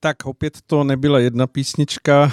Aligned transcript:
Tak 0.00 0.26
opět 0.26 0.58
to 0.66 0.84
nebyla 0.84 1.18
jedna 1.18 1.46
písnička, 1.46 2.32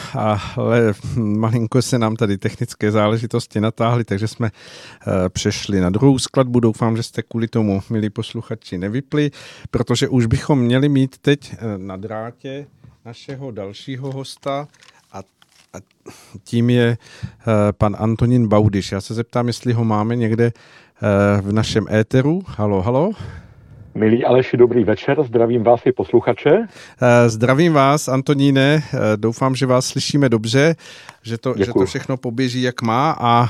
ale 0.56 0.94
malinko 1.16 1.82
se 1.82 2.00
nám 2.00 2.16
tady 2.16 2.38
technické 2.38 2.92
záležitosti 2.92 3.62
natáhly, 3.62 4.04
takže 4.04 4.28
jsme 4.28 4.52
eh, 4.52 5.30
přešli 5.30 5.80
na 5.80 5.90
druhou 5.90 6.20
skladbu. 6.20 6.60
Doufám, 6.60 6.98
že 6.98 7.04
jste 7.04 7.24
kvůli 7.24 7.48
tomu, 7.48 7.82
milí 7.90 8.10
posluchači, 8.10 8.78
nevypli, 8.78 9.32
protože 9.72 10.08
už 10.08 10.26
bychom 10.26 10.60
měli 10.60 10.90
mít 10.90 11.18
teď 11.18 11.54
eh, 11.54 11.78
na 11.78 11.98
drátě 11.98 12.68
našeho 13.06 13.52
dalšího 13.52 14.12
hosta 14.12 14.68
a, 15.12 15.22
tím 16.44 16.70
je 16.70 16.98
eh, 16.98 17.46
pan 17.72 17.96
Antonín 18.00 18.48
Baudiš. 18.48 18.92
Já 18.92 19.02
se 19.02 19.14
zeptám, 19.14 19.48
jestli 19.48 19.74
ho 19.74 19.86
máme 19.86 20.16
někde 20.16 20.52
v 21.42 21.52
našem 21.52 21.86
éteru. 21.92 22.42
Halo, 22.48 22.82
halo. 22.82 23.12
Milí 23.96 24.26
Aleši, 24.26 24.58
dobrý 24.58 24.84
večer, 24.84 25.24
zdravím 25.24 25.64
vás 25.64 25.82
i 25.86 25.92
posluchače. 25.92 26.50
Eh, 27.02 27.30
zdravím 27.30 27.74
vás, 27.74 28.08
Antoníne, 28.08 28.84
eh, 28.84 28.98
doufám, 29.16 29.56
že 29.56 29.66
vás 29.66 29.86
slyšíme 29.86 30.30
dobře, 30.30 30.76
že 31.24 31.38
to, 31.38 31.54
že 31.58 31.74
to 31.74 31.86
všechno 31.86 32.18
poběží, 32.18 32.62
jak 32.62 32.82
má. 32.82 33.16
A 33.20 33.50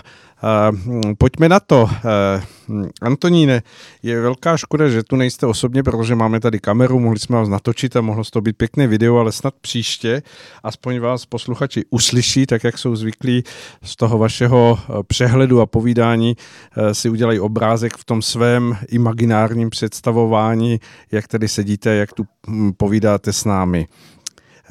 pojďme 1.18 1.50
na 1.50 1.60
to. 1.60 1.84
Uh, 1.84 2.84
Antoníne, 3.02 3.62
je 4.04 4.22
velká 4.22 4.58
škoda, 4.58 4.90
že 4.90 5.04
tu 5.04 5.16
nejste 5.16 5.46
osobně, 5.46 5.84
protože 5.84 6.16
máme 6.16 6.40
tady 6.40 6.60
kameru, 6.60 7.00
mohli 7.00 7.20
jsme 7.20 7.38
vás 7.38 7.50
natočit 7.50 7.96
a 7.96 8.02
mohlo 8.02 8.24
to 8.24 8.42
být 8.42 8.58
pěkné 8.58 8.88
video, 8.88 9.18
ale 9.18 9.32
snad 9.32 9.54
příště 9.62 10.22
aspoň 10.64 11.00
vás 11.00 11.26
posluchači 11.26 11.84
uslyší, 11.90 12.46
tak 12.46 12.64
jak 12.64 12.78
jsou 12.78 12.96
zvyklí 12.96 13.44
z 13.84 13.96
toho 13.96 14.18
vašeho 14.18 14.80
eh, 14.80 15.04
přehledu 15.08 15.62
a 15.62 15.66
povídání 15.66 16.36
uh, 16.78 16.92
si 16.92 17.10
udělají 17.10 17.40
obrázek 17.40 17.98
v 17.98 18.06
tom 18.06 18.22
svém 18.22 18.78
imaginárním 18.90 19.70
představování, 19.70 20.80
jak 21.12 21.28
tady 21.28 21.48
sedíte, 21.48 21.96
jak 21.96 22.14
tu 22.14 22.24
hm, 22.48 22.72
povídáte 22.78 23.34
s 23.34 23.46
námi. 23.46 23.88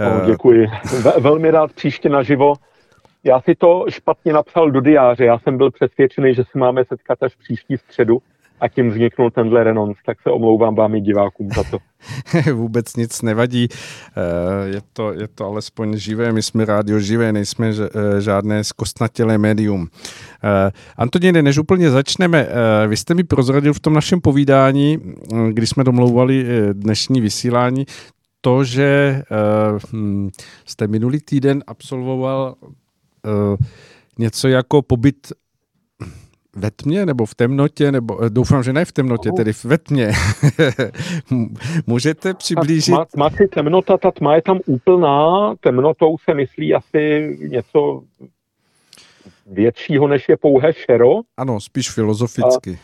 Oh, 0.00 0.26
děkuji. 0.26 0.66
Velmi 1.20 1.50
rád 1.50 1.72
příště 1.72 2.08
naživo 2.08 2.54
já 3.24 3.40
si 3.40 3.54
to 3.54 3.84
špatně 3.88 4.32
napsal 4.32 4.70
do 4.70 4.80
diáře. 4.80 5.24
Já 5.24 5.38
jsem 5.38 5.56
byl 5.56 5.70
přesvědčený, 5.70 6.34
že 6.34 6.44
se 6.44 6.58
máme 6.58 6.84
setkat 6.84 7.22
až 7.22 7.34
příští 7.34 7.76
středu 7.76 8.22
a 8.62 8.68
tím 8.68 8.90
vzniknul 8.90 9.30
tenhle 9.30 9.64
renonc, 9.64 9.96
tak 10.06 10.22
se 10.22 10.30
omlouvám 10.30 10.74
vám 10.74 10.94
i 10.94 11.00
divákům 11.00 11.48
za 11.56 11.62
to. 11.70 11.78
Vůbec 12.54 12.96
nic 12.96 13.22
nevadí, 13.22 13.68
eh, 13.70 14.68
je 14.68 14.80
to, 14.92 15.12
je 15.12 15.28
to 15.28 15.44
alespoň 15.44 15.96
živé, 15.96 16.32
my 16.32 16.42
jsme 16.42 16.64
rádio 16.64 17.00
živé, 17.00 17.32
nejsme 17.32 17.68
eh, 17.70 18.20
žádné 18.20 18.64
zkostnatělé 18.64 19.38
médium. 19.38 19.88
Eh, 20.44 20.72
Antoníne, 20.96 21.42
než 21.42 21.58
úplně 21.58 21.90
začneme, 21.90 22.48
vy 22.88 22.96
jste 22.96 23.14
mi 23.14 23.24
prozradil 23.24 23.72
v 23.72 23.80
tom 23.80 23.94
našem 23.94 24.20
povídání, 24.20 24.98
kdy 25.52 25.66
jsme 25.66 25.84
domlouvali 25.84 26.46
dnešní 26.72 27.20
vysílání, 27.20 27.86
to, 28.40 28.64
že 28.64 29.22
hm, 29.92 30.30
jste 30.64 30.86
minulý 30.86 31.20
týden 31.20 31.64
absolvoval 31.66 32.54
uh, 33.26 33.56
něco 34.18 34.48
jako 34.48 34.82
pobyt 34.82 35.32
ve 36.56 36.70
tmě 36.70 37.06
nebo 37.06 37.26
v 37.26 37.34
temnotě, 37.34 37.92
nebo 37.92 38.24
eh, 38.24 38.30
doufám, 38.30 38.62
že 38.62 38.72
ne 38.72 38.84
v 38.84 38.92
temnotě, 38.92 39.30
oh. 39.30 39.36
tedy 39.36 39.52
ve 39.64 39.78
tmě. 39.78 40.12
Můžete 41.86 42.34
přiblížit? 42.34 42.94
Ta 42.94 43.04
tma, 43.04 43.30
tma, 43.30 43.46
temnota, 43.54 43.98
ta 43.98 44.10
tma 44.10 44.34
je 44.34 44.42
tam 44.42 44.60
úplná, 44.66 45.54
temnotou 45.60 46.18
se 46.18 46.34
myslí 46.34 46.74
asi 46.74 47.36
něco 47.40 48.02
většího, 49.46 50.08
než 50.08 50.28
je 50.28 50.36
pouhé 50.36 50.72
šero. 50.72 51.20
Ano, 51.36 51.60
spíš 51.60 51.90
filozoficky. 51.90 52.78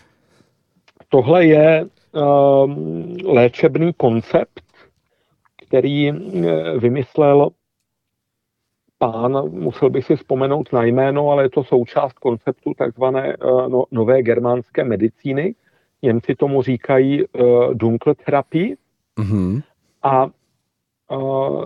A 1.01 1.05
tohle 1.09 1.47
je 1.47 1.87
um, 2.13 3.17
léčebný 3.25 3.93
koncept, 3.97 4.63
který 5.67 6.13
vymyslel 6.79 7.51
pán, 8.99 9.51
musel 9.51 9.91
bych 9.91 10.05
si 10.05 10.17
vzpomenout 10.17 10.73
na 10.73 10.85
jméno, 10.85 11.31
ale 11.31 11.43
je 11.43 11.51
to 11.51 11.65
součást 11.65 12.19
konceptu 12.19 12.75
takzvané 12.75 13.37
uh, 13.37 13.69
no, 13.69 13.85
nové 13.91 14.23
germánské 14.23 14.85
medicíny. 14.85 15.55
Němci 16.03 16.35
tomu 16.35 16.63
říkají 16.63 17.25
uh, 17.25 17.75
Dunkeltherapie. 17.75 18.77
Mm-hmm. 19.17 19.63
A 20.03 20.27
uh, 21.17 21.65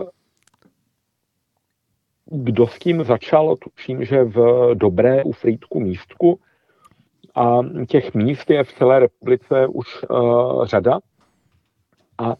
kdo 2.25 2.67
s 2.67 2.79
tím 2.79 3.03
začal, 3.03 3.55
tuším, 3.55 4.05
že 4.05 4.23
v 4.23 4.69
Dobré 4.73 5.23
u 5.23 5.31
Frýdku 5.31 5.79
místku. 5.79 6.39
A 7.35 7.59
těch 7.87 8.13
míst 8.13 8.49
je 8.49 8.63
v 8.63 8.73
celé 8.73 8.99
republice 8.99 9.67
už 9.67 10.03
uh, 10.09 10.65
řada. 10.65 10.99
A 12.17 12.35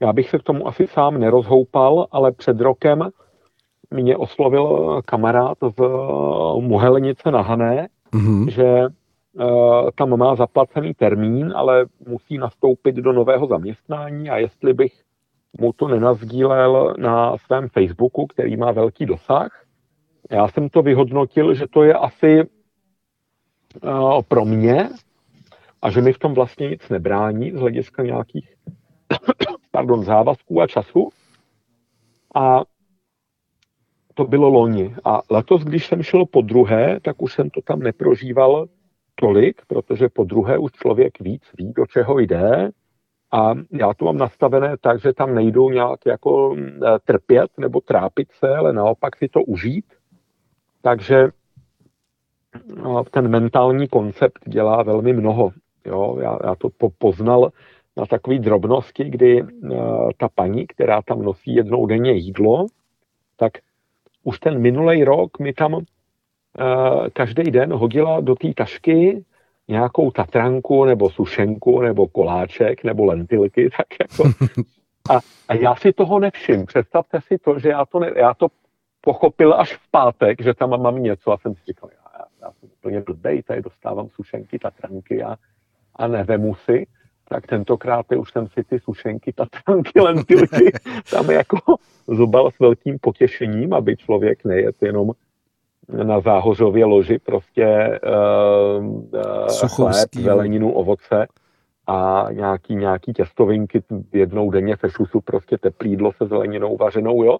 já 0.00 0.12
bych 0.12 0.30
se 0.30 0.38
k 0.38 0.42
tomu 0.42 0.68
asi 0.68 0.86
sám 0.86 1.20
nerozhoupal, 1.20 2.06
ale 2.10 2.32
před 2.32 2.60
rokem 2.60 3.10
mě 3.94 4.16
oslovil 4.16 5.02
kamarád 5.04 5.58
z 5.78 5.80
Muhelnice 6.60 7.30
na 7.30 7.42
Hané, 7.42 7.88
mm-hmm. 8.12 8.48
že 8.50 8.86
uh, 9.32 9.90
tam 9.94 10.16
má 10.16 10.34
zaplacený 10.34 10.94
termín, 10.94 11.52
ale 11.56 11.86
musí 12.08 12.38
nastoupit 12.38 12.94
do 12.94 13.12
nového 13.12 13.46
zaměstnání 13.46 14.30
a 14.30 14.36
jestli 14.36 14.74
bych 14.74 14.92
mu 15.60 15.72
to 15.72 15.88
nenazdílel 15.88 16.94
na 16.98 17.38
svém 17.38 17.68
Facebooku, 17.68 18.26
který 18.26 18.56
má 18.56 18.72
velký 18.72 19.06
dosah. 19.06 19.64
Já 20.30 20.48
jsem 20.48 20.68
to 20.68 20.82
vyhodnotil, 20.82 21.54
že 21.54 21.66
to 21.70 21.82
je 21.82 21.94
asi 21.94 22.42
uh, 23.82 24.22
pro 24.28 24.44
mě 24.44 24.88
a 25.82 25.90
že 25.90 26.00
mi 26.00 26.12
v 26.12 26.18
tom 26.18 26.34
vlastně 26.34 26.68
nic 26.68 26.88
nebrání 26.88 27.50
z 27.50 27.54
hlediska 27.54 28.02
nějakých 28.02 28.54
pardon, 29.70 30.04
závazků 30.04 30.60
a 30.60 30.66
času. 30.66 31.08
A 32.34 32.62
to 34.14 34.24
bylo 34.24 34.48
loni. 34.48 34.94
A 35.04 35.22
letos, 35.30 35.62
když 35.64 35.86
jsem 35.86 36.02
šel 36.02 36.26
po 36.26 36.40
druhé, 36.40 37.00
tak 37.00 37.22
už 37.22 37.32
jsem 37.32 37.50
to 37.50 37.60
tam 37.60 37.78
neprožíval 37.78 38.66
tolik, 39.14 39.62
protože 39.66 40.08
po 40.08 40.24
druhé 40.24 40.58
už 40.58 40.72
člověk 40.72 41.20
víc 41.20 41.42
ví, 41.58 41.72
do 41.72 41.86
čeho 41.86 42.18
jde. 42.18 42.70
A 43.32 43.54
já 43.72 43.94
to 43.94 44.04
mám 44.04 44.16
nastavené 44.16 44.76
tak, 44.80 45.00
že 45.00 45.12
tam 45.12 45.34
nejdou 45.34 45.70
nějak 45.70 46.06
jako 46.06 46.54
mm, 46.54 46.80
trpět 47.04 47.50
nebo 47.58 47.80
trápit 47.80 48.32
se, 48.32 48.56
ale 48.56 48.72
naopak 48.72 49.16
si 49.16 49.28
to 49.28 49.42
užít. 49.42 49.84
Takže 50.82 51.28
no, 52.76 53.04
ten 53.04 53.28
mentální 53.28 53.88
koncept 53.88 54.48
dělá 54.48 54.82
velmi 54.82 55.12
mnoho. 55.12 55.50
Jo, 55.86 56.18
já, 56.20 56.38
já 56.44 56.54
to 56.54 56.68
poznal 56.98 57.52
na 57.96 58.06
takové 58.06 58.38
drobnosti, 58.38 59.04
kdy 59.04 59.42
uh, 59.42 60.10
ta 60.16 60.28
paní, 60.34 60.66
která 60.66 61.02
tam 61.02 61.22
nosí 61.22 61.54
jednou 61.54 61.86
denně 61.86 62.12
jídlo, 62.12 62.66
tak 63.36 63.52
už 64.24 64.38
ten 64.38 64.58
minulý 64.58 65.04
rok 65.04 65.38
mi 65.38 65.52
tam 65.52 65.74
uh, 65.74 65.82
každý 67.12 67.50
den 67.50 67.72
hodila 67.72 68.20
do 68.20 68.34
té 68.34 68.54
tašky 68.54 69.24
nějakou 69.68 70.10
tatranku 70.10 70.84
nebo 70.84 71.10
sušenku 71.10 71.80
nebo 71.80 72.08
koláček 72.08 72.84
nebo 72.84 73.04
lentilky, 73.04 73.70
tak 73.76 73.86
jako. 74.00 74.30
A, 75.10 75.20
a 75.48 75.54
já 75.54 75.74
si 75.74 75.92
toho 75.92 76.18
nevšim. 76.18 76.66
Představte 76.66 77.20
si 77.20 77.38
to, 77.38 77.58
že 77.58 77.68
já 77.68 77.84
to, 77.84 77.98
ne, 77.98 78.10
já 78.16 78.34
to 78.34 78.46
pochopil 79.00 79.54
až 79.54 79.76
v 79.76 79.90
pátek, 79.90 80.42
že 80.42 80.54
tam 80.54 80.82
mám 80.82 81.02
něco 81.02 81.32
a 81.32 81.38
jsem 81.38 81.54
si 81.54 81.60
říkal, 81.66 81.90
já, 81.92 82.24
já 82.42 82.52
jsem 82.52 82.68
úplně 82.78 83.00
blbej, 83.00 83.42
tady 83.42 83.62
dostávám 83.62 84.08
sušenky, 84.08 84.58
tatranky 84.58 85.22
a, 85.22 85.36
a 85.96 86.06
nevemu 86.06 86.54
si 86.54 86.86
tak 87.28 87.46
tentokrát 87.46 88.06
už 88.12 88.32
jsem 88.32 88.46
si 88.46 88.64
ty 88.64 88.80
sušenky, 88.80 89.32
tatranky, 89.32 90.00
lentilky 90.00 90.72
tam 91.10 91.30
jako 91.30 91.58
zobal 92.08 92.50
s 92.50 92.58
velkým 92.58 92.98
potěšením, 92.98 93.74
aby 93.74 93.96
člověk 93.96 94.44
nejet 94.44 94.76
jenom 94.80 95.12
na 95.88 96.20
záhořově 96.20 96.84
loži 96.84 97.18
prostě 97.18 98.00
uh, 98.06 99.68
chléb, 99.68 100.08
zeleninu, 100.14 100.72
ovoce 100.72 101.26
a 101.86 102.26
nějaký, 102.32 102.74
nějaký 102.74 103.12
těstovinky 103.12 103.82
jednou 104.12 104.50
denně 104.50 104.76
se 104.76 104.90
šusu, 104.90 105.20
prostě 105.20 105.58
teplý 105.58 105.90
jídlo 105.90 106.12
se 106.12 106.26
zeleninou 106.26 106.76
vařenou, 106.76 107.24
jo. 107.24 107.38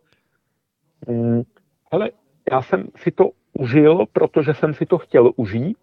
Hmm, 1.09 1.43
hele, 1.93 2.11
já 2.53 2.63
jsem 2.63 2.89
si 2.97 3.11
to 3.11 3.31
užil, 3.53 4.05
protože 4.13 4.55
jsem 4.55 4.75
si 4.75 4.87
to 4.87 4.99
chtěl 4.99 5.31
užít. 5.37 5.79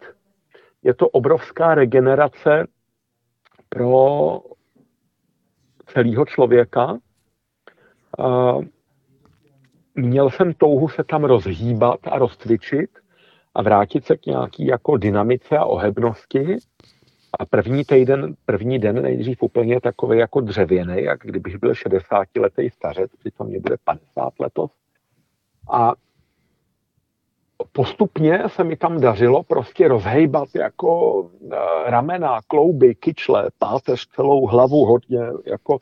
Je 0.83 0.93
to 0.93 1.09
obrovská 1.09 1.75
regenerace 1.75 2.67
pro 3.75 4.39
celého 5.85 6.25
člověka. 6.25 6.97
Měl 9.95 10.29
jsem 10.29 10.53
touhu 10.53 10.89
se 10.89 11.03
tam 11.03 11.23
rozhýbat 11.23 11.99
a 12.03 12.19
rozcvičit 12.19 12.89
a 13.55 13.61
vrátit 13.61 14.05
se 14.05 14.17
k 14.17 14.25
nějaký 14.25 14.65
jako 14.65 14.97
dynamice 14.97 15.57
a 15.57 15.65
ohebnosti. 15.65 16.57
A 17.39 17.45
první 17.45 17.85
týden, 17.85 18.35
první 18.45 18.79
den 18.79 19.01
nejdřív 19.01 19.43
úplně 19.43 19.81
takový 19.81 20.17
jako 20.19 20.41
dřevěný, 20.41 21.03
jak 21.03 21.19
kdybych 21.23 21.57
byl 21.57 21.75
60 21.75 22.27
letý 22.37 22.69
stařec, 22.69 23.11
přitom 23.19 23.47
mě 23.47 23.59
bude 23.59 23.75
50 23.83 24.33
letos. 24.39 24.71
A 25.71 25.93
postupně 27.71 28.43
se 28.47 28.63
mi 28.63 28.75
tam 28.75 29.01
dařilo 29.01 29.43
prostě 29.43 29.87
rozhejbat 29.87 30.47
jako 30.55 31.23
eh, 31.51 31.57
ramena, 31.85 32.39
klouby, 32.47 32.95
kyčle, 32.95 33.49
páteř, 33.59 34.07
celou 34.07 34.45
hlavu 34.45 34.85
hodně, 34.85 35.19
jako 35.45 35.77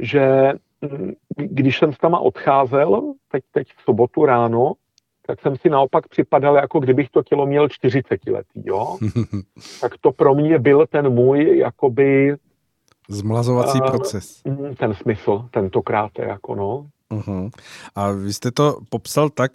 že 0.00 0.52
mm, 0.80 1.12
když 1.36 1.78
jsem 1.78 1.92
s 1.92 1.98
tama 1.98 2.18
odcházel, 2.18 3.12
teď, 3.30 3.44
teď 3.52 3.68
v 3.76 3.82
sobotu 3.82 4.26
ráno, 4.26 4.72
tak 5.26 5.40
jsem 5.40 5.56
si 5.56 5.70
naopak 5.70 6.08
připadal, 6.08 6.56
jako 6.56 6.80
kdybych 6.80 7.10
to 7.10 7.22
tělo 7.22 7.46
měl 7.46 7.68
40 7.68 8.26
letý, 8.26 8.62
jo. 8.64 8.98
tak 9.80 9.92
to 10.00 10.12
pro 10.12 10.34
mě 10.34 10.58
byl 10.58 10.86
ten 10.86 11.08
můj, 11.10 11.58
jakoby... 11.58 12.36
Zmlazovací 13.08 13.80
uh, 13.80 13.86
proces. 13.86 14.42
Mm, 14.44 14.74
ten 14.74 14.94
smysl, 14.94 15.48
tentokrát, 15.50 16.10
jako 16.18 16.54
no. 16.54 16.86
Uh-huh. 17.12 17.50
A 17.94 18.10
vy 18.10 18.32
jste 18.32 18.50
to 18.50 18.78
popsal 18.88 19.30
tak, 19.30 19.50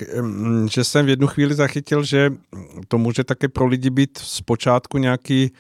že 0.72 0.84
jsem 0.84 1.06
v 1.06 1.10
jednu 1.10 1.28
chvíli 1.28 1.54
zachytil, 1.54 2.04
že 2.04 2.34
to 2.88 2.98
může 2.98 3.24
také 3.24 3.48
pro 3.48 3.66
lidi 3.66 3.90
být 3.90 4.18
zpočátku 4.18 4.98
nějaký 4.98 5.52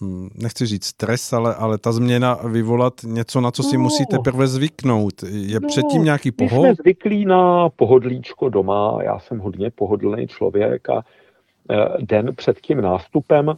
hm, 0.00 0.28
nechci 0.34 0.66
říct 0.66 0.84
stres, 0.84 1.32
ale, 1.32 1.54
ale 1.54 1.78
ta 1.78 1.92
změna 1.92 2.34
vyvolat 2.34 2.94
něco, 3.04 3.40
na 3.40 3.50
co 3.50 3.62
si 3.62 3.76
no. 3.76 3.82
musíte 3.82 4.18
prvé 4.18 4.46
zvyknout. 4.46 5.22
Je 5.22 5.60
no, 5.60 5.68
předtím 5.68 6.04
nějaký 6.04 6.30
pohod? 6.30 6.62
My 6.62 6.68
jsme 6.68 6.74
zvyklí 6.74 7.24
na 7.24 7.68
pohodlíčko 7.68 8.48
doma, 8.48 8.98
já 9.02 9.18
jsem 9.18 9.38
hodně 9.38 9.70
pohodlný 9.70 10.26
člověk 10.26 10.88
a 10.88 11.02
e, 11.70 12.04
den 12.04 12.34
před 12.36 12.60
tím 12.60 12.80
nástupem 12.80 13.56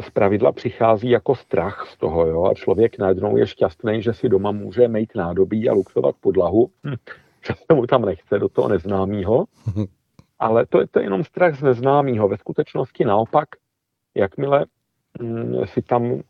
z 0.00 0.10
pravidla 0.10 0.52
přichází 0.52 1.10
jako 1.10 1.34
strach 1.34 1.86
z 1.88 1.96
toho, 1.96 2.26
jo, 2.26 2.44
a 2.44 2.54
člověk 2.54 2.98
najednou 2.98 3.36
je 3.36 3.46
šťastný, 3.46 4.02
že 4.02 4.12
si 4.12 4.28
doma 4.28 4.52
může 4.52 4.88
mít 4.88 5.12
nádobí 5.14 5.68
a 5.68 5.72
luxovat 5.72 6.14
podlahu, 6.20 6.70
hm. 6.86 6.96
že 7.46 7.54
se 7.66 7.74
mu 7.74 7.86
tam 7.86 8.04
nechce 8.04 8.38
do 8.38 8.48
toho 8.48 8.68
neznámého, 8.68 9.44
ale 10.38 10.66
to 10.66 10.80
je, 10.80 10.86
to 10.86 10.98
je 10.98 11.04
jenom 11.04 11.24
strach 11.24 11.54
z 11.54 11.62
neznámého. 11.62 12.28
Ve 12.28 12.36
skutečnosti 12.36 13.04
naopak, 13.04 13.48
jakmile 14.14 14.66
hm, 15.22 15.54
si 15.64 15.82
tam 15.82 16.22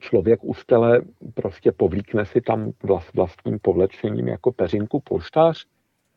člověk 0.00 0.44
u 0.44 0.54
stele 0.54 1.00
prostě 1.34 1.72
povlíkne 1.72 2.26
si 2.26 2.40
tam 2.40 2.72
vlast, 2.82 3.14
vlastním 3.14 3.58
povlečením 3.58 4.28
jako 4.28 4.52
peřinku 4.52 5.00
polštář, 5.00 5.66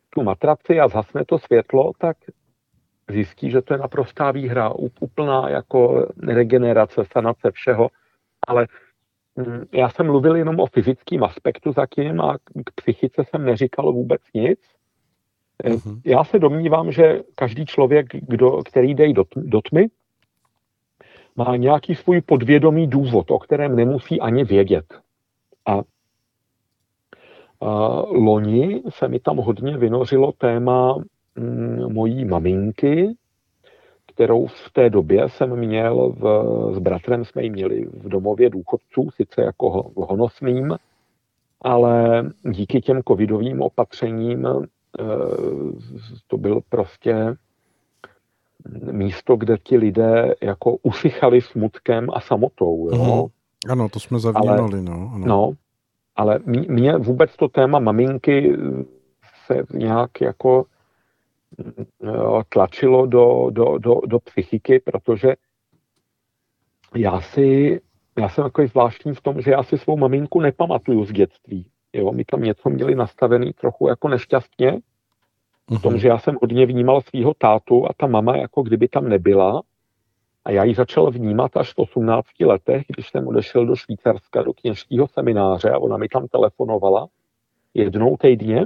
tu 0.09 0.24
matraci 0.24 0.80
a 0.80 0.88
zhasne 0.88 1.25
to 1.25 1.39
světlo, 1.39 1.92
tak 1.98 2.18
zjistí, 3.12 3.52
že 3.52 3.62
to 3.62 3.74
je 3.74 3.78
naprostá 3.78 4.31
výhra, 4.31 4.69
úplná 5.00 5.50
jako 5.50 6.08
regenerace, 6.24 7.04
sanace 7.12 7.52
všeho, 7.52 7.90
ale 8.48 8.68
mm, 9.36 9.66
já 9.74 9.90
jsem 9.90 10.06
mluvil 10.06 10.36
jenom 10.36 10.60
o 10.60 10.66
fyzickém 10.66 11.24
aspektu 11.24 11.72
zatím 11.72 12.22
a 12.22 12.38
k 12.38 12.72
psychice 12.75 13.24
jsem 13.30 13.46
neříkal 13.46 13.94
vůbec 13.94 14.22
nic. 14.34 14.60
Uh-huh. 15.63 16.02
Já 16.06 16.24
se 16.24 16.40
domnívám, 16.40 16.92
že 16.92 17.22
každý 17.36 17.66
člověk, 17.66 18.06
kdo, 18.13 18.63
který 18.63 18.96
jde 18.96 19.13
do, 19.13 19.24
do 19.36 19.62
tmy, 19.62 19.90
má 21.36 21.56
nějaký 21.56 21.96
svůj 21.96 22.22
podvědomý 22.22 22.88
důvod, 22.88 23.31
o 23.31 23.40
kterém 23.40 23.75
nemusí 23.75 24.22
ani 24.22 24.44
vědět. 24.44 24.86
A, 25.66 25.81
a 27.62 28.02
loni 28.10 28.81
se 28.90 29.08
mi 29.08 29.19
tam 29.19 29.38
hodně 29.38 29.78
vynořilo 29.78 30.31
téma 30.31 30.96
mojí 31.88 32.25
maminky, 32.25 33.16
kterou 34.16 34.48
v 34.48 34.72
té 34.74 34.89
době 34.89 35.30
jsem 35.30 35.56
měl 35.56 36.13
v, 36.18 36.45
s 36.75 36.80
bratrem, 36.80 37.25
jsme 37.25 37.44
ji 37.44 37.50
měli 37.50 37.86
v 37.86 38.10
domově 38.10 38.50
důchodců, 38.50 39.10
sice 39.16 39.42
jako 39.42 39.92
honosným, 39.95 40.75
ale 41.62 42.24
díky 42.51 42.81
těm 42.81 43.01
covidovým 43.07 43.62
opatřením 43.62 44.48
e, 44.48 44.56
to 46.28 46.38
byl 46.38 46.62
prostě 46.69 47.36
místo, 48.92 49.36
kde 49.36 49.57
ti 49.57 49.77
lidé 49.77 50.36
jako 50.42 50.75
usychali 50.84 51.42
smutkem 51.42 52.07
a 52.13 52.22
samotou. 52.22 52.89
Jo? 52.92 53.24
Mm. 53.24 53.72
Ano, 53.72 53.89
to 53.89 54.00
jsme 54.00 54.19
zavnímali. 54.19 54.60
Ale, 54.60 54.81
no, 54.81 55.12
ano. 55.13 55.25
no, 55.27 55.51
ale 56.16 56.39
mě 56.45 56.98
vůbec 56.98 57.36
to 57.36 57.48
téma 57.48 57.80
maminky 57.80 58.57
se 59.45 59.63
nějak 59.74 60.22
jako 60.22 60.66
tlačilo 62.50 63.06
do, 63.06 63.48
do, 63.50 63.77
do, 63.77 64.01
do 64.06 64.19
psychiky, 64.19 64.80
protože 64.80 65.36
já 66.95 67.21
si, 67.21 67.81
já 68.19 68.30
jsem 68.30 68.44
takový 68.44 68.68
zvláštní 68.68 69.13
v 69.13 69.21
tom, 69.21 69.42
že 69.42 69.51
já 69.51 69.63
si 69.63 69.77
svou 69.77 69.98
maminku 69.98 70.42
nepamatuju 70.42 71.06
z 71.06 71.12
dětství. 71.12 71.65
Jo, 71.94 72.12
my 72.12 72.25
tam 72.25 72.42
něco 72.42 72.69
měli 72.69 72.95
nastavený 72.95 73.53
trochu 73.53 73.88
jako 73.88 74.07
nešťastně, 74.07 74.81
v 75.71 75.81
tom, 75.81 75.94
mhm. 75.94 76.00
že 76.00 76.07
já 76.07 76.19
jsem 76.19 76.38
hodně 76.42 76.65
vnímal 76.65 77.01
svého 77.01 77.33
tátu 77.33 77.86
a 77.86 77.89
ta 77.98 78.07
mama 78.07 78.38
jako 78.38 78.63
kdyby 78.63 78.88
tam 78.88 79.09
nebyla. 79.09 79.62
A 80.45 80.51
já 80.51 80.63
ji 80.63 80.75
začal 80.75 81.12
vnímat 81.12 81.57
až 81.57 81.74
v 81.74 81.77
18 81.77 82.25
letech, 82.39 82.83
když 82.88 83.09
jsem 83.09 83.27
odešel 83.27 83.65
do 83.65 83.75
Švýcarska 83.75 84.42
do 84.42 84.53
kněžského 84.53 85.07
semináře 85.07 85.69
a 85.69 85.80
ona 85.80 85.98
mi 85.98 86.07
tam 86.07 86.27
telefonovala 86.27 87.07
jednou 87.74 88.18
týdně. 88.18 88.65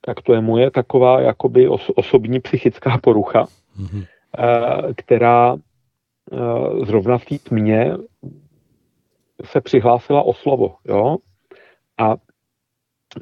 Tak 0.00 0.22
to 0.22 0.34
je 0.34 0.40
moje 0.40 0.70
taková 0.70 1.20
jakoby 1.20 1.68
osobní 1.94 2.40
psychická 2.40 2.98
porucha, 2.98 3.46
mm-hmm. 3.80 4.06
která 4.96 5.56
eh, 5.56 6.86
zrovna 6.86 7.18
v 7.18 7.24
té 7.24 7.38
tmě 7.38 7.92
se 9.44 9.60
přihlásila 9.60 10.22
o 10.22 10.34
slovo. 10.34 10.76
Jo? 10.84 11.16
A 11.98 12.16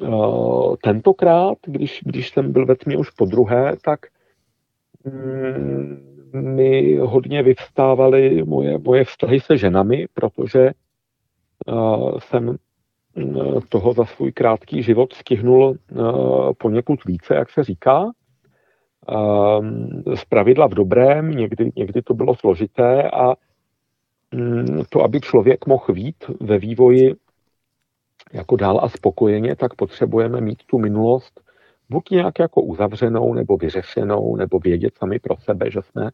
Eh, 0.03 0.77
tentokrát, 0.83 1.57
když, 1.65 2.01
když 2.03 2.29
jsem 2.29 2.51
byl 2.51 2.65
ve 2.65 2.75
tmě 2.75 2.97
už 2.97 3.09
po 3.09 3.25
druhé, 3.25 3.77
tak 3.83 3.99
mm, 5.03 5.97
mi 6.33 6.97
hodně 6.97 7.43
vyvstávaly 7.43 8.43
moje, 8.43 8.77
moje 8.77 9.03
vztahy 9.03 9.39
se 9.39 9.57
ženami, 9.57 10.07
protože 10.13 10.71
jsem 12.19 12.57
toho 13.69 13.93
za 13.93 14.05
svůj 14.05 14.31
krátký 14.31 14.83
život 14.83 15.13
stihnul 15.13 15.77
uh, 15.91 16.51
poněkud 16.57 17.05
více, 17.05 17.35
jak 17.35 17.49
se 17.49 17.63
říká. 17.63 18.03
Uh, 18.03 19.65
z 20.15 20.25
pravidla 20.25 20.67
v 20.67 20.73
dobrém, 20.73 21.31
někdy, 21.31 21.71
někdy 21.75 22.01
to 22.01 22.13
bylo 22.13 22.35
složité 22.35 23.09
a 23.11 23.35
um, 24.33 24.83
to, 24.89 25.03
aby 25.03 25.21
člověk 25.21 25.65
mohl 25.67 25.93
vít 25.93 26.23
ve 26.39 26.57
vývoji 26.57 27.15
jako 28.33 28.55
dál 28.55 28.79
a 28.83 28.89
spokojeně, 28.89 29.55
tak 29.55 29.75
potřebujeme 29.75 30.41
mít 30.41 30.63
tu 30.65 30.77
minulost 30.79 31.41
buď 31.89 32.09
nějak 32.09 32.39
jako 32.39 32.61
uzavřenou, 32.61 33.33
nebo 33.33 33.57
vyřešenou, 33.57 34.35
nebo 34.35 34.59
vědět 34.59 34.97
sami 34.97 35.19
pro 35.19 35.37
sebe, 35.37 35.71
že 35.71 35.79
jsme 35.81 36.09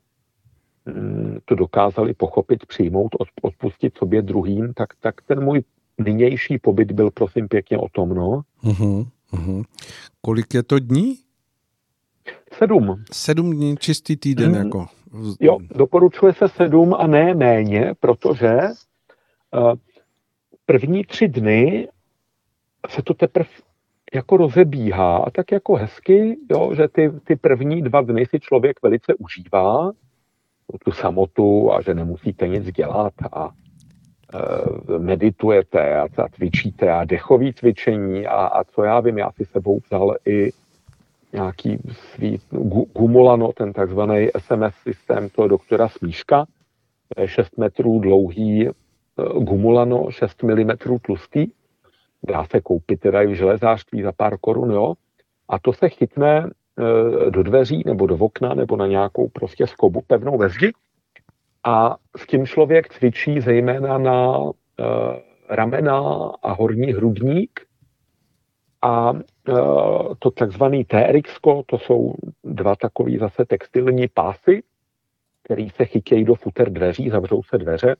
mm, 0.85 1.37
to 1.45 1.55
dokázali 1.55 2.13
pochopit, 2.13 2.65
přijmout, 2.65 3.15
odpustit 3.41 3.97
sobě 3.97 4.21
druhým, 4.21 4.73
tak, 4.73 4.89
tak 4.99 5.21
ten 5.21 5.43
můj 5.43 5.63
nynější 5.97 6.57
pobyt 6.57 6.91
byl 6.91 7.11
prosím 7.11 7.47
pěkně 7.47 7.77
o 7.77 7.89
tom, 7.89 8.09
no. 8.09 8.41
Uh-huh, 8.63 9.07
uh-huh. 9.33 9.63
Kolik 10.21 10.53
je 10.53 10.63
to 10.63 10.79
dní? 10.79 11.15
Sedm. 12.53 13.03
Sedm 13.11 13.51
dní, 13.51 13.77
čistý 13.77 14.17
týden 14.17 14.49
mm. 14.49 14.55
jako. 14.55 14.87
Jo, 15.39 15.57
doporučuje 15.75 16.33
se 16.33 16.49
sedm 16.49 16.93
a 16.93 17.07
ne 17.07 17.33
méně, 17.33 17.93
protože 17.99 18.59
uh, 19.53 19.73
první 20.65 21.03
tři 21.03 21.27
dny 21.27 21.87
se 22.89 23.01
to 23.01 23.13
teprve 23.13 23.49
jako 24.13 24.37
rozebíhá 24.37 25.17
a 25.17 25.29
tak 25.29 25.51
jako 25.51 25.75
hezky, 25.75 26.37
jo, 26.51 26.71
že 26.75 26.87
ty, 26.87 27.11
ty 27.23 27.35
první 27.35 27.81
dva 27.81 28.01
dny 28.01 28.25
si 28.25 28.39
člověk 28.39 28.79
velice 28.83 29.13
užívá, 29.13 29.91
tu 30.85 30.91
samotu 30.91 31.73
a 31.73 31.81
že 31.81 31.93
nemusíte 31.93 32.47
nic 32.47 32.71
dělat 32.71 33.13
a 33.31 33.49
meditujete 34.97 35.99
a, 35.99 36.07
cvičíte 36.29 36.91
a 36.91 37.05
dechový 37.05 37.53
cvičení 37.53 38.27
a, 38.27 38.35
a 38.35 38.63
co 38.63 38.83
já 38.83 38.99
vím, 38.99 39.17
já 39.17 39.31
si 39.31 39.45
sebou 39.45 39.79
vzal 39.79 40.15
i 40.25 40.51
nějaký 41.33 41.79
svý 41.91 42.39
Gumulano, 42.93 43.51
ten 43.53 43.73
takzvaný 43.73 44.27
SMS 44.37 44.75
systém 44.75 45.29
toho 45.29 45.47
doktora 45.47 45.89
Smíška, 45.89 46.45
6 47.25 47.57
metrů 47.57 47.99
dlouhý 47.99 48.67
e, 48.67 48.71
Gumulano, 49.39 50.11
6 50.11 50.43
mm 50.43 50.71
tlustý, 51.01 51.47
dá 52.27 52.45
se 52.45 52.61
koupit 52.61 52.99
teda 52.99 53.21
i 53.21 53.27
v 53.27 53.33
železářství 53.33 54.01
za 54.01 54.11
pár 54.11 54.37
korun, 54.37 54.71
jo, 54.71 54.93
a 55.49 55.59
to 55.59 55.73
se 55.73 55.89
chytne 55.89 56.49
e, 57.27 57.31
do 57.31 57.43
dveří 57.43 57.83
nebo 57.85 58.07
do 58.07 58.15
okna 58.15 58.53
nebo 58.53 58.77
na 58.77 58.87
nějakou 58.87 59.29
prostě 59.29 59.67
skobu 59.67 60.01
pevnou 60.07 60.37
ve 60.37 60.49
zdi 60.49 60.71
a 61.63 61.97
s 62.17 62.27
tím 62.27 62.45
člověk 62.45 62.93
cvičí 62.93 63.39
zejména 63.39 63.97
na 63.97 64.37
e, 64.37 64.83
ramena 65.49 65.99
a 66.43 66.53
horní 66.53 66.93
hrudník 66.93 67.59
a 68.81 69.13
e, 69.13 69.53
to 70.19 70.31
takzvaný 70.31 70.85
TRX, 70.85 71.39
to 71.65 71.77
jsou 71.77 72.13
dva 72.43 72.75
takové 72.75 73.17
zase 73.19 73.45
textilní 73.45 74.07
pásy, 74.07 74.63
který 75.43 75.69
se 75.69 75.85
chytějí 75.85 76.23
do 76.23 76.35
futer 76.35 76.69
dveří, 76.69 77.09
zavřou 77.09 77.43
se 77.43 77.57
dveře 77.57 77.95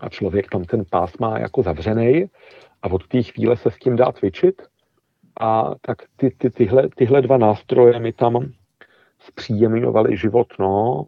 a 0.00 0.08
člověk 0.08 0.50
tam 0.50 0.64
ten 0.64 0.84
pás 0.90 1.18
má 1.18 1.38
jako 1.38 1.62
zavřený 1.62 2.26
a 2.82 2.90
od 2.90 3.08
té 3.08 3.22
chvíle 3.22 3.56
se 3.56 3.70
s 3.70 3.76
tím 3.76 3.96
dá 3.96 4.12
cvičit. 4.12 4.62
A 5.40 5.70
tak 5.80 5.98
ty, 6.16 6.30
ty, 6.30 6.50
tyhle, 6.50 6.88
tyhle 6.96 7.22
dva 7.22 7.36
nástroje 7.36 8.00
mi 8.00 8.12
tam 8.12 8.52
zpříjemňovaly 9.18 10.16
život. 10.16 10.46
No. 10.58 11.04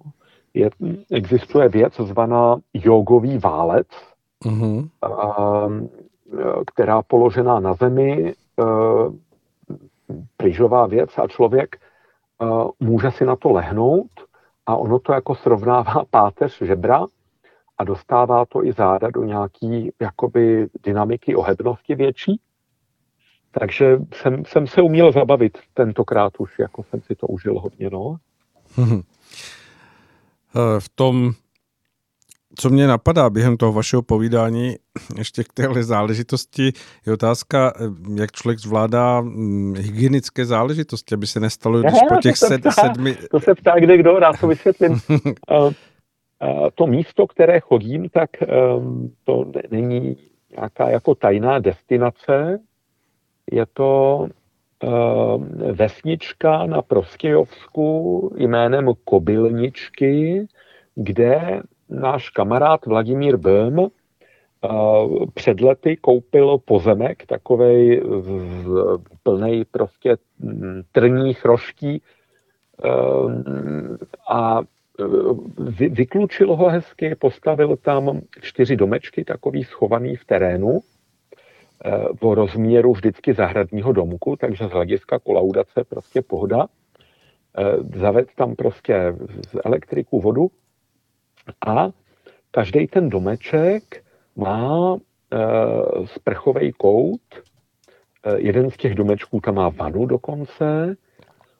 Je, 0.56 0.70
existuje 1.12 1.68
věc 1.68 1.94
zvaná 1.96 2.56
jogový 2.74 3.38
válec, 3.38 3.88
mm-hmm. 4.44 4.88
a, 5.02 5.68
která 6.66 7.02
položená 7.02 7.60
na 7.60 7.74
zemi 7.74 8.34
plyžová 10.36 10.86
věc 10.86 11.18
a 11.18 11.26
člověk 11.26 11.76
uh, 12.38 12.70
může 12.80 13.10
si 13.10 13.24
na 13.24 13.36
to 13.36 13.52
lehnout 13.52 14.10
a 14.66 14.76
ono 14.76 14.98
to 14.98 15.12
jako 15.12 15.34
srovnává 15.34 16.04
páteř 16.10 16.62
žebra 16.62 17.06
a 17.78 17.84
dostává 17.84 18.46
to 18.46 18.64
i 18.64 18.72
záda 18.72 19.10
do 19.10 19.24
nějaký 19.24 19.92
jakoby 20.00 20.66
dynamiky 20.84 21.36
ohebnosti 21.36 21.94
větší. 21.94 22.40
Takže 23.50 23.98
jsem, 24.14 24.44
jsem 24.44 24.66
se 24.66 24.82
uměl 24.82 25.12
zabavit 25.12 25.58
tentokrát 25.74 26.32
už, 26.38 26.58
jako 26.58 26.82
jsem 26.82 27.00
si 27.00 27.14
to 27.14 27.26
užil 27.26 27.60
hodně, 27.60 27.90
no. 27.90 28.16
V 30.78 30.88
tom 30.94 31.32
co 32.58 32.70
mě 32.70 32.86
napadá 32.86 33.30
během 33.30 33.56
toho 33.56 33.72
vašeho 33.72 34.02
povídání, 34.02 34.76
ještě 35.18 35.44
k 35.44 35.52
téhle 35.52 35.82
záležitosti, 35.82 36.72
je 37.06 37.12
otázka, 37.12 37.72
jak 38.18 38.32
člověk 38.32 38.58
zvládá 38.58 39.20
mm, 39.20 39.74
hygienické 39.76 40.46
záležitosti, 40.46 41.14
aby 41.14 41.26
se 41.26 41.40
nestalo, 41.40 41.80
když 41.80 42.00
po 42.08 42.16
těch 42.22 42.38
to 42.38 42.46
sed, 42.46 42.60
ptá, 42.60 42.70
sedmi... 42.70 43.16
To 43.30 43.40
se 43.40 43.54
ptá 43.54 43.78
kde 43.78 43.96
kdo, 43.96 44.18
rád 44.18 44.40
to 44.40 44.46
vysvětlím. 44.46 45.00
to 46.74 46.86
místo, 46.86 47.26
které 47.26 47.60
chodím, 47.60 48.08
tak 48.08 48.30
um, 48.76 49.12
to 49.24 49.44
není 49.70 50.16
nějaká 50.56 50.90
jako 50.90 51.14
tajná 51.14 51.58
destinace. 51.58 52.58
Je 53.52 53.66
to 53.72 54.28
vesnička 55.72 56.66
na 56.66 56.82
Prostějovsku 56.82 58.32
jménem 58.36 58.90
Kobylničky, 59.04 60.46
kde 60.94 61.60
náš 61.88 62.30
kamarád 62.30 62.86
Vladimír 62.86 63.36
Böhm 63.36 63.78
uh, 63.78 65.26
před 65.34 65.60
lety 65.60 65.96
koupil 65.96 66.58
pozemek, 66.58 67.26
takovej 67.26 68.02
plný 69.22 69.64
prostě 69.64 70.16
mm, 70.38 70.82
trních 70.92 71.44
roští 71.44 72.02
uh, 72.84 73.32
a 74.30 74.60
vy, 75.58 75.88
vyklučil 75.88 76.56
ho 76.56 76.68
hezky, 76.68 77.14
postavil 77.14 77.76
tam 77.76 78.20
čtyři 78.40 78.76
domečky, 78.76 79.24
takový 79.24 79.64
schovaný 79.64 80.16
v 80.16 80.24
terénu, 80.24 80.80
po 82.20 82.34
rozměru 82.34 82.92
vždycky 82.92 83.34
zahradního 83.34 83.92
domku, 83.92 84.36
takže 84.36 84.68
z 84.68 84.70
hlediska 84.70 85.18
kolaudace 85.18 85.84
prostě 85.88 86.22
pohoda. 86.22 86.66
Zaved 87.94 88.28
tam 88.36 88.54
prostě 88.54 89.16
z 89.52 89.56
elektriku 89.64 90.20
vodu 90.20 90.50
a 91.66 91.88
každý 92.50 92.86
ten 92.86 93.08
domeček 93.08 94.04
má 94.36 94.96
e, 94.96 94.96
sprchový 96.06 96.72
kout. 96.72 97.20
Jeden 98.36 98.70
z 98.70 98.76
těch 98.76 98.94
domečků 98.94 99.40
tam 99.40 99.54
má 99.54 99.68
vanu 99.68 100.06
dokonce. 100.06 100.96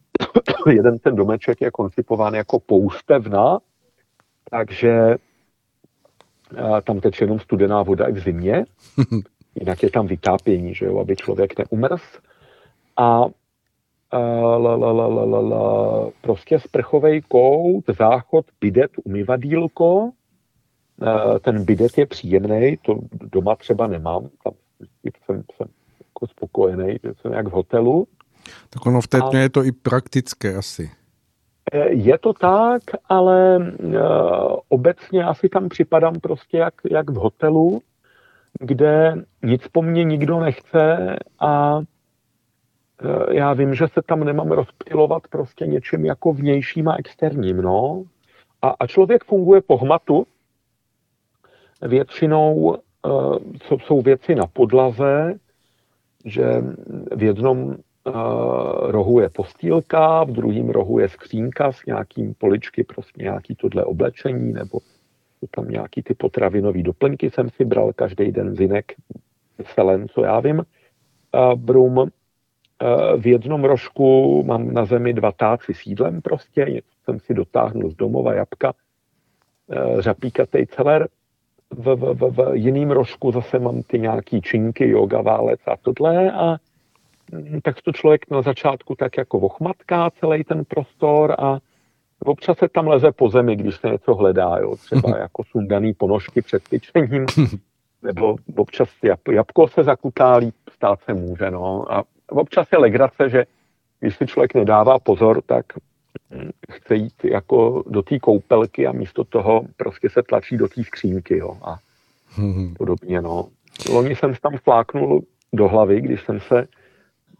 jeden 0.70 0.98
ten 0.98 1.16
domeček 1.16 1.60
je 1.60 1.70
koncipován 1.70 2.34
jako 2.34 2.60
poustevna, 2.60 3.58
takže 4.50 5.16
tam 6.84 7.00
teče 7.00 7.24
jenom 7.24 7.38
studená 7.38 7.82
voda 7.82 8.06
i 8.06 8.12
v 8.12 8.18
zimě. 8.18 8.64
Jinak 9.60 9.82
je 9.82 9.90
tam 9.90 10.06
vytápění, 10.06 10.74
že 10.74 10.86
jo, 10.86 10.98
aby 10.98 11.16
člověk 11.16 11.58
neumrz. 11.58 12.02
A 12.96 13.24
la, 14.56 14.76
la, 14.76 14.92
la, 14.92 15.06
la, 15.06 15.24
la, 15.24 15.40
la, 15.40 16.10
prostě 16.20 16.58
sprchový 16.58 17.22
kout, 17.22 17.84
záchod, 17.98 18.46
bidet, 18.60 18.90
umyvadílko. 19.04 20.10
Ten 21.40 21.64
bidet 21.64 21.98
je 21.98 22.06
příjemný, 22.06 22.76
to 22.82 22.98
doma 23.12 23.56
třeba 23.56 23.86
nemám, 23.86 24.28
tam 24.44 24.52
jsem, 25.26 25.44
jsem 25.56 25.68
jako 25.98 26.26
spokojený, 26.26 26.96
že 27.04 27.14
jsem 27.20 27.32
jak 27.32 27.48
v 27.48 27.52
hotelu. 27.52 28.06
Tak 28.70 28.86
ono 28.86 29.00
v 29.00 29.08
té 29.08 29.20
tmě 29.20 29.40
je 29.40 29.50
to 29.50 29.64
i 29.64 29.72
praktické 29.72 30.56
asi. 30.56 30.90
E, 31.72 31.88
je 31.88 32.18
to 32.18 32.32
tak, 32.32 32.82
ale 33.08 33.58
uh, 33.58 33.96
obecně 34.68 35.24
asi 35.24 35.48
tam 35.48 35.68
připadám 35.68 36.14
prostě 36.20 36.58
jak, 36.58 36.74
jak 36.90 37.10
v 37.10 37.14
hotelu, 37.14 37.82
kde 38.60 39.14
nic 39.42 39.68
po 39.68 39.82
mně 39.82 40.04
nikdo 40.04 40.40
nechce 40.40 41.16
a 41.40 41.80
Eh, 43.02 43.36
já 43.36 43.52
vím, 43.52 43.74
že 43.74 43.88
se 43.88 44.02
tam 44.02 44.24
nemám 44.24 44.50
rozptilovat 44.50 45.22
prostě 45.30 45.66
něčím 45.66 46.04
jako 46.04 46.32
vnějším 46.32 46.88
a 46.88 46.96
externím, 46.96 47.56
no. 47.56 48.04
A, 48.62 48.68
a 48.68 48.86
člověk 48.86 49.24
funguje 49.24 49.60
po 49.60 49.76
hmatu. 49.76 50.26
Většinou 51.82 52.76
co 53.60 53.74
eh, 53.74 53.78
jsou 53.86 54.02
věci 54.02 54.34
na 54.34 54.46
podlaze, 54.46 55.34
že 56.24 56.44
v 57.16 57.22
jednom 57.22 57.66
uh, 57.66 57.74
rohu 58.90 59.20
je 59.20 59.30
postýlka, 59.30 60.24
v 60.24 60.30
druhém 60.30 60.68
rohu 60.68 60.98
je 60.98 61.08
skřínka 61.08 61.72
s 61.72 61.86
nějakým 61.86 62.34
poličky, 62.34 62.84
prostě 62.84 63.22
nějaký 63.22 63.54
tohle 63.54 63.84
oblečení, 63.84 64.52
nebo 64.52 64.78
tam 65.50 65.68
nějaký 65.68 66.02
ty 66.02 66.14
potravinové 66.14 66.82
doplňky 66.82 67.30
jsem 67.30 67.50
si 67.50 67.64
bral 67.64 67.92
každý 67.92 68.32
den 68.32 68.56
zinek, 68.56 68.92
selen, 69.74 70.08
co 70.08 70.24
já 70.24 70.40
vím, 70.40 70.58
uh, 70.58 71.54
brum, 71.54 72.10
v 73.16 73.26
jednom 73.26 73.64
rožku 73.64 74.42
mám 74.42 74.74
na 74.74 74.84
zemi 74.84 75.12
dva 75.12 75.32
táci 75.32 75.74
s 75.74 75.86
jídlem 75.86 76.22
prostě, 76.22 76.64
něco 76.64 76.88
jsem 77.04 77.20
si 77.20 77.34
dotáhnul 77.34 77.90
z 77.90 77.94
domova, 77.94 78.34
jabka, 78.34 78.74
eh, 79.70 80.02
řapíkatej 80.02 80.66
celer. 80.66 81.08
V, 81.70 81.94
v, 81.96 82.14
v, 82.14 82.30
v 82.30 82.56
jiným 82.56 82.90
rožku 82.90 83.32
zase 83.32 83.58
mám 83.58 83.82
ty 83.82 83.98
nějaký 83.98 84.40
činky, 84.40 84.88
yoga, 84.88 85.20
válec 85.20 85.60
a 85.66 85.76
tohle 85.82 86.32
a 86.32 86.56
hm, 87.32 87.60
tak 87.62 87.82
to 87.82 87.92
člověk 87.92 88.30
na 88.30 88.42
začátku 88.42 88.94
tak 88.94 89.16
jako 89.18 89.38
ochmatká 89.38 90.10
celý 90.10 90.44
ten 90.44 90.64
prostor 90.64 91.34
a 91.38 91.58
občas 92.24 92.58
se 92.58 92.68
tam 92.68 92.88
leze 92.88 93.12
po 93.12 93.28
zemi, 93.28 93.56
když 93.56 93.76
se 93.76 93.88
něco 93.88 94.14
hledá, 94.14 94.58
jo, 94.58 94.76
třeba 94.76 95.18
jako 95.18 95.44
sundaný 95.44 95.94
ponožky 95.94 96.42
před 96.42 96.68
tyčením, 96.68 97.26
nebo 98.02 98.36
občas 98.56 98.88
jab, 99.02 99.28
jabko 99.28 99.68
se 99.68 99.84
zakutálí, 99.84 100.52
stát 100.72 101.00
se 101.04 101.14
může, 101.14 101.50
no, 101.50 101.92
a 101.92 102.04
občas 102.30 102.68
je 102.72 102.78
legrace, 102.78 103.30
že 103.30 103.44
když 104.00 104.16
si 104.16 104.26
člověk 104.26 104.54
nedává 104.54 104.98
pozor, 104.98 105.42
tak 105.46 105.66
hm, 106.30 106.50
chce 106.70 106.94
jít 106.94 107.24
jako 107.24 107.82
do 107.86 108.02
té 108.02 108.18
koupelky 108.18 108.86
a 108.86 108.92
místo 108.92 109.24
toho 109.24 109.62
prostě 109.76 110.10
se 110.10 110.22
tlačí 110.22 110.56
do 110.56 110.68
té 110.68 110.84
skřínky, 110.84 111.38
jo, 111.38 111.58
a 111.62 111.76
hmm. 112.28 112.74
podobně, 112.74 113.22
no. 113.22 113.48
Loni 113.90 114.16
jsem 114.16 114.34
tam 114.42 114.58
fláknul 114.58 115.22
do 115.52 115.68
hlavy, 115.68 116.00
když 116.00 116.22
jsem 116.22 116.40
se 116.40 116.68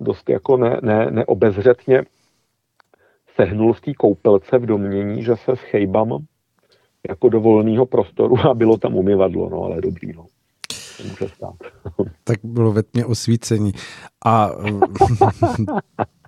dost 0.00 0.28
jako 0.28 0.56
ne, 0.56 0.80
ne, 0.82 1.10
neobezřetně 1.10 2.02
sehnul 3.36 3.72
v 3.72 3.80
té 3.80 3.94
koupelce 3.94 4.58
v 4.58 4.66
domění, 4.66 5.22
že 5.22 5.36
se 5.36 5.56
schejbám 5.56 6.18
jako 7.08 7.28
do 7.28 7.40
volného 7.40 7.86
prostoru 7.86 8.36
a 8.50 8.54
bylo 8.54 8.76
tam 8.76 8.94
umyvadlo, 8.94 9.48
no 9.50 9.62
ale 9.62 9.80
dobrý, 9.80 10.12
no 10.12 10.26
může 11.04 11.28
stát. 11.28 11.54
tak 12.24 12.38
bylo 12.42 12.72
ve 12.72 12.82
tmě 12.82 13.04
osvícení. 13.04 13.72
A 14.26 14.50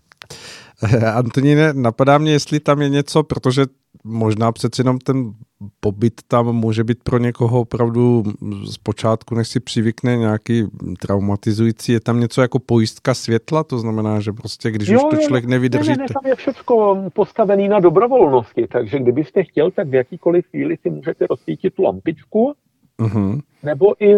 Antoníne, 1.15 1.73
napadá 1.73 2.19
mě, 2.19 2.33
jestli 2.33 2.61
tam 2.61 2.83
je 2.83 2.89
něco, 2.89 3.23
protože 3.23 3.63
možná 4.05 4.53
přeci 4.53 4.81
jenom 4.81 4.99
ten 4.99 5.33
pobyt 5.81 6.21
tam 6.29 6.53
může 6.53 6.85
být 6.85 7.03
pro 7.03 7.19
někoho 7.19 7.61
opravdu 7.61 8.23
zpočátku, 8.71 9.35
než 9.35 9.49
si 9.49 9.61
přivykne 9.61 10.17
nějaký 10.17 10.65
traumatizující. 11.01 11.93
Je 11.93 12.01
tam 12.01 12.21
něco 12.21 12.43
jako 12.43 12.59
pojistka 12.59 13.15
světla? 13.15 13.65
To 13.65 13.79
znamená, 13.79 14.21
že 14.21 14.33
prostě 14.33 14.71
když 14.71 14.89
jo, 14.89 14.99
už 14.99 15.17
to 15.17 15.23
člověk 15.23 15.45
nevydrží... 15.45 15.91
Ne, 15.91 15.97
ne, 15.97 16.03
ne, 16.03 16.09
tam 16.15 16.27
je 16.27 16.35
všechno 16.35 17.11
postavený 17.13 17.69
na 17.69 17.81
dobrovolnosti, 17.81 18.67
takže 18.67 18.99
kdybyste 18.99 19.45
chtěl, 19.45 19.71
tak 19.71 19.89
v 19.89 19.95
jakýkoliv 19.95 20.47
chvíli 20.47 20.77
si 20.83 20.91
můžete 20.91 21.27
rozsvítit 21.27 21.75
tu 21.75 21.83
lampičku, 21.83 22.53
uh-huh. 22.99 23.41
nebo 23.63 24.05
i 24.05 24.17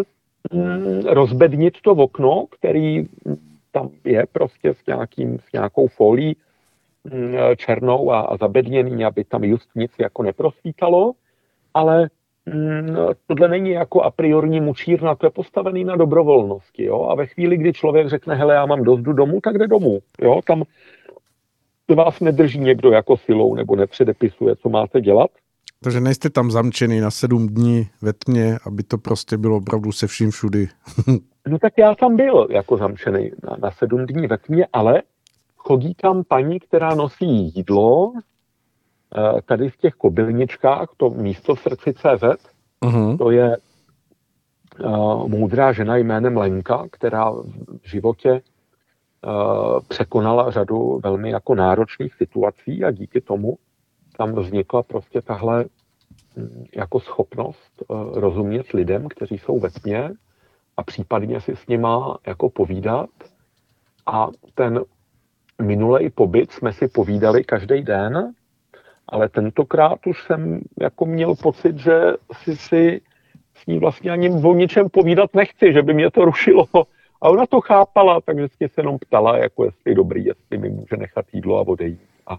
Mm, 0.53 1.01
rozbednit 1.07 1.75
to 1.83 1.93
okno, 1.93 2.47
který 2.59 3.05
tam 3.73 3.91
je 4.05 4.27
prostě 4.33 4.75
s, 4.83 4.87
nějakým, 4.87 5.39
s 5.39 5.53
nějakou 5.53 5.89
folí 5.89 6.37
černou 7.57 8.13
a, 8.13 8.21
a 8.21 8.37
zabedněný, 8.37 9.05
aby 9.05 9.25
tam 9.25 9.45
just 9.45 9.69
nic 9.75 9.93
jako 9.99 10.23
neprosvítalo, 10.23 11.13
ale 11.75 12.11
mm, 12.47 12.97
tohle 13.27 13.49
není 13.49 13.71
jako 13.71 14.03
a 14.03 14.11
priorní 14.11 14.61
mučírna, 14.61 15.15
to 15.15 15.27
je 15.27 15.31
postavený 15.31 15.85
na 15.85 15.97
dobrovolnosti, 15.97 16.85
jo, 16.85 17.03
a 17.03 17.15
ve 17.15 17.27
chvíli, 17.27 17.57
kdy 17.57 17.73
člověk 17.73 18.09
řekne, 18.09 18.35
hele, 18.35 18.55
já 18.55 18.67
mám 18.67 18.85
dost 18.85 19.01
do 19.01 19.13
domu, 19.13 19.41
tak 19.41 19.59
jde 19.59 19.69
domů, 19.69 19.99
jo, 20.21 20.41
tam 20.47 20.63
vás 21.97 22.21
nedrží 22.21 22.59
někdo 22.59 22.91
jako 22.91 23.17
silou 23.17 23.55
nebo 23.55 23.77
nepředepisuje, 23.77 24.57
co 24.57 24.69
máte 24.69 25.01
dělat, 25.01 25.31
takže 25.85 26.01
nejste 26.01 26.31
tam 26.31 26.51
zamčený 26.51 27.01
na 27.01 27.11
sedm 27.11 27.47
dní 27.47 27.89
ve 28.03 28.13
tmě, 28.13 28.59
aby 28.67 28.83
to 28.83 28.99
prostě 28.99 29.37
bylo 29.37 29.57
opravdu 29.57 29.93
se 29.93 30.07
vším 30.07 30.31
všudy. 30.31 30.69
no 31.49 31.59
tak 31.59 31.73
já 31.79 31.95
tam 31.95 32.17
byl 32.17 32.49
jako 32.51 32.77
zamčený 32.77 33.31
na, 33.51 33.57
na 33.63 33.71
sedm 33.71 34.07
dní 34.07 34.27
ve 34.27 34.39
tmě, 34.39 34.67
ale 34.73 35.03
chodí 35.71 35.95
tam 35.95 36.25
paní, 36.25 36.61
která 36.61 36.95
nosí 36.95 37.55
jídlo, 37.55 38.13
eh, 38.17 39.43
tady 39.43 39.71
v 39.71 39.77
těch 39.77 39.95
kobylničkách, 39.95 40.89
to 40.97 41.11
místo 41.11 41.55
v 41.55 41.61
srdci 41.61 41.93
CZ, 41.93 42.25
uh-huh. 42.83 43.19
to 43.19 43.31
je 43.31 43.57
uh, 43.57 45.29
moudrá 45.29 45.73
žena 45.73 45.97
jménem 45.97 46.37
Lenka, 46.37 46.87
která 46.91 47.31
v 47.83 47.89
životě 47.91 48.43
překonala 49.89 50.51
řadu 50.51 51.01
velmi 51.03 51.31
jako 51.31 51.55
náročných 51.55 52.15
situací 52.15 52.85
a 52.85 52.91
díky 52.91 53.21
tomu 53.21 53.59
tam 54.17 54.35
vznikla 54.35 54.83
prostě 54.83 55.23
tahle 55.23 55.65
hm, 56.37 56.65
jako 56.77 57.01
schopnost 57.01 57.83
rozumět 58.13 58.73
lidem, 58.73 59.09
kteří 59.09 59.39
jsou 59.39 59.59
ve 59.59 59.71
tmě 59.71 60.11
a 60.77 60.83
případně 60.83 61.41
si 61.41 61.57
s 61.57 61.67
nima 61.67 62.19
jako 62.27 62.51
povídat. 62.51 63.11
A 64.07 64.29
ten 64.55 64.81
minulý 65.61 66.11
pobyt 66.11 66.53
jsme 66.53 66.73
si 66.73 66.89
povídali 66.89 67.45
každý 67.45 67.83
den, 67.83 68.33
ale 69.09 69.29
tentokrát 69.29 70.07
už 70.07 70.25
jsem 70.25 70.61
jako 70.81 71.07
měl 71.07 71.35
pocit, 71.35 71.79
že 71.79 72.01
si 72.43 72.57
si 72.57 73.01
s 73.55 73.67
ní 73.67 73.79
vlastně 73.79 74.11
ani 74.11 74.31
o 74.31 74.55
ničem 74.55 74.89
povídat 74.89 75.35
nechci, 75.35 75.73
že 75.73 75.83
by 75.83 75.95
mě 75.95 76.11
to 76.11 76.25
rušilo. 76.25 76.67
A 77.23 77.29
ona 77.29 77.47
to 77.47 77.61
chápala, 77.61 78.21
tak 78.21 78.37
vždycky 78.37 78.69
se 78.69 78.81
jenom 78.81 78.99
ptala, 78.99 79.39
jako 79.39 79.65
jestli 79.65 79.95
dobrý, 79.95 80.25
jestli 80.25 80.59
mi 80.59 80.71
může 80.71 80.97
nechat 80.97 81.27
jídlo 81.33 81.59
a 81.59 81.69
odejít. 81.69 82.01
A, 82.27 82.39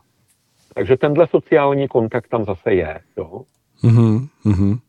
takže 0.74 0.98
tenhle 0.98 1.28
sociální 1.28 1.88
kontakt 1.88 2.28
tam 2.28 2.46
zase 2.46 2.74
je. 2.74 3.00
Jo? 3.18 3.42
Mm-hmm, 3.84 4.28
mm-hmm. 4.46 4.80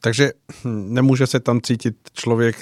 Takže 0.00 0.30
nemůže 0.64 1.26
se 1.26 1.40
tam 1.40 1.60
cítit 1.60 1.96
člověk 2.12 2.56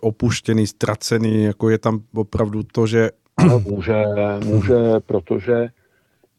opuštěný, 0.00 0.66
ztracený, 0.66 1.44
jako 1.44 1.70
je 1.70 1.78
tam 1.78 2.00
opravdu 2.14 2.62
to, 2.62 2.86
že... 2.86 3.10
No, 3.48 3.60
může, 3.60 4.04
může, 4.44 4.74
protože 5.06 5.68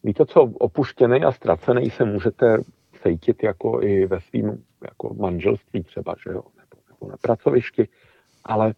víte 0.03 0.25
co, 0.25 0.41
opuštěný 0.41 1.23
a 1.23 1.31
ztracený 1.31 1.89
se 1.89 2.05
můžete 2.05 2.57
cítit 3.03 3.43
jako 3.43 3.81
i 3.81 4.05
ve 4.05 4.21
svým 4.21 4.63
jako 4.83 5.13
manželství 5.13 5.83
třeba, 5.83 6.15
že 6.23 6.29
jo, 6.29 6.41
nebo, 6.57 6.81
nebo 6.89 7.11
na 7.11 7.17
pracovišti, 7.21 7.87
ale 8.43 8.73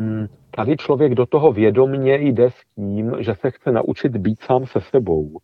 hm, 0.00 0.26
tady 0.50 0.76
člověk 0.76 1.14
do 1.14 1.26
toho 1.26 1.52
vědomně 1.52 2.14
jde 2.14 2.50
s 2.50 2.74
tím, 2.74 3.12
že 3.18 3.34
se 3.34 3.50
chce 3.50 3.72
naučit 3.72 4.16
být 4.16 4.42
sám 4.42 4.66
se 4.66 4.80
sebou 4.80 5.38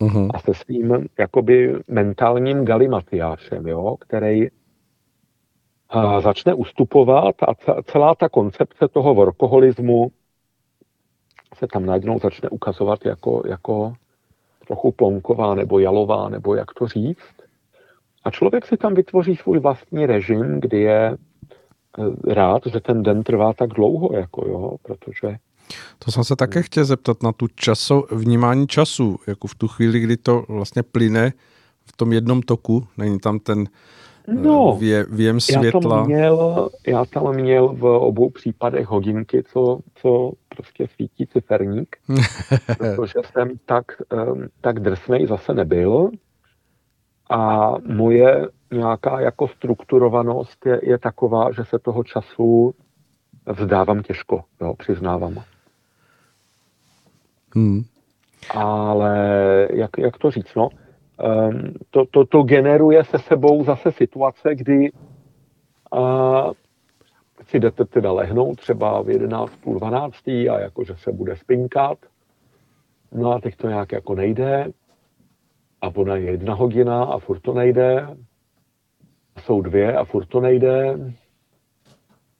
uh-huh. 0.00 0.30
a 0.34 0.38
se 0.38 0.54
svým 0.54 1.08
jakoby 1.18 1.74
mentálním 1.88 2.64
galimatiášem, 2.64 3.66
jo, 3.66 3.96
který 4.00 4.48
a 5.90 6.20
začne 6.20 6.54
ustupovat 6.54 7.34
a 7.42 7.82
celá 7.82 8.14
ta 8.14 8.28
koncepce 8.28 8.88
toho 8.88 9.14
workoholismu 9.14 10.10
se 11.58 11.66
tam 11.66 11.86
najednou 11.86 12.18
začne 12.18 12.48
ukazovat 12.48 13.06
jako, 13.06 13.42
jako 13.46 13.92
trochu 14.66 14.92
plonková 14.92 15.54
nebo 15.54 15.78
jalová, 15.78 16.28
nebo 16.28 16.54
jak 16.54 16.74
to 16.74 16.88
říct. 16.88 17.34
A 18.24 18.30
člověk 18.30 18.66
si 18.66 18.76
tam 18.76 18.94
vytvoří 18.94 19.36
svůj 19.36 19.58
vlastní 19.58 20.06
režim, 20.06 20.60
kdy 20.60 20.80
je 20.80 21.16
eh, 21.16 22.34
rád, 22.34 22.62
že 22.66 22.80
ten 22.80 23.02
den 23.02 23.22
trvá 23.22 23.52
tak 23.52 23.70
dlouho, 23.70 24.10
jako 24.12 24.48
jo, 24.48 24.76
protože... 24.82 25.36
To 25.98 26.10
jsem 26.10 26.24
se 26.24 26.36
také 26.36 26.62
chtěl 26.62 26.84
zeptat 26.84 27.22
na 27.22 27.32
tu 27.32 27.48
časo, 27.48 28.04
vnímání 28.10 28.66
času, 28.66 29.18
jako 29.26 29.46
v 29.46 29.54
tu 29.54 29.68
chvíli, 29.68 30.00
kdy 30.00 30.16
to 30.16 30.44
vlastně 30.48 30.82
plyne 30.82 31.32
v 31.86 31.96
tom 31.96 32.12
jednom 32.12 32.42
toku, 32.42 32.86
není 32.98 33.18
tam 33.18 33.38
ten 33.38 33.68
No, 34.28 34.76
vě, 34.80 35.06
věm 35.10 35.40
světla. 35.40 35.96
Já 35.96 35.96
tam, 35.96 36.06
měl, 36.06 36.68
já 36.86 37.04
tam 37.04 37.34
měl 37.34 37.68
v 37.68 37.84
obou 37.84 38.30
případech 38.30 38.86
hodinky, 38.86 39.42
co, 39.42 39.80
co 39.94 40.32
prostě 40.48 40.86
svítí 40.94 41.26
ciferník, 41.26 41.96
protože 42.78 43.14
jsem 43.32 43.50
tak, 43.66 43.84
tak 44.60 44.80
drsnej 44.80 45.26
zase 45.26 45.54
nebyl. 45.54 46.10
A 47.30 47.70
moje 47.86 48.48
nějaká 48.72 49.20
jako 49.20 49.48
strukturovanost 49.48 50.66
je, 50.66 50.80
je 50.82 50.98
taková, 50.98 51.52
že 51.52 51.64
se 51.64 51.78
toho 51.78 52.04
času 52.04 52.74
vzdávám 53.46 54.02
těžko, 54.02 54.44
jo, 54.60 54.74
přiznávám. 54.74 55.42
Hmm. 57.54 57.82
Ale 58.54 59.18
jak, 59.72 59.90
jak 59.98 60.18
to 60.18 60.30
říct, 60.30 60.54
no, 60.56 60.68
um, 60.68 60.78
to, 61.90 62.04
to, 62.10 62.24
to 62.24 62.42
generuje 62.42 63.04
se 63.04 63.18
sebou 63.18 63.64
zase 63.64 63.92
situace, 63.92 64.54
kdy 64.54 64.90
uh, 65.92 66.52
si 67.42 67.60
jdete 67.60 67.84
teda 67.84 68.12
lehnout 68.12 68.60
třeba 68.60 69.02
v 69.02 69.10
11, 69.10 69.56
půl 69.56 69.78
12 69.78 70.28
a 70.28 70.58
jakože 70.60 70.94
se 70.96 71.12
bude 71.12 71.36
spinkat. 71.36 71.98
No 73.12 73.32
a 73.32 73.40
teď 73.40 73.56
to 73.56 73.68
nějak 73.68 73.92
jako 73.92 74.14
nejde. 74.14 74.72
A 75.80 75.88
ona 75.96 76.16
je 76.16 76.30
jedna 76.30 76.54
hodina 76.54 77.04
a 77.04 77.18
furt 77.18 77.40
to 77.40 77.54
nejde. 77.54 78.06
A 79.36 79.40
jsou 79.40 79.60
dvě 79.60 79.96
a 79.96 80.04
furt 80.04 80.26
to 80.26 80.40
nejde. 80.40 80.96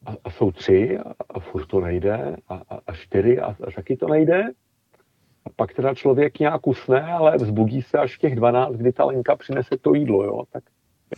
A, 0.07 0.13
a 0.25 0.31
jsou 0.31 0.51
tři 0.51 0.99
a, 0.99 1.15
a 1.31 1.41
furt 1.41 1.67
to 1.67 1.81
nejde. 1.81 2.37
A, 2.49 2.55
a, 2.55 2.81
a 2.87 2.93
čtyři 2.93 3.41
a, 3.41 3.47
a 3.47 3.71
taky 3.77 3.97
to 3.97 4.09
nejde. 4.09 4.43
A 5.47 5.51
pak 5.57 5.75
teda 5.75 5.95
člověk 5.95 6.39
nějak 6.39 6.67
usne, 6.67 7.13
ale 7.13 7.37
vzbudí 7.37 7.83
se 7.83 7.99
až 7.99 8.17
v 8.17 8.19
těch 8.19 8.37
12, 8.37 8.75
kdy 8.75 8.93
ta 8.93 9.05
Lenka 9.05 9.37
přinese 9.37 9.77
to 9.81 9.95
jídlo, 9.95 10.25
jo. 10.25 10.43
Tak 10.53 10.65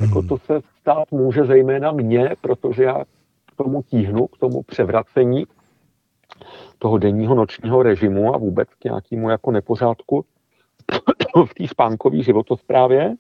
jako 0.00 0.18
hmm. 0.18 0.28
to 0.28 0.38
se 0.38 0.60
stát 0.80 1.12
může 1.12 1.44
zejména 1.44 1.92
mně, 1.92 2.36
protože 2.40 2.82
já 2.82 3.04
k 3.46 3.56
tomu 3.56 3.82
tíhnu, 3.82 4.26
k 4.26 4.38
tomu 4.38 4.62
převracení 4.62 5.46
toho 6.78 6.98
denního 6.98 7.34
nočního 7.34 7.82
režimu 7.82 8.34
a 8.34 8.38
vůbec 8.38 8.68
k 8.78 8.84
nějakému 8.84 9.30
jako 9.30 9.50
nepořádku 9.50 10.24
v 11.46 11.54
té 11.54 11.68
spánkové 11.68 12.22
životosprávě, 12.22 13.14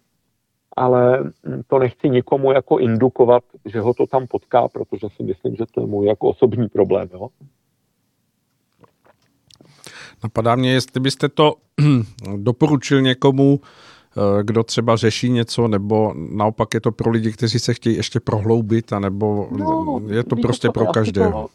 ale 0.76 1.32
to 1.66 1.78
nechci 1.78 2.10
nikomu 2.10 2.52
jako 2.52 2.78
indukovat, 2.78 3.44
že 3.64 3.80
ho 3.80 3.94
to 3.94 4.06
tam 4.06 4.26
potká, 4.26 4.68
protože 4.68 5.06
si 5.16 5.22
myslím, 5.22 5.56
že 5.56 5.64
to 5.74 5.80
je 5.80 5.86
můj 5.86 6.06
jako 6.06 6.28
osobní 6.28 6.68
problém. 6.68 7.08
Jo? 7.12 7.28
Napadá 10.22 10.56
mě, 10.56 10.72
jestli 10.72 11.00
byste 11.00 11.28
to 11.28 11.54
doporučil 12.36 13.02
někomu, 13.02 13.60
eh, 13.60 14.42
kdo 14.42 14.62
třeba 14.62 14.96
řeší 14.96 15.30
něco, 15.30 15.68
nebo 15.68 16.14
naopak 16.30 16.74
je 16.74 16.80
to 16.80 16.92
pro 16.92 17.10
lidi, 17.10 17.32
kteří 17.32 17.58
se 17.58 17.74
chtějí 17.74 17.96
ještě 17.96 18.20
prohloubit, 18.20 18.92
anebo 18.92 19.48
no, 19.50 20.00
je 20.08 20.24
to 20.24 20.36
prostě 20.36 20.68
to, 20.68 20.72
pro 20.72 20.86
každého. 20.86 21.48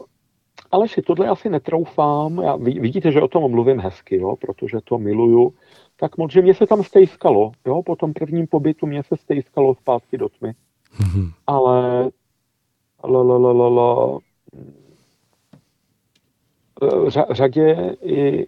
Ale 0.72 0.88
si 0.88 1.02
tohle 1.02 1.28
asi 1.28 1.50
netroufám. 1.50 2.42
Já, 2.42 2.56
vidíte, 2.56 3.12
že 3.12 3.22
o 3.22 3.28
tom 3.28 3.52
mluvím 3.52 3.80
hezky, 3.80 4.16
jo, 4.16 4.36
protože 4.36 4.78
to 4.84 4.98
miluju. 4.98 5.54
Tak 6.00 6.18
moc, 6.18 6.32
že 6.32 6.42
mě 6.42 6.54
se 6.54 6.68
tam 6.68 6.84
stejskalo. 6.84 7.52
Jo, 7.66 7.84
po 7.86 7.96
tom 7.96 8.14
prvním 8.14 8.48
pobytu 8.48 8.86
mě 8.86 9.04
se 9.04 9.18
stejskalo 9.18 9.76
zpátky 9.76 10.18
do 10.18 10.30
tmy. 10.30 10.54
Mm-hmm. 11.00 11.32
Ale 11.48 12.10
la, 13.04 13.22
la, 13.22 13.38
la, 13.38 13.52
la, 13.52 13.68
la, 13.68 14.20
řadě 17.32 17.96
i 18.02 18.48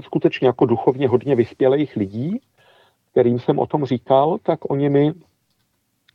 skutečně 0.00 0.46
jako 0.46 0.66
duchovně 0.66 1.08
hodně 1.08 1.34
vyspělých 1.34 1.96
lidí, 1.96 2.40
kterým 3.10 3.38
jsem 3.38 3.58
o 3.58 3.66
tom 3.66 3.84
říkal, 3.84 4.38
tak 4.42 4.70
oni 4.70 4.88
mi 4.88 5.12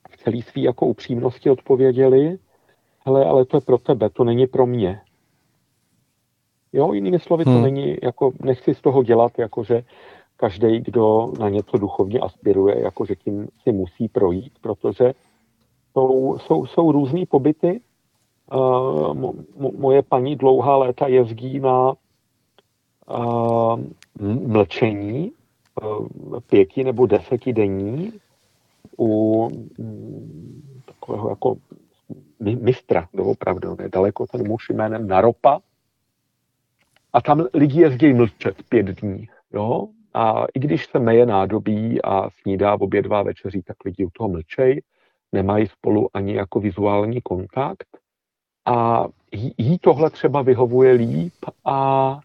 v 0.09 0.17
celé 0.23 0.41
své 0.41 0.61
jako 0.61 0.85
upřímnosti 0.85 1.49
odpověděli, 1.49 2.37
hele, 3.05 3.25
ale 3.25 3.45
to 3.45 3.57
je 3.57 3.61
pro 3.61 3.77
tebe, 3.77 4.09
to 4.09 4.23
není 4.23 4.47
pro 4.47 4.65
mě. 4.65 5.01
Jo, 6.73 6.93
jinými 6.93 7.19
slovy, 7.19 7.43
to 7.43 7.49
hmm. 7.49 7.61
není, 7.61 7.97
jako 8.03 8.31
nechci 8.43 8.75
z 8.75 8.81
toho 8.81 9.03
dělat, 9.03 9.39
jakože 9.39 9.83
každý, 10.37 10.79
kdo 10.79 11.33
na 11.39 11.49
něco 11.49 11.77
duchovně 11.77 12.19
aspiruje, 12.19 12.81
jakože 12.81 13.15
tím 13.15 13.47
si 13.63 13.71
musí 13.71 14.07
projít, 14.07 14.53
protože 14.61 15.13
jsou, 15.93 16.37
jsou, 16.39 16.65
jsou 16.65 16.91
různé 16.91 17.25
pobyty. 17.25 17.81
Uh, 18.53 19.13
mo, 19.13 19.33
moje 19.77 20.01
paní 20.01 20.35
dlouhá 20.35 20.77
léta 20.77 21.07
jezdí 21.07 21.59
na 21.59 21.93
mlčení 24.47 25.31
pěti 26.49 26.83
nebo 26.83 27.05
desetidenní 27.05 28.13
u 28.99 29.49
mm, 29.77 30.81
takového 30.85 31.29
jako 31.29 31.55
mistra, 32.39 33.07
doopravdy, 33.13 33.67
on 33.67 33.77
je 33.81 33.89
daleko 33.89 34.27
ten 34.27 34.47
muž 34.47 34.69
jménem 34.69 35.07
Naropa. 35.07 35.59
A 37.13 37.21
tam 37.21 37.45
lidi 37.53 37.81
jezdí 37.81 38.13
mlčet 38.13 38.63
pět 38.69 38.85
dní, 38.85 39.27
jo? 39.53 39.87
A 40.13 40.45
i 40.53 40.59
když 40.59 40.85
se 40.85 40.99
meje 40.99 41.25
nádobí 41.25 42.01
a 42.01 42.29
snídá 42.29 42.75
v 42.75 42.81
obědvá 42.83 43.23
večeří, 43.23 43.61
tak 43.61 43.77
lidi 43.85 44.05
u 44.05 44.09
toho 44.09 44.29
mlčej, 44.29 44.81
nemají 45.31 45.67
spolu 45.67 46.09
ani 46.13 46.35
jako 46.35 46.59
vizuální 46.59 47.21
kontakt. 47.21 47.87
A 48.65 49.05
jí 49.57 49.79
tohle 49.79 50.09
třeba 50.09 50.41
vyhovuje 50.41 50.93
líp 50.93 51.33
a 51.65 52.19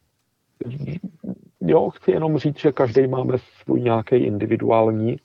jo, 1.61 1.90
chci 1.90 2.11
jenom 2.11 2.38
říct, 2.38 2.59
že 2.59 2.73
každý 2.73 3.07
máme 3.07 3.38
svůj 3.62 3.81
nějaký 3.81 4.16
individuální 4.16 5.16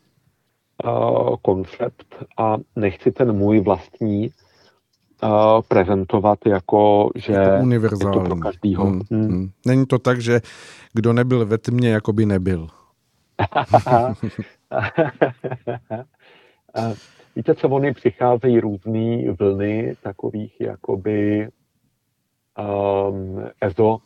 uh, 0.85 1.35
koncept 1.41 2.15
a 2.37 2.57
nechci 2.75 3.11
ten 3.11 3.33
můj 3.33 3.59
vlastní 3.59 4.31
uh, 5.23 5.61
prezentovat 5.67 6.39
jako, 6.45 7.09
že 7.15 7.33
je 7.33 7.45
to, 7.45 7.63
univerzální. 7.63 8.17
je 8.17 8.23
to 8.23 8.29
pro 8.29 8.35
každýho. 8.35 8.85
Hmm, 8.85 9.01
hmm. 9.11 9.27
Hmm. 9.27 9.49
Není 9.65 9.85
to 9.85 9.99
tak, 9.99 10.21
že 10.21 10.41
kdo 10.93 11.13
nebyl 11.13 11.45
ve 11.45 11.57
tmě, 11.57 11.89
jako 11.89 12.13
by 12.13 12.25
nebyl. 12.25 12.67
Víte, 17.35 17.55
co 17.55 17.69
oni 17.69 17.93
přicházejí 17.93 18.59
různé 18.59 19.31
vlny 19.39 19.95
takových 20.03 20.61
jakoby 20.61 21.49
um, 22.57 23.43
ezo 23.61 23.97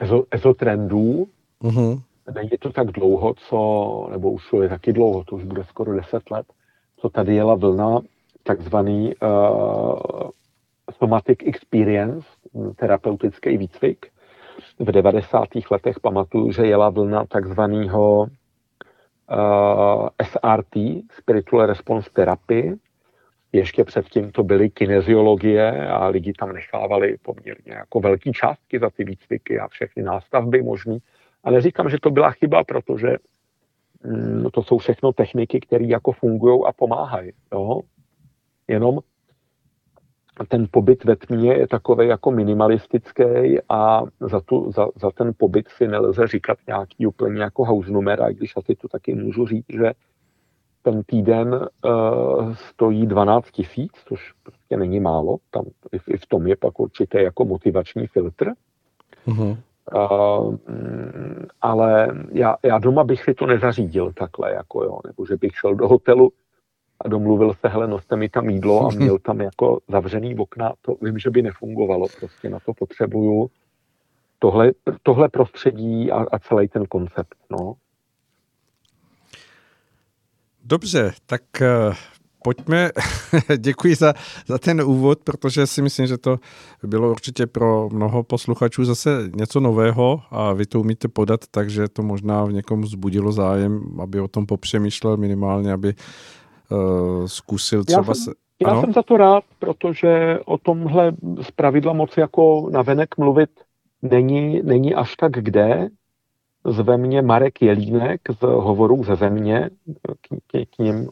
ezo, 0.00 0.24
ezotrendů. 0.30 1.26
Uh-huh. 1.62 2.02
Není 2.34 2.50
to 2.60 2.72
tak 2.72 2.86
dlouho, 2.86 3.34
co, 3.34 4.08
nebo 4.10 4.30
už 4.30 4.42
je 4.62 4.68
taky 4.68 4.92
dlouho, 4.92 5.24
to 5.24 5.36
už 5.36 5.44
bude 5.44 5.64
skoro 5.64 5.94
10 5.94 6.30
let, 6.30 6.46
co 6.96 7.08
tady 7.08 7.34
jela 7.34 7.54
vlna 7.54 8.00
takzvaný 8.42 9.14
uh, 9.16 10.30
somatic 10.98 11.38
experience, 11.46 12.28
terapeutický 12.76 13.56
výcvik. 13.56 14.06
V 14.78 14.92
90. 14.92 15.44
letech 15.70 16.00
pamatuju, 16.00 16.52
že 16.52 16.66
jela 16.66 16.90
vlna 16.90 17.24
takzvaného 17.26 18.20
uh, 18.20 20.08
SRT, 20.22 20.74
Spiritual 21.18 21.66
Response 21.66 22.10
Therapy. 22.12 22.78
Ještě 23.52 23.84
předtím 23.84 24.32
to 24.32 24.42
byly 24.42 24.70
kineziologie 24.70 25.88
a 25.88 26.06
lidi 26.06 26.32
tam 26.32 26.52
nechávali 26.52 27.16
poměrně 27.22 27.72
jako 27.72 28.00
velký 28.00 28.32
částky 28.32 28.78
za 28.78 28.90
ty 28.90 29.04
výcviky 29.04 29.58
a 29.58 29.68
všechny 29.68 30.02
nástavby 30.02 30.62
možný. 30.62 30.98
A 31.44 31.50
neříkám, 31.50 31.90
že 31.90 31.96
to 32.02 32.10
byla 32.10 32.30
chyba, 32.30 32.64
protože 32.64 33.16
mm, 34.04 34.46
to 34.52 34.62
jsou 34.62 34.78
všechno 34.78 35.12
techniky, 35.12 35.60
které 35.60 35.84
jako 35.84 36.12
fungují 36.12 36.60
a 36.66 36.72
pomáhají. 36.72 37.32
Jo? 37.52 37.80
Jenom 38.68 38.98
ten 40.44 40.66
pobyt 40.70 41.04
ve 41.04 41.16
tmě 41.16 41.54
je 41.54 41.68
takový 41.68 42.08
jako 42.08 42.30
minimalistický 42.30 43.24
a 43.68 44.02
za, 44.20 44.40
tu, 44.40 44.72
za, 44.72 44.88
za 44.96 45.10
ten 45.10 45.32
pobyt 45.36 45.68
si 45.68 45.88
nelze 45.88 46.26
říkat 46.26 46.58
nějaký 46.66 47.06
úplně 47.06 47.42
jako 47.42 47.64
house 47.64 47.90
numera, 47.90 48.30
když 48.30 48.56
asi 48.56 48.74
to 48.74 48.88
taky 48.88 49.14
můžu 49.14 49.46
říct, 49.46 49.66
že 49.68 49.92
ten 50.86 51.02
týden 51.02 51.54
uh, 51.54 52.54
stojí 52.54 53.06
12 53.06 53.50
tisíc, 53.50 53.92
což 54.08 54.32
prostě 54.42 54.76
není 54.76 55.00
málo, 55.00 55.36
tam 55.50 55.64
i, 55.92 56.12
i 56.12 56.16
v 56.16 56.26
tom 56.26 56.46
je 56.46 56.56
pak 56.56 56.80
určitě 56.80 57.18
jako 57.18 57.44
motivační 57.44 58.06
filtr. 58.06 58.50
Uh-huh. 59.26 59.56
Uh, 59.94 60.56
ale 61.60 62.08
já, 62.32 62.56
já 62.62 62.78
doma 62.78 63.04
bych 63.04 63.22
si 63.22 63.34
to 63.34 63.46
nezařídil 63.46 64.12
takhle, 64.12 64.52
jako 64.52 64.84
jo, 64.84 64.98
nebo 65.06 65.26
že 65.26 65.36
bych 65.36 65.56
šel 65.56 65.74
do 65.74 65.88
hotelu 65.88 66.32
a 67.00 67.08
domluvil 67.08 67.54
se, 67.54 67.68
hele, 67.68 67.86
noste 67.86 68.16
mi 68.16 68.28
tam 68.28 68.50
jídlo 68.50 68.86
a 68.86 68.90
měl 68.96 69.18
tam 69.18 69.40
jako 69.40 69.78
zavřený 69.88 70.36
okna, 70.36 70.72
to 70.82 70.96
vím, 71.02 71.18
že 71.18 71.30
by 71.30 71.42
nefungovalo, 71.42 72.06
prostě 72.20 72.50
na 72.50 72.58
to 72.66 72.74
potřebuju 72.74 73.50
tohle, 74.38 74.72
tohle 75.02 75.28
prostředí 75.28 76.12
a, 76.12 76.26
a 76.32 76.38
celý 76.38 76.68
ten 76.68 76.86
koncept, 76.86 77.36
no. 77.50 77.74
Dobře, 80.68 81.12
tak 81.26 81.42
uh, 81.60 81.94
pojďme, 82.42 82.90
děkuji 83.56 83.94
za, 83.94 84.14
za 84.46 84.58
ten 84.58 84.82
úvod, 84.82 85.18
protože 85.24 85.66
si 85.66 85.82
myslím, 85.82 86.06
že 86.06 86.18
to 86.18 86.36
bylo 86.82 87.10
určitě 87.10 87.46
pro 87.46 87.88
mnoho 87.92 88.22
posluchačů 88.22 88.84
zase 88.84 89.30
něco 89.36 89.60
nového 89.60 90.20
a 90.30 90.52
vy 90.52 90.66
to 90.66 90.80
umíte 90.80 91.08
podat, 91.08 91.40
takže 91.50 91.88
to 91.88 92.02
možná 92.02 92.44
v 92.44 92.52
někom 92.52 92.82
vzbudilo 92.82 93.32
zájem, 93.32 93.80
aby 94.00 94.20
o 94.20 94.28
tom 94.28 94.46
popřemýšlel 94.46 95.16
minimálně, 95.16 95.72
aby 95.72 95.94
uh, 96.70 97.26
zkusil 97.26 97.84
třeba... 97.84 98.04
Já 98.08 98.14
jsem, 98.14 98.34
já 98.62 98.70
ano? 98.70 98.80
jsem 98.80 98.92
za 98.92 99.02
to 99.02 99.16
rád, 99.16 99.44
protože 99.58 100.38
o 100.44 100.58
tomhle 100.58 101.12
z 101.42 101.50
pravidla 101.50 101.92
moc 101.92 102.16
jako 102.16 102.68
navenek 102.72 103.16
mluvit 103.18 103.50
není, 104.02 104.62
není 104.62 104.94
až 104.94 105.16
tak 105.16 105.32
kde. 105.32 105.88
Zve 106.68 106.96
mě 106.96 107.22
Marek 107.22 107.62
Jelínek 107.62 108.20
z 108.40 108.42
Hovorů 108.42 109.04
ze 109.04 109.16
země, 109.16 109.70
k, 110.20 110.36
k, 110.46 110.76
k, 110.76 110.78
něm, 110.78 111.08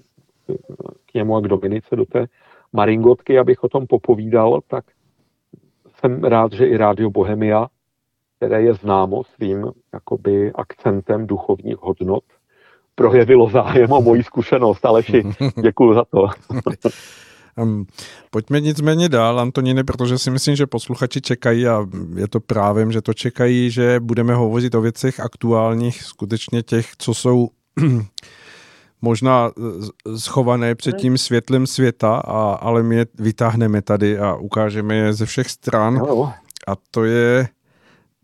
k 1.07 1.14
němu 1.14 1.37
a 1.37 1.40
k 1.40 1.49
Dominice 1.49 1.97
do 1.97 2.05
té 2.05 2.27
Maringotky, 2.73 3.38
abych 3.38 3.64
o 3.64 3.69
tom 3.69 3.87
popovídal, 3.87 4.61
tak 4.69 4.85
jsem 6.01 6.25
rád, 6.25 6.53
že 6.53 6.67
i 6.67 6.77
Rádio 6.77 7.11
Bohemia, 7.11 7.67
které 8.37 8.62
je 8.62 8.75
známo 8.75 9.25
svým 9.25 9.73
jakoby 9.93 10.53
akcentem 10.53 11.27
duchovních 11.27 11.77
hodnot, 11.79 12.25
projevilo 12.95 13.51
zájem 13.51 13.93
o 13.93 14.03
moji 14.03 14.23
zkušenost. 14.23 14.85
Aleši, 14.85 15.23
děkuji 15.62 15.95
za 15.95 16.05
to. 16.05 16.27
Um, 17.57 17.87
pojďme 18.31 18.61
nicméně 18.61 19.09
dál, 19.09 19.40
Antonine, 19.40 19.85
protože 19.85 20.19
si 20.19 20.31
myslím, 20.31 20.57
že 20.57 20.67
posluchači 20.67 21.21
čekají 21.21 21.67
a 21.67 21.87
je 22.17 22.29
to 22.29 22.40
právem, 22.40 22.93
že 22.93 23.03
to 23.03 23.14
čekají, 23.14 23.71
že 23.71 24.01
budeme 24.01 24.35
hovořit 24.35 24.75
o 24.75 24.81
věcech 24.81 25.21
aktuálních, 25.21 26.03
skutečně 26.03 26.62
těch, 26.62 26.97
co 26.99 27.14
jsou 27.14 27.49
možná 29.03 29.51
schované 30.17 30.75
před 30.75 30.97
tím 30.97 31.19
světlem 31.19 31.67
světa, 31.67 32.17
a, 32.17 32.55
ale 32.55 32.83
my 32.83 32.97
je 32.97 33.07
vytáhneme 33.19 33.83
tady 33.83 34.19
a 34.19 34.35
ukážeme 34.35 34.95
je 34.95 35.12
ze 35.12 35.27
všech 35.27 35.51
stran. 35.51 36.03
A 36.67 36.77
to 36.90 37.05
je, 37.05 37.49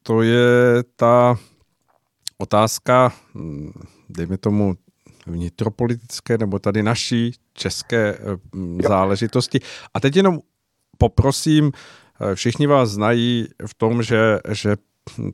to 0.02 0.22
je 0.22 0.82
ta 0.96 1.36
otázka 2.38 3.12
dejme 4.10 4.38
tomu, 4.38 4.74
vnitropolitické 5.26 6.38
nebo 6.38 6.58
tady 6.58 6.82
naší 6.82 7.32
české 7.52 8.18
eh, 8.18 8.88
záležitosti. 8.88 9.60
A 9.94 10.00
teď 10.00 10.16
jenom 10.16 10.38
poprosím, 10.98 11.72
eh, 12.20 12.34
všichni 12.34 12.66
vás 12.66 12.90
znají 12.90 13.48
v 13.66 13.74
tom, 13.74 14.02
že, 14.02 14.38
že 14.52 14.76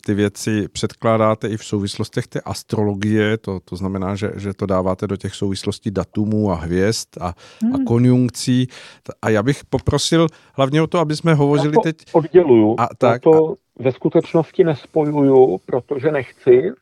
ty 0.05 0.15
věci 0.15 0.69
předkládáte 0.69 1.49
i 1.49 1.57
v 1.57 1.65
souvislostech 1.65 2.27
té 2.27 2.41
astrologie, 2.41 3.39
to, 3.39 3.61
to 3.61 3.77
znamená, 3.77 4.15
že, 4.15 4.33
že 4.37 4.55
to 4.55 4.67
dáváte 4.67 5.07
do 5.07 5.17
těch 5.17 5.35
souvislostí 5.35 5.91
datumů 5.91 6.53
a 6.53 6.55
hvězd 6.55 7.09
a, 7.21 7.35
hmm. 7.63 7.75
a 7.75 7.79
konjunkcí. 7.87 8.67
A 9.23 9.31
já 9.31 9.43
bych 9.43 9.65
poprosil 9.65 10.27
hlavně 10.55 10.83
o 10.83 10.87
to, 10.87 10.99
aby 10.99 11.17
jsme 11.17 11.35
hovořili 11.35 11.69
já 11.69 11.75
to 11.75 11.81
teď... 11.81 11.97
odděluju. 12.13 12.77
A, 12.79 12.89
tak, 12.99 13.13
já 13.27 13.33
to 13.33 13.53
a... 13.53 13.55
ve 13.83 13.93
skutečnosti 13.93 14.65
nespojuju, 14.65 15.59
protože 15.67 16.13
nechci, 16.13 16.73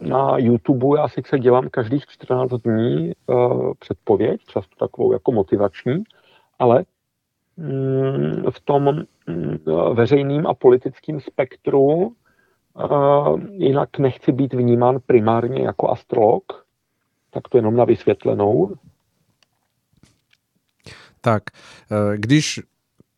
na 0.00 0.38
YouTube 0.38 0.98
já 0.98 1.08
sice 1.08 1.38
dělám 1.38 1.68
každých 1.70 2.06
14 2.06 2.50
dní 2.50 3.12
eh, 3.12 3.34
předpověď, 3.78 4.40
často 4.46 4.76
takovou 4.76 5.12
jako 5.12 5.32
motivační, 5.32 6.04
ale 6.58 6.84
mm, 7.56 8.50
v 8.50 8.60
tom 8.60 9.04
mm, 9.26 9.58
veřejným 9.94 10.46
a 10.46 10.54
politickým 10.54 11.20
spektru 11.20 12.12
eh, 12.78 12.84
jinak 13.50 13.98
nechci 13.98 14.32
být 14.32 14.54
vnímán 14.54 14.98
primárně 15.06 15.62
jako 15.62 15.90
astrolog, 15.90 16.66
tak 17.30 17.48
to 17.48 17.58
jenom 17.58 17.76
na 17.76 17.84
vysvětlenou. 17.84 18.74
Tak, 21.20 21.42
eh, 21.90 22.16
když 22.16 22.60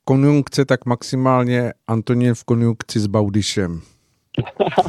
konjunkce, 0.05 0.65
tak 0.65 0.87
maximálně 0.87 1.73
Antonín 1.87 2.35
v 2.35 2.45
konjunkci 2.45 3.01
s 3.01 3.07
Baudišem. 3.07 3.83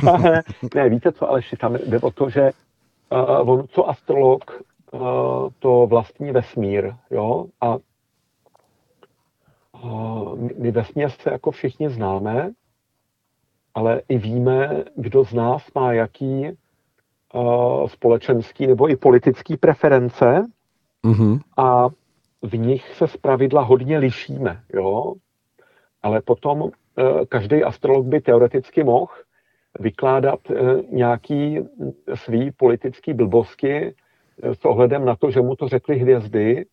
ne, 0.76 0.90
víte 0.90 1.12
co, 1.12 1.30
ale 1.30 1.42
tam 1.60 1.74
jde 1.74 2.00
o 2.00 2.12
to, 2.12 2.30
že 2.30 2.52
uh, 3.10 3.50
on, 3.50 3.68
co 3.68 3.90
astrolog, 3.90 4.62
uh, 4.92 5.02
to 5.60 5.88
vlastní 5.88 6.32
vesmír, 6.32 6.94
jo, 7.12 7.46
a 7.62 7.78
uh, 9.84 10.40
my 10.58 10.72
vesmír 10.72 11.10
se 11.10 11.32
jako 11.32 11.52
všichni 11.52 11.90
známe, 11.90 12.52
ale 13.76 14.02
i 14.10 14.18
víme, 14.18 14.84
kdo 14.96 15.26
z 15.26 15.34
nás 15.34 15.64
má 15.76 15.94
jaký 15.94 16.58
uh, 17.34 17.88
společenský 17.88 18.68
nebo 18.68 18.90
i 18.90 18.96
politický 18.96 19.58
preference 19.58 20.48
mm-hmm. 21.04 21.40
a 21.58 21.88
v 22.42 22.58
nich 22.58 22.96
se 22.96 23.08
zpravidla 23.08 23.62
hodně 23.62 23.98
lišíme, 23.98 24.64
jo. 24.74 25.14
Ale 26.04 26.22
potom 26.22 26.72
každý 27.30 27.64
astrolog 27.64 28.06
by 28.06 28.22
teoreticky 28.22 28.84
mohl 28.84 29.08
vykládat 29.80 30.40
eh, 30.50 30.56
nějaký 30.92 31.60
svý 32.16 32.52
politický 32.52 33.14
blbosti 33.14 33.74
eh, 33.74 34.56
s 34.56 34.66
ohledem 34.66 35.06
na 35.06 35.16
to, 35.16 35.32
že 35.32 35.42
mu 35.42 35.56
to 35.56 35.68
řekly 35.68 36.00
hvězdy, 36.00 36.66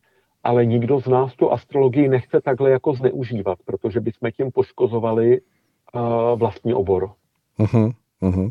ale 0.45 0.67
nikdo 0.67 1.01
z 1.01 1.07
nás 1.07 1.35
tu 1.35 1.53
astrologii 1.53 2.09
nechce 2.09 2.41
takhle 2.41 2.71
jako 2.71 2.95
zneužívat, 2.95 3.59
protože 3.65 4.01
bychom 4.01 4.31
tím 4.37 4.51
poškozovali 4.53 5.41
uh, 5.41 6.39
vlastní 6.39 6.75
obor. 6.75 7.11
Uh-huh, 7.59 7.93
uh-huh. 8.23 8.51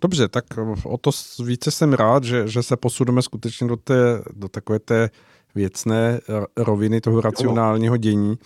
Dobře, 0.00 0.28
tak 0.28 0.44
o 0.84 0.98
to 0.98 1.10
více 1.44 1.70
jsem 1.70 1.92
rád, 1.92 2.24
že, 2.24 2.48
že 2.48 2.62
se 2.62 2.76
posuneme 2.76 3.22
skutečně 3.22 3.68
do, 3.68 3.76
té, 3.76 3.94
do 4.36 4.48
takové 4.48 4.78
té 4.78 5.10
věcné 5.54 6.20
roviny 6.56 7.00
toho 7.00 7.20
racionálního 7.20 7.96
dění. 7.96 8.38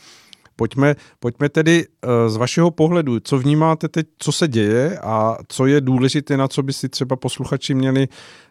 Pojďme, 0.63 0.95
pojďme 1.21 1.49
tedy 1.49 1.85
eh, 1.85 2.29
z 2.29 2.37
vašeho 2.37 2.71
pohledu, 2.71 3.21
co 3.21 3.39
vnímáte 3.39 3.89
teď, 3.89 4.07
co 4.19 4.33
se 4.33 4.49
děje 4.49 4.99
a 4.99 5.37
co 5.49 5.67
je 5.67 5.81
důležité, 5.81 6.37
na 6.37 6.49
co 6.49 6.63
by 6.63 6.73
si 6.73 6.89
třeba 6.89 7.17
posluchači 7.17 7.75
měli 7.75 8.09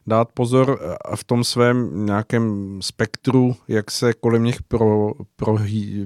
dát 0.07 0.27
pozor 0.33 0.79
eh, 0.81 1.15
v 1.15 1.23
tom 1.23 1.43
svém 1.43 2.05
nějakém 2.05 2.77
spektru, 2.81 3.55
jak 3.67 3.91
se 3.91 4.13
kolem 4.13 4.43
nich 4.43 4.63
pro, 4.63 5.11
pro, 5.35 5.57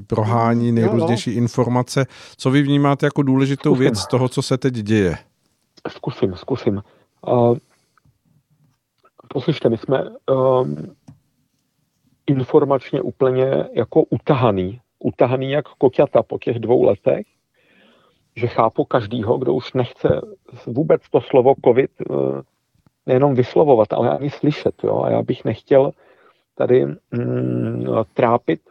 prohání 0.07 0.71
nejrůznější 0.71 1.29
no, 1.29 1.35
no. 1.35 1.41
informace. 1.41 2.05
Co 2.37 2.51
vy 2.51 2.61
vnímáte 2.61 3.05
jako 3.05 3.21
důležitou 3.21 3.69
zkusím. 3.69 3.79
věc 3.79 3.99
z 3.99 4.07
toho, 4.07 4.29
co 4.29 4.41
se 4.41 4.57
teď 4.57 4.73
děje? 4.73 5.17
Zkusím, 5.89 6.35
zkusím. 6.35 6.83
Uh, 7.27 7.57
poslyšte, 9.27 9.69
my 9.69 9.77
jsme 9.77 10.03
um, 10.29 10.95
informačně 12.27 13.01
úplně 13.01 13.65
jako 13.73 14.03
utahaný 14.03 14.81
utahaný 15.05 15.51
jak 15.51 15.65
koťata 15.65 16.23
po 16.23 16.39
těch 16.39 16.59
dvou 16.59 16.83
letech, 16.83 17.25
že 18.35 18.47
chápu 18.47 18.85
každýho, 18.85 19.37
kdo 19.37 19.53
už 19.53 19.73
nechce 19.73 20.21
vůbec 20.65 21.01
to 21.09 21.21
slovo 21.21 21.53
covid 21.65 21.91
eh, 22.01 22.13
nejenom 23.05 23.35
vyslovovat, 23.35 23.93
ale 23.93 24.17
ani 24.17 24.29
slyšet. 24.29 24.83
Jo? 24.83 25.01
A 25.01 25.09
já 25.09 25.21
bych 25.21 25.45
nechtěl 25.45 25.91
tady 26.55 26.85
mm, 26.85 27.85
trápit 28.13 28.61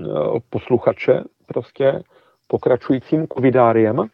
eh, 0.00 0.04
posluchače 0.50 1.24
prostě 1.46 2.02
pokračujícím 2.46 3.26
covidáriem. 3.28 4.08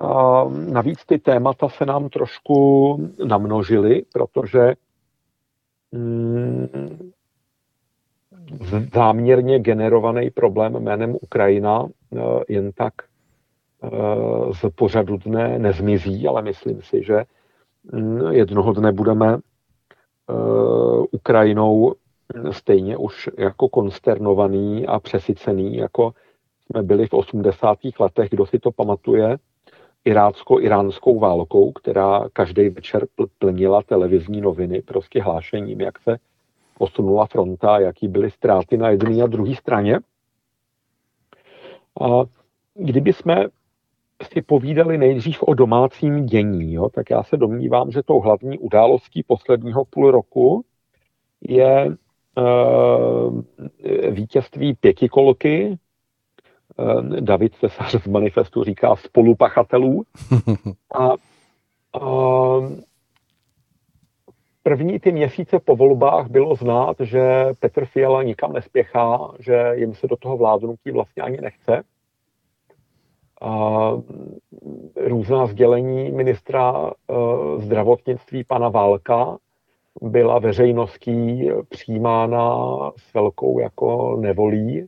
A 0.00 0.44
navíc 0.48 1.04
ty 1.06 1.18
témata 1.18 1.68
se 1.68 1.86
nám 1.86 2.08
trošku 2.08 2.96
namnožily, 3.26 4.02
protože 4.12 4.74
mm, 5.92 7.12
záměrně 8.94 9.58
generovaný 9.58 10.30
problém 10.30 10.72
jménem 10.72 11.16
Ukrajina 11.20 11.86
eh, 11.86 12.18
jen 12.48 12.72
tak 12.72 12.94
eh, 13.82 13.88
z 14.52 14.70
pořadu 14.74 15.16
dne 15.16 15.58
nezmizí, 15.58 16.28
ale 16.28 16.42
myslím 16.42 16.82
si, 16.82 17.02
že 17.02 17.24
mm, 17.92 18.20
jednoho 18.30 18.72
dne 18.72 18.92
budeme 18.92 19.38
Ukrajinou 21.10 21.94
stejně 22.50 22.96
už 22.96 23.30
jako 23.38 23.68
konsternovaný 23.68 24.86
a 24.86 25.00
přesycený, 25.00 25.76
jako 25.76 26.12
jsme 26.66 26.82
byli 26.82 27.06
v 27.06 27.12
80. 27.12 27.78
letech, 28.00 28.30
kdo 28.30 28.46
si 28.46 28.58
to 28.58 28.72
pamatuje, 28.72 29.38
irácko-iránskou 30.04 31.18
válkou, 31.18 31.72
která 31.72 32.28
každý 32.32 32.68
večer 32.68 33.06
plnila 33.38 33.82
televizní 33.82 34.40
noviny 34.40 34.82
prostě 34.82 35.22
hlášením, 35.22 35.80
jak 35.80 35.98
se 35.98 36.16
posunula 36.82 37.26
fronta, 37.26 37.78
jaký 37.78 38.08
byly 38.08 38.30
ztráty 38.30 38.76
na 38.76 38.88
jedné 38.90 39.22
a 39.22 39.26
druhé 39.26 39.54
straně. 39.54 40.00
A 42.00 42.06
kdyby 42.74 43.12
jsme 43.12 43.46
si 44.32 44.42
povídali 44.42 44.98
nejdřív 44.98 45.42
o 45.42 45.54
domácím 45.54 46.26
dění, 46.26 46.72
jo, 46.72 46.88
tak 46.88 47.10
já 47.10 47.22
se 47.22 47.36
domnívám, 47.36 47.90
že 47.90 48.02
tou 48.02 48.20
hlavní 48.20 48.58
událostí 48.58 49.22
posledního 49.22 49.84
půl 49.84 50.10
roku 50.10 50.64
je 51.40 51.86
e, 51.86 51.90
vítězství 54.10 54.74
pětikolky. 54.74 55.78
E, 56.78 57.20
David 57.20 57.54
Cesař 57.54 58.02
z 58.02 58.06
manifestu 58.06 58.64
říká 58.64 58.96
spolupachatelů. 58.96 60.02
A, 60.94 61.08
a 61.08 62.08
první 64.62 64.98
ty 64.98 65.12
měsíce 65.12 65.60
po 65.60 65.76
volbách 65.76 66.28
bylo 66.28 66.54
znát, 66.54 66.96
že 67.00 67.46
Petr 67.58 67.84
Fiala 67.84 68.22
nikam 68.22 68.52
nespěchá, 68.52 69.32
že 69.38 69.72
jim 69.74 69.94
se 69.94 70.06
do 70.06 70.16
toho 70.16 70.36
vládnutí 70.36 70.90
vlastně 70.90 71.22
ani 71.22 71.40
nechce. 71.40 71.82
A 73.40 73.90
různá 74.96 75.46
sdělení 75.46 76.10
ministra 76.10 76.80
uh, 76.82 76.90
zdravotnictví 77.62 78.44
pana 78.44 78.68
Válka 78.68 79.38
byla 80.02 80.38
veřejností 80.38 81.50
přijímána 81.68 82.66
s 82.96 83.14
velkou 83.14 83.58
jako 83.58 84.16
nevolí, 84.20 84.86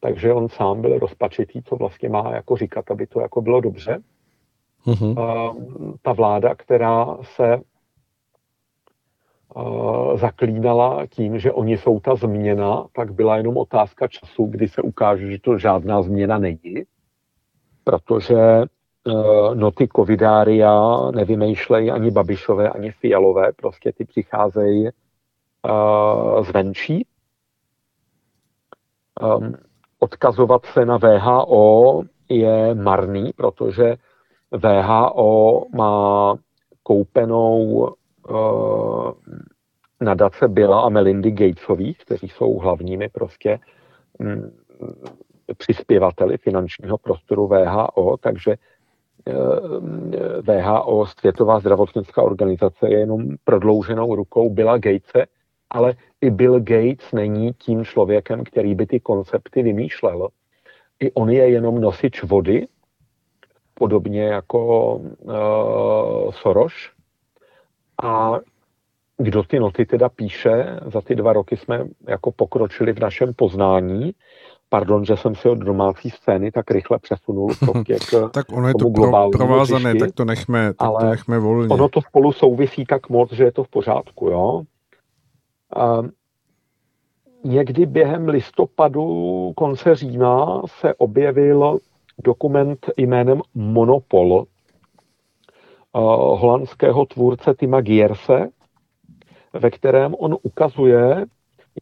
takže 0.00 0.32
on 0.32 0.48
sám 0.48 0.80
byl 0.80 0.98
rozpačitý, 0.98 1.62
co 1.62 1.76
vlastně 1.76 2.08
má 2.08 2.34
jako 2.34 2.56
říkat, 2.56 2.90
aby 2.90 3.06
to 3.06 3.20
jako 3.20 3.42
bylo 3.42 3.60
dobře. 3.60 4.02
Uh, 4.86 5.16
ta 6.02 6.12
vláda, 6.12 6.54
která 6.54 7.16
se 7.22 7.60
zaklínala 10.14 11.06
tím, 11.06 11.38
že 11.38 11.52
oni 11.52 11.78
jsou 11.78 12.00
ta 12.00 12.14
změna, 12.14 12.86
tak 12.92 13.12
byla 13.12 13.36
jenom 13.36 13.56
otázka 13.56 14.08
času, 14.08 14.46
kdy 14.46 14.68
se 14.68 14.82
ukáže, 14.82 15.30
že 15.30 15.38
to 15.40 15.58
žádná 15.58 16.02
změna 16.02 16.38
není, 16.38 16.82
protože 17.84 18.66
Eh, 19.08 19.54
noty 19.54 19.88
covidária 19.96 20.98
nevymýšlejí 21.10 21.90
ani 21.90 22.10
Babišové, 22.10 22.70
ani 22.70 22.90
Fialové, 22.90 23.52
prostě 23.52 23.92
ty 23.92 24.04
přicházejí 24.04 24.88
uh, 24.88 26.44
zvenčí. 26.44 27.06
Um, 29.20 29.54
odkazovat 29.98 30.66
se 30.66 30.86
na 30.86 30.96
VHO 30.96 32.02
je 32.28 32.74
marný, 32.74 33.32
protože 33.36 33.96
VHO 34.50 35.66
má 35.74 36.34
koupenou 36.82 37.88
uh, 38.28 39.12
nadace 40.00 40.48
Billa 40.48 40.80
a 40.80 40.88
Melindy 40.88 41.30
Gatesových, 41.30 41.98
kteří 41.98 42.28
jsou 42.28 42.58
hlavními 42.58 43.08
prostě 43.08 43.58
um, 44.18 44.50
přispěvateli 45.56 46.38
finančního 46.38 46.98
prostoru 46.98 47.46
VHO, 47.46 48.16
takže 48.20 48.56
VHO, 50.42 51.06
Světová 51.06 51.60
zdravotnická 51.60 52.22
organizace, 52.22 52.88
je 52.88 52.98
jenom 52.98 53.28
prodlouženou 53.44 54.14
rukou 54.14 54.50
Billa 54.50 54.78
Gatese, 54.78 55.26
ale 55.70 55.94
i 56.20 56.30
Bill 56.30 56.60
Gates 56.60 57.12
není 57.12 57.52
tím 57.52 57.84
člověkem, 57.84 58.44
který 58.44 58.74
by 58.74 58.86
ty 58.86 59.00
koncepty 59.00 59.62
vymýšlel. 59.62 60.28
I 61.00 61.12
on 61.12 61.30
je 61.30 61.48
jenom 61.48 61.80
nosič 61.80 62.22
vody, 62.22 62.66
podobně 63.74 64.24
jako 64.24 64.94
uh, 64.96 66.32
Soros. 66.32 66.72
A 68.02 68.38
kdo 69.16 69.42
ty 69.42 69.60
noty 69.60 69.86
teda 69.86 70.08
píše, 70.08 70.80
za 70.92 71.00
ty 71.00 71.14
dva 71.14 71.32
roky 71.32 71.56
jsme 71.56 71.84
jako 72.08 72.32
pokročili 72.32 72.92
v 72.92 73.00
našem 73.00 73.34
poznání 73.34 74.14
pardon, 74.74 75.04
že 75.04 75.16
jsem 75.16 75.34
si 75.34 75.48
od 75.48 75.58
domácí 75.58 76.10
scény 76.10 76.50
tak 76.50 76.70
rychle 76.70 76.98
přesunul 76.98 77.48
prostě 77.58 77.94
k 77.94 78.30
Tak 78.30 78.46
ono 78.52 78.68
je 78.68 78.74
to 78.74 78.90
pro, 78.90 79.30
provázané, 79.30 79.92
řišti, 79.92 79.98
tak 79.98 80.14
to 80.14 80.24
nechme, 80.24 80.68
tak 80.74 80.88
ale 80.88 81.00
to 81.00 81.10
nechme 81.10 81.38
volně. 81.38 81.68
ono 81.68 81.88
to 81.88 82.00
spolu 82.02 82.32
souvisí 82.32 82.84
tak 82.84 83.08
moc, 83.08 83.32
že 83.32 83.44
je 83.44 83.52
to 83.52 83.64
v 83.64 83.68
pořádku, 83.68 84.28
jo. 84.28 84.62
A 85.76 86.02
někdy 87.44 87.86
během 87.86 88.28
listopadu, 88.28 89.52
konce 89.56 89.94
října 89.94 90.62
se 90.66 90.94
objevil 90.94 91.78
dokument 92.24 92.90
jménem 92.96 93.40
Monopol 93.54 94.44
holandského 95.94 97.06
tvůrce 97.06 97.54
Tima 97.54 97.80
Gierse, 97.80 98.48
ve 99.52 99.70
kterém 99.70 100.14
on 100.18 100.36
ukazuje, 100.42 101.26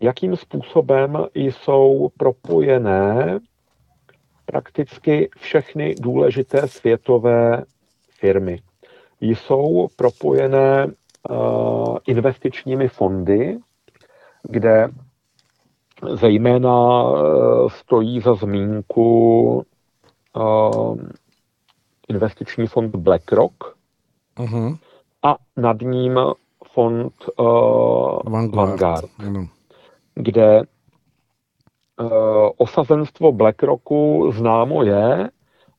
jakým 0.01 0.37
způsobem 0.37 1.27
jsou 1.35 2.09
propojené 2.17 3.39
prakticky 4.47 5.31
všechny 5.37 5.95
důležité 5.95 6.69
světové 6.69 7.65
firmy. 8.11 8.61
Jsou 9.21 9.89
propojené 9.97 10.87
investičními 12.07 12.89
fondy, 12.89 13.59
kde 14.43 14.89
zejména 16.15 17.05
stojí 17.69 18.21
za 18.21 18.35
zmínku 18.35 19.63
investiční 22.09 22.67
fond 22.67 22.97
BlackRock 22.97 23.82
uh-huh. 24.37 24.79
a 25.23 25.37
nad 25.57 25.81
ním 25.81 26.21
fond 26.73 27.13
uh, 27.39 27.47
Vanguard. 28.25 28.81
Vanguard. 28.81 29.05
Kde 30.15 30.63
uh, 32.01 32.51
osazenstvo 32.57 33.33
BlackRocku 33.33 34.33
známo 34.33 34.83
je, 34.83 35.31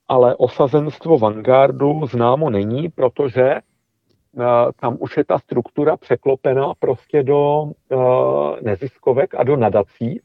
ale 0.08 0.36
osazenstvo 0.36 1.18
Vanguardu 1.18 2.06
známo 2.06 2.50
není, 2.50 2.90
protože 2.90 3.56
uh, 4.32 4.44
tam 4.80 4.98
už 5.00 5.18
je 5.18 5.26
ta 5.26 5.40
struktura 5.40 5.98
překlopená 5.98 6.74
prostě 6.80 7.24
do 7.24 7.62
uh, 7.62 8.60
neziskovek 8.62 9.36
a 9.36 9.44
do 9.44 9.56
nadací, 9.58 10.22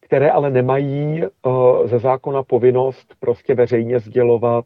které 0.00 0.30
ale 0.30 0.50
nemají 0.50 1.22
uh, 1.22 1.86
ze 1.86 1.98
zákona 1.98 2.42
povinnost 2.42 3.14
prostě 3.20 3.54
veřejně 3.54 4.00
sdělovat 4.00 4.64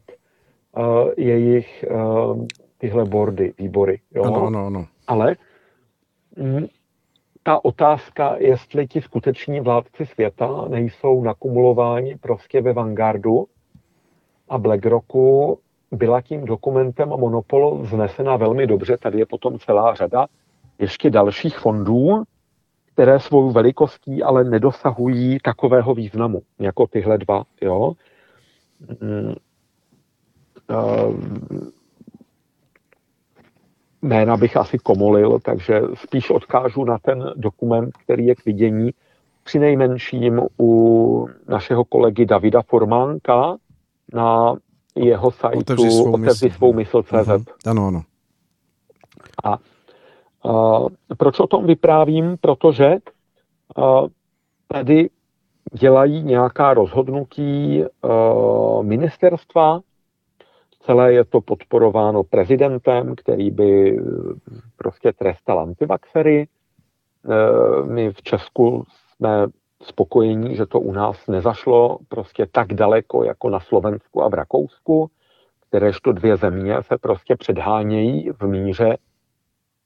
uh, 0.77 1.09
jejich 1.17 1.85
uh, 1.91 2.45
tyhle 2.77 3.05
bordy, 3.05 3.53
výbory. 3.57 3.99
Jo? 4.15 4.23
Ano, 4.23 4.47
ano, 4.47 4.65
ano. 4.65 4.85
Ale 5.07 5.35
mm, 6.37 6.65
ta 7.43 7.65
otázka, 7.65 8.35
jestli 8.37 8.87
ti 8.87 9.01
skuteční 9.01 9.59
vládci 9.59 10.05
světa 10.05 10.65
nejsou 10.67 11.23
nakumulováni 11.23 12.17
prostě 12.17 12.61
ve 12.61 12.73
Vanguardu 12.73 13.45
a 14.49 14.57
BlackRocku, 14.57 15.59
byla 15.91 16.21
tím 16.21 16.45
dokumentem 16.45 17.09
Monopol 17.09 17.77
vznesena 17.77 18.37
velmi 18.37 18.67
dobře. 18.67 18.97
Tady 18.97 19.19
je 19.19 19.25
potom 19.25 19.59
celá 19.59 19.95
řada 19.95 20.27
ještě 20.79 21.09
dalších 21.09 21.57
fondů, 21.57 22.23
které 22.93 23.19
svou 23.19 23.51
velikostí 23.51 24.23
ale 24.23 24.43
nedosahují 24.43 25.37
takového 25.43 25.93
významu, 25.93 26.41
jako 26.59 26.87
tyhle 26.87 27.17
dva. 27.17 27.43
Jo? 27.61 27.93
Eh, 30.69 31.13
jména 34.01 34.37
bych 34.37 34.57
asi 34.57 34.77
komolil, 34.77 35.39
takže 35.39 35.81
spíš 35.93 36.29
odkážu 36.29 36.83
na 36.83 36.97
ten 36.97 37.33
dokument, 37.35 37.97
který 37.97 38.25
je 38.25 38.35
k 38.35 38.45
vidění 38.45 38.91
při 39.43 39.59
nejmenším 39.59 40.41
u 40.59 41.27
našeho 41.47 41.85
kolegy 41.85 42.25
Davida 42.25 42.61
Formánka 42.61 43.55
na 44.13 44.55
jeho 44.95 45.31
sajtu 45.31 45.59
Otevři 45.59 45.91
svou, 45.91 46.13
Otevři 46.13 46.45
mysl. 46.45 46.57
svou. 46.57 46.73
Uh-huh. 46.73 47.45
Ano, 47.65 47.87
ano. 47.87 48.01
A, 49.43 49.53
a 49.53 49.59
proč 51.17 51.39
o 51.39 51.47
tom 51.47 51.65
vyprávím? 51.65 52.37
Protože 52.41 52.85
a, 52.85 54.01
tady 54.67 55.09
dělají 55.73 56.23
nějaká 56.23 56.73
rozhodnutí 56.73 57.83
ministerstva, 58.81 59.79
celé 60.85 61.13
je 61.13 61.25
to 61.25 61.41
podporováno 61.41 62.23
prezidentem, 62.23 63.15
který 63.15 63.51
by 63.51 63.99
prostě 64.77 65.13
trestal 65.13 65.59
antivaxery. 65.59 66.47
My 67.85 68.13
v 68.13 68.21
Česku 68.21 68.83
jsme 69.15 69.47
spokojení, 69.83 70.55
že 70.55 70.65
to 70.65 70.79
u 70.79 70.91
nás 70.91 71.27
nezašlo 71.27 71.97
prostě 72.07 72.47
tak 72.51 72.73
daleko 72.73 73.23
jako 73.23 73.49
na 73.49 73.59
Slovensku 73.59 74.23
a 74.23 74.29
v 74.29 74.33
Rakousku, 74.33 75.09
kteréžto 75.67 76.11
dvě 76.11 76.37
země 76.37 76.75
se 76.81 76.97
prostě 76.97 77.35
předhánějí 77.35 78.29
v 78.29 78.47
míře 78.47 78.97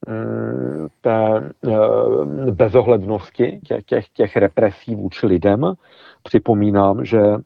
mm, 0.08 0.88
té 1.02 1.52
eh, 1.68 2.52
bezohlednosti 2.52 3.60
těch, 3.86 4.10
těch, 4.14 4.36
represí 4.36 4.96
vůči 4.96 5.28
lidem. 5.28 5.74
Připomínám, 6.24 7.06
že 7.06 7.22
eh, 7.22 7.38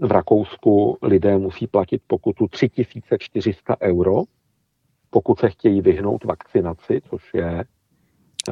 v 0.00 0.12
Rakousku 0.12 0.98
lidé 1.02 1.38
musí 1.38 1.66
platit 1.66 2.02
pokutu 2.06 2.48
3400 2.48 3.76
euro, 3.82 4.22
pokud 5.10 5.38
se 5.38 5.50
chtějí 5.50 5.80
vyhnout 5.80 6.24
vakcinaci, 6.24 7.00
což 7.10 7.34
je 7.34 7.64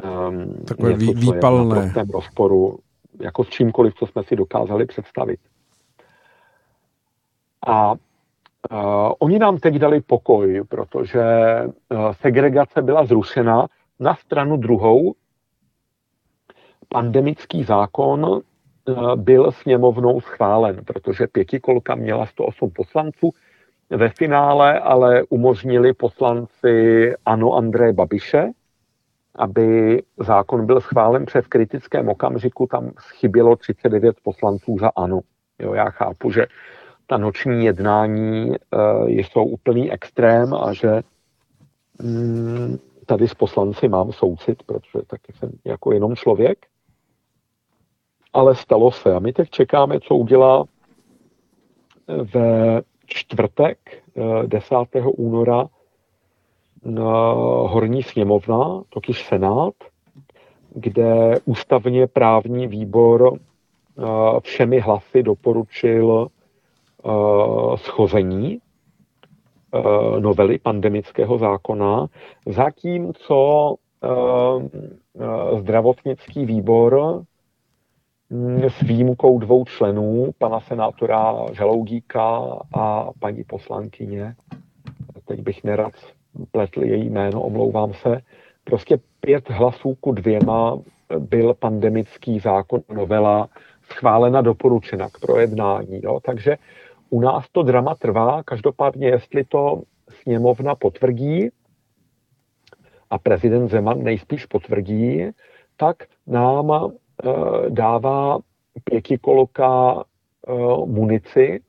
um, 0.03 0.53
Takové 0.65 0.93
něco, 0.93 1.13
výpalné. 1.13 1.93
v 2.05 2.11
rozporu 2.11 2.79
jako 3.21 3.43
s 3.43 3.49
čímkoliv, 3.49 3.93
co 3.95 4.07
jsme 4.07 4.23
si 4.23 4.35
dokázali 4.35 4.85
představit. 4.85 5.39
A 7.67 7.95
Uh, 8.71 9.11
oni 9.19 9.39
nám 9.39 9.57
teď 9.57 9.75
dali 9.75 10.01
pokoj, 10.01 10.63
protože 10.69 11.21
uh, 11.65 12.11
segregace 12.11 12.81
byla 12.81 13.05
zrušena. 13.05 13.67
Na 13.99 14.15
stranu 14.15 14.57
druhou 14.57 15.15
pandemický 16.89 17.63
zákon 17.63 18.41
byl 19.15 19.51
sněmovnou 19.51 20.21
schválen, 20.21 20.85
protože 20.85 21.27
pětikolka 21.27 21.95
měla 21.95 22.25
108 22.25 22.69
poslanců. 22.69 23.33
Ve 23.89 24.09
finále 24.09 24.79
ale 24.79 25.23
umožnili 25.29 25.93
poslanci 25.93 27.13
Ano 27.25 27.53
André 27.53 27.93
Babiše, 27.93 28.49
aby 29.35 30.01
zákon 30.17 30.65
byl 30.65 30.81
schválen 30.81 31.25
před 31.25 31.47
kritickém 31.47 32.09
okamžiku, 32.09 32.67
tam 32.67 32.91
chybělo 33.19 33.55
39 33.55 34.15
poslanců 34.23 34.77
za 34.79 34.91
ANO. 34.95 35.19
Jo, 35.59 35.73
já 35.73 35.89
chápu, 35.89 36.31
že 36.31 36.45
ta 37.07 37.17
noční 37.17 37.65
jednání 37.65 38.49
uh, 38.49 39.07
jsou 39.07 39.43
úplný 39.45 39.91
extrém 39.91 40.53
a 40.53 40.73
že 40.73 41.01
mm, 42.01 42.77
tady 43.05 43.27
s 43.27 43.33
poslanci 43.33 43.87
mám 43.87 44.11
soucit, 44.11 44.63
protože 44.63 45.05
taky 45.07 45.33
jsem 45.33 45.51
jako 45.65 45.93
jenom 45.93 46.15
člověk. 46.15 46.65
Ale 48.37 48.55
stalo 48.55 48.91
se 48.91 49.15
a 49.15 49.19
my 49.19 49.33
teď 49.33 49.49
čekáme, 49.49 49.99
co 49.99 50.15
udělá 50.15 50.63
ve 52.07 52.81
čtvrtek 53.05 53.77
10. 54.45 54.75
Eh, 54.95 55.01
února 55.01 55.67
horní 57.65 58.03
sněmovna, 58.03 58.81
totiž 58.89 59.25
Senát, 59.25 59.73
kde 60.69 61.39
ústavně 61.45 62.07
právní 62.07 62.67
výbor 62.67 63.33
eh, 63.37 64.03
všemi 64.39 64.79
hlasy 64.79 65.23
doporučil 65.23 66.27
eh, 66.27 67.09
schození 67.77 68.59
eh, 69.73 70.19
novely 70.19 70.59
pandemického 70.59 71.37
zákona, 71.37 72.07
zatímco 72.45 73.75
zdravotnický 75.59 76.45
výbor 76.45 77.23
s 78.67 78.81
výjimkou 78.81 79.39
dvou 79.39 79.65
členů, 79.65 80.31
pana 80.37 80.59
senátora 80.59 81.45
Žaloudíka 81.53 82.59
a 82.73 83.11
paní 83.19 83.43
poslankyně, 83.43 84.35
teď 85.25 85.41
bych 85.41 85.63
nerad 85.63 85.93
pletl 86.51 86.83
její 86.83 87.09
jméno, 87.09 87.41
omlouvám 87.41 87.93
se, 87.93 88.21
prostě 88.63 88.99
pět 89.19 89.49
hlasů 89.49 89.95
ku 89.95 90.11
dvěma 90.11 90.77
byl 91.19 91.53
pandemický 91.53 92.39
zákon, 92.39 92.81
novela 92.95 93.49
schválena, 93.91 94.41
doporučena 94.41 95.09
k 95.09 95.19
projednání. 95.19 96.01
Jo? 96.03 96.19
Takže 96.25 96.57
u 97.09 97.21
nás 97.21 97.45
to 97.51 97.63
drama 97.63 97.95
trvá, 97.95 98.43
každopádně 98.43 99.07
jestli 99.07 99.43
to 99.43 99.81
sněmovna 100.09 100.75
potvrdí 100.75 101.49
a 103.09 103.17
prezident 103.17 103.69
Zeman 103.69 104.03
nejspíš 104.03 104.45
potvrdí, 104.45 105.25
tak 105.77 106.03
nám 106.27 106.91
dává 107.69 108.39
pětikoloka 108.83 110.03
e, 110.47 110.53
munici 110.85 111.61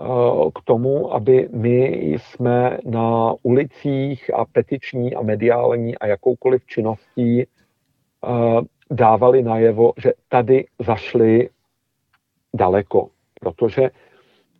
Eh, 0.00 0.50
k 0.54 0.64
tomu, 0.64 1.14
aby 1.14 1.48
my 1.52 1.86
jsme 2.12 2.78
na 2.84 3.34
ulicích 3.42 4.34
a 4.34 4.44
petiční 4.44 5.14
a 5.14 5.22
mediální 5.22 5.98
a 5.98 6.06
jakoukoliv 6.06 6.66
činností 6.66 7.42
eh, 7.42 7.46
dávali 8.90 9.42
najevo, 9.42 9.92
že 10.02 10.12
tady 10.28 10.66
zašli 10.78 11.48
daleko, 12.54 13.08
protože 13.40 13.90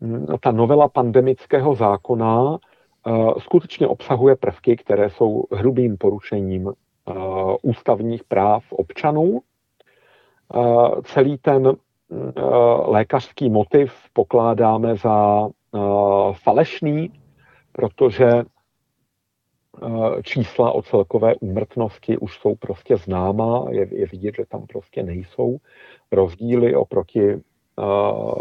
hm, 0.01 0.27
ta 0.41 0.51
novela 0.53 0.89
pandemického 0.89 1.75
zákona 1.75 2.59
eh, 3.07 3.13
skutečně 3.39 3.87
obsahuje 3.87 4.37
prvky, 4.37 4.77
které 4.77 5.11
jsou 5.11 5.45
hrubým 5.53 5.97
porušením 5.97 6.73
ústavních 7.63 8.25
práv 8.25 8.65
občanů. 8.73 9.41
Celý 11.05 11.39
ten 11.39 11.77
Eh, 12.15 12.43
lékařský 12.87 13.51
motiv 13.51 13.93
pokládáme 14.13 14.97
za 14.97 15.49
falešný, 16.33 17.13
protože 17.73 18.29
čísla 20.23 20.73
o 20.73 20.83
celkové 20.83 21.35
úmrtnosti 21.35 22.19
už 22.19 22.39
jsou 22.39 22.55
prostě 22.55 22.97
známá, 22.97 23.67
je, 23.71 23.89
je 23.99 24.07
vidět, 24.07 24.35
že 24.37 24.45
tam 24.49 24.67
prostě 24.67 25.03
nejsou 25.03 25.57
rozdíly 26.13 26.75
oproti 26.75 27.41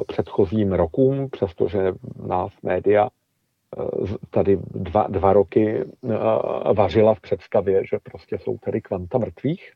předchozím 0.07 0.73
rokům, 0.73 1.29
přestože 1.29 1.91
nás 2.27 2.51
média 2.63 3.09
tady 4.29 4.57
dva, 4.71 5.07
dva 5.09 5.33
roky 5.33 5.85
vařila 6.73 7.13
v 7.15 7.21
představě, 7.21 7.85
že 7.85 7.97
prostě 8.03 8.37
jsou 8.37 8.57
tady 8.57 8.81
kvanta 8.81 9.17
mrtvých. 9.17 9.73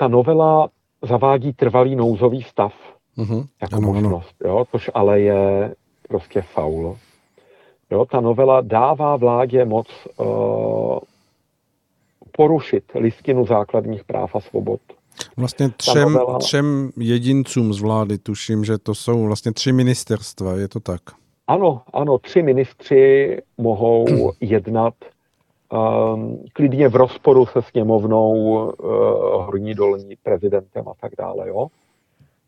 Ta 0.00 0.08
novela 0.08 0.68
zavádí 1.02 1.52
trvalý 1.52 1.96
nouzový 1.96 2.42
stav 2.42 2.72
uh-huh. 3.18 3.46
jako 3.62 3.76
ano, 3.76 3.86
možnost, 3.86 4.34
ano. 4.44 4.50
Jo, 4.50 4.64
což 4.70 4.90
ale 4.94 5.20
je 5.20 5.74
prostě 6.08 6.42
faul. 6.42 6.96
Jo, 7.90 8.04
ta 8.04 8.20
novela 8.20 8.60
dává 8.60 9.16
vládě 9.16 9.64
moc 9.64 9.86
uh, 10.16 10.98
porušit 12.32 12.84
listinu 12.94 13.46
základních 13.46 14.04
práv 14.04 14.36
a 14.36 14.40
svobod. 14.40 14.80
Vlastně 15.36 15.68
třem, 15.76 16.12
novela... 16.12 16.38
třem 16.38 16.90
jedincům 16.96 17.72
z 17.72 17.80
vlády, 17.80 18.18
tuším, 18.18 18.64
že 18.64 18.78
to 18.78 18.94
jsou 18.94 19.22
vlastně 19.22 19.52
tři 19.52 19.72
ministerstva, 19.72 20.52
je 20.56 20.68
to 20.68 20.80
tak? 20.80 21.00
Ano, 21.46 21.82
ano, 21.92 22.18
tři 22.18 22.42
ministři 22.42 23.36
mohou 23.58 24.32
jednat 24.40 24.94
klidně 26.52 26.88
v 26.88 26.96
rozporu 26.96 27.46
se 27.46 27.62
sněmovnou, 27.62 28.32
uh, 28.32 28.74
horní 29.44 29.74
dolní 29.74 30.16
prezidentem 30.22 30.88
a 30.88 30.92
tak 31.00 31.12
dále. 31.18 31.48
Jo? 31.48 31.66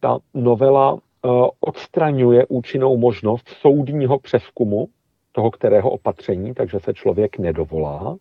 Ta 0.00 0.18
novela 0.34 0.92
uh, 0.92 1.48
odstraňuje 1.60 2.46
účinnou 2.46 2.96
možnost 2.96 3.48
soudního 3.48 4.18
přeskumu 4.18 4.88
toho 5.32 5.50
kterého 5.50 5.90
opatření, 5.90 6.54
takže 6.54 6.80
se 6.80 6.94
člověk 6.94 7.38
nedovolá. 7.38 8.10
Uh, 8.10 8.18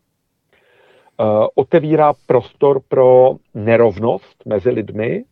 otevírá 1.55 2.13
prostor 2.27 2.81
pro 2.87 3.35
nerovnost 3.53 4.45
mezi 4.45 4.69
lidmi, 4.69 5.23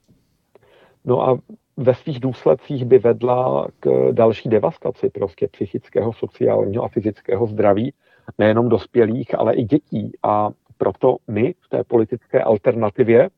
no 1.05 1.29
a 1.29 1.39
ve 1.77 1.93
svých 1.93 2.19
důsledcích 2.19 2.85
by 2.85 2.99
vedla 2.99 3.67
k 3.79 4.11
další 4.11 4.49
devastaci 4.49 5.09
prostě 5.09 5.47
psychického, 5.47 6.13
sociálního 6.13 6.83
a 6.83 6.87
fyzického 6.87 7.47
zdraví 7.47 7.93
nejenom 8.37 8.69
dospělých, 8.69 9.39
ale 9.39 9.55
i 9.55 9.63
dětí. 9.63 10.11
A 10.23 10.49
proto 10.77 11.17
my 11.27 11.53
v 11.59 11.69
té 11.69 11.83
politické 11.83 12.43
alternativě 12.43 13.29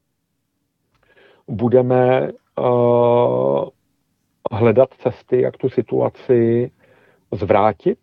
budeme 1.47 2.31
uh, 2.59 3.69
hledat 4.51 4.89
cesty, 4.93 5.41
jak 5.41 5.57
tu 5.57 5.69
situaci 5.69 6.71
zvrátit. 7.31 7.99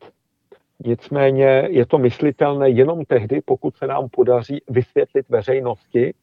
Nicméně 0.86 1.68
je 1.70 1.86
to 1.86 1.98
myslitelné 1.98 2.70
jenom 2.70 3.04
tehdy, 3.04 3.40
pokud 3.44 3.76
se 3.76 3.86
nám 3.86 4.08
podaří 4.08 4.62
vysvětlit 4.68 5.28
veřejnosti, 5.28 6.14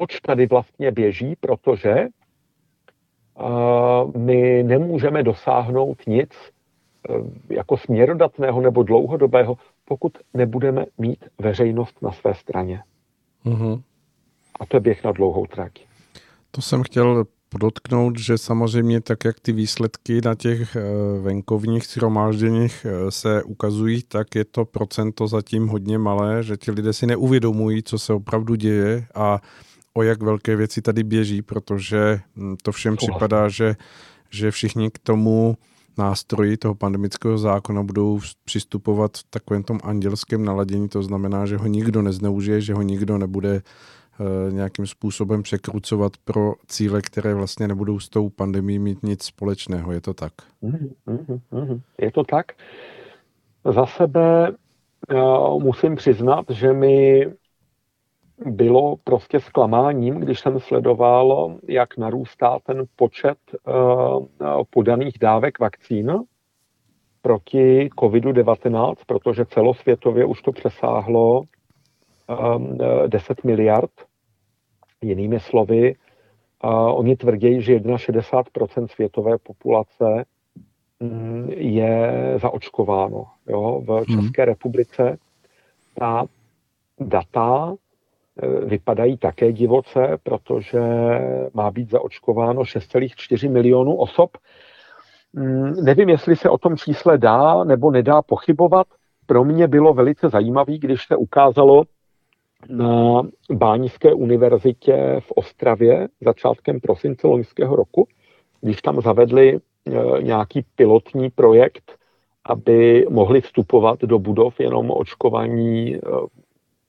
oč 0.00 0.20
tady 0.20 0.46
vlastně 0.46 0.90
běží, 0.90 1.36
protože 1.40 2.08
my 4.16 4.62
nemůžeme 4.62 5.22
dosáhnout 5.22 6.06
nic 6.06 6.30
jako 7.50 7.76
směrodatného 7.76 8.60
nebo 8.60 8.82
dlouhodobého, 8.82 9.56
pokud 9.84 10.12
nebudeme 10.34 10.86
mít 10.98 11.24
veřejnost 11.38 12.02
na 12.02 12.12
své 12.12 12.34
straně. 12.34 12.82
Mm-hmm. 13.46 13.82
A 14.60 14.66
to 14.66 14.76
je 14.76 14.80
běh 14.80 15.04
na 15.04 15.12
dlouhou 15.12 15.46
trať. 15.46 15.72
To 16.50 16.62
jsem 16.62 16.82
chtěl 16.82 17.24
podotknout, 17.48 18.18
že 18.18 18.38
samozřejmě 18.38 19.00
tak, 19.00 19.24
jak 19.24 19.40
ty 19.40 19.52
výsledky 19.52 20.20
na 20.24 20.34
těch 20.34 20.76
eh, 20.76 20.82
venkovních 21.20 21.84
shromážděních 21.84 22.86
eh, 22.88 23.10
se 23.10 23.42
ukazují, 23.42 24.02
tak 24.02 24.34
je 24.34 24.44
to 24.44 24.64
procento 24.64 25.28
zatím 25.28 25.68
hodně 25.68 25.98
malé, 25.98 26.42
že 26.42 26.56
ti 26.56 26.70
lidé 26.70 26.92
si 26.92 27.06
neuvědomují, 27.06 27.82
co 27.82 27.98
se 27.98 28.12
opravdu 28.12 28.54
děje 28.54 29.06
a 29.14 29.40
o 29.94 30.02
jak 30.02 30.22
velké 30.22 30.56
věci 30.56 30.82
tady 30.82 31.04
běží, 31.04 31.42
protože 31.42 32.20
hm, 32.36 32.56
to 32.62 32.72
všem 32.72 32.96
připadá, 32.96 33.48
že, 33.48 33.76
že 34.30 34.50
všichni 34.50 34.90
k 34.90 34.98
tomu 34.98 35.56
nástroji 35.98 36.56
toho 36.56 36.74
pandemického 36.74 37.38
zákona 37.38 37.82
budou 37.82 38.20
přistupovat 38.44 39.16
v 39.16 39.24
takovém 39.30 39.62
tom 39.62 39.78
andělském 39.84 40.44
naladění, 40.44 40.88
to 40.88 41.02
znamená, 41.02 41.46
že 41.46 41.56
ho 41.56 41.66
nikdo 41.66 42.02
nezneužije, 42.02 42.60
že 42.60 42.74
ho 42.74 42.82
nikdo 42.82 43.18
nebude 43.18 43.62
Eh, 44.20 44.52
nějakým 44.52 44.86
způsobem 44.86 45.42
překrucovat 45.42 46.12
pro 46.24 46.54
cíle, 46.66 47.02
které 47.02 47.34
vlastně 47.34 47.68
nebudou 47.68 48.00
s 48.00 48.08
tou 48.08 48.28
pandemí 48.28 48.78
mít 48.78 49.02
nic 49.02 49.22
společného. 49.22 49.92
Je 49.92 50.00
to 50.00 50.14
tak? 50.14 50.32
Mhm, 50.62 50.90
mhm, 51.06 51.40
mhm. 51.50 51.80
Je 51.98 52.12
to 52.12 52.24
tak. 52.24 52.46
Za 53.64 53.86
sebe 53.86 54.50
uh, 54.50 55.62
musím 55.62 55.96
přiznat, 55.96 56.44
že 56.50 56.72
mi 56.72 57.26
bylo 58.44 58.96
prostě 59.04 59.40
zklamáním, 59.40 60.14
když 60.14 60.40
jsem 60.40 60.60
sledoval, 60.60 61.56
jak 61.68 61.96
narůstá 61.96 62.58
ten 62.66 62.84
počet 62.96 63.38
uh, 63.66 64.26
podaných 64.70 65.18
dávek 65.18 65.58
vakcín 65.58 66.24
proti 67.22 67.88
COVID-19, 67.96 68.94
protože 69.06 69.44
celosvětově 69.44 70.24
už 70.24 70.42
to 70.42 70.52
přesáhlo 70.52 71.42
10 73.06 73.44
miliard. 73.44 73.90
Jinými 75.02 75.40
slovy, 75.40 75.94
oni 76.92 77.16
tvrdí, 77.16 77.62
že 77.62 77.78
61% 77.78 78.86
světové 78.86 79.38
populace 79.38 80.24
mm, 81.00 81.50
je 81.50 82.12
zaočkováno. 82.42 83.26
Jo? 83.48 83.82
V 83.84 83.88
hmm. 83.88 84.04
České 84.04 84.44
republice 84.44 85.18
ta 85.98 86.26
data 87.00 87.74
vypadají 88.66 89.16
také 89.16 89.52
divoce, 89.52 90.18
protože 90.22 90.80
má 91.54 91.70
být 91.70 91.90
zaočkováno 91.90 92.62
6,4 92.62 93.50
milionů 93.50 93.96
osob. 93.96 94.30
Mm, 95.32 95.72
nevím, 95.84 96.08
jestli 96.08 96.36
se 96.36 96.50
o 96.50 96.58
tom 96.58 96.76
čísle 96.76 97.18
dá 97.18 97.64
nebo 97.64 97.90
nedá 97.90 98.22
pochybovat. 98.22 98.86
Pro 99.26 99.44
mě 99.44 99.68
bylo 99.68 99.94
velice 99.94 100.28
zajímavé, 100.28 100.78
když 100.78 101.06
se 101.06 101.16
ukázalo, 101.16 101.84
na 102.68 103.22
Báňské 103.52 104.14
univerzitě 104.14 105.16
v 105.20 105.32
Ostravě 105.32 106.08
začátkem 106.20 106.80
prosince 106.80 107.26
loňského 107.26 107.76
roku, 107.76 108.08
když 108.60 108.82
tam 108.82 109.00
zavedli 109.00 109.56
e, 109.56 110.22
nějaký 110.22 110.64
pilotní 110.76 111.30
projekt, 111.30 111.92
aby 112.44 113.06
mohli 113.10 113.40
vstupovat 113.40 114.00
do 114.00 114.18
budov 114.18 114.60
jenom 114.60 114.90
očkovaní 114.90 115.94
e, 115.94 116.00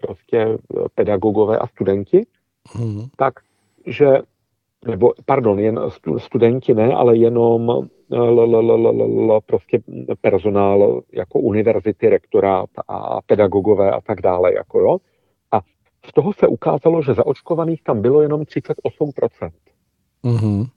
prostě 0.02 0.58
pedagogové 0.96 1.58
a 1.58 1.68
studenti, 1.68 2.26
hmm. 2.74 3.06
tak 3.16 3.34
že, 3.86 4.18
nebo 4.86 5.14
pardon, 5.26 5.60
jen 5.60 5.80
studenti 6.18 6.74
ne, 6.74 6.94
ale 6.94 7.18
jenom 7.18 7.72
e, 7.72 8.20
prostě 9.46 9.80
personál 10.22 11.02
jako 11.14 11.40
univerzity, 11.40 12.10
rektorát 12.10 12.70
a 12.88 13.22
pedagogové 13.22 13.92
a 13.92 14.02
tak 14.02 14.22
dále, 14.22 14.54
jako 14.54 14.80
jo. 14.80 14.98
Z 16.08 16.14
toho 16.14 16.34
se 16.34 16.48
ukázalo, 16.48 17.02
že 17.02 17.14
zaočkovaných 17.14 17.84
tam 17.84 18.02
bylo 18.02 18.22
jenom 18.22 18.42
38%. 18.42 19.52
Mm-hmm. 20.24 20.68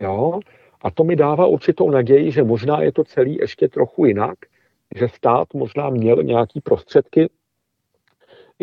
Jo? 0.00 0.40
A 0.82 0.90
to 0.90 1.04
mi 1.04 1.16
dává 1.16 1.46
určitou 1.46 1.90
naději, 1.90 2.32
že 2.32 2.42
možná 2.42 2.82
je 2.82 2.92
to 2.92 3.04
celý 3.04 3.34
ještě 3.34 3.68
trochu 3.68 4.04
jinak, 4.04 4.38
že 4.96 5.08
stát 5.08 5.54
možná 5.54 5.90
měl 5.90 6.22
nějaký 6.22 6.60
prostředky, 6.60 7.28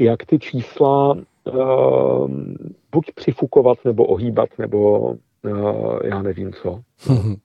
jak 0.03 0.25
ty 0.25 0.39
čísla 0.39 1.11
uh, 1.13 2.31
buď 2.91 3.05
přifukovat, 3.15 3.77
nebo 3.85 4.05
ohýbat, 4.05 4.49
nebo 4.57 4.99
uh, 4.99 5.99
já 6.03 6.21
nevím 6.21 6.53
co. 6.53 6.81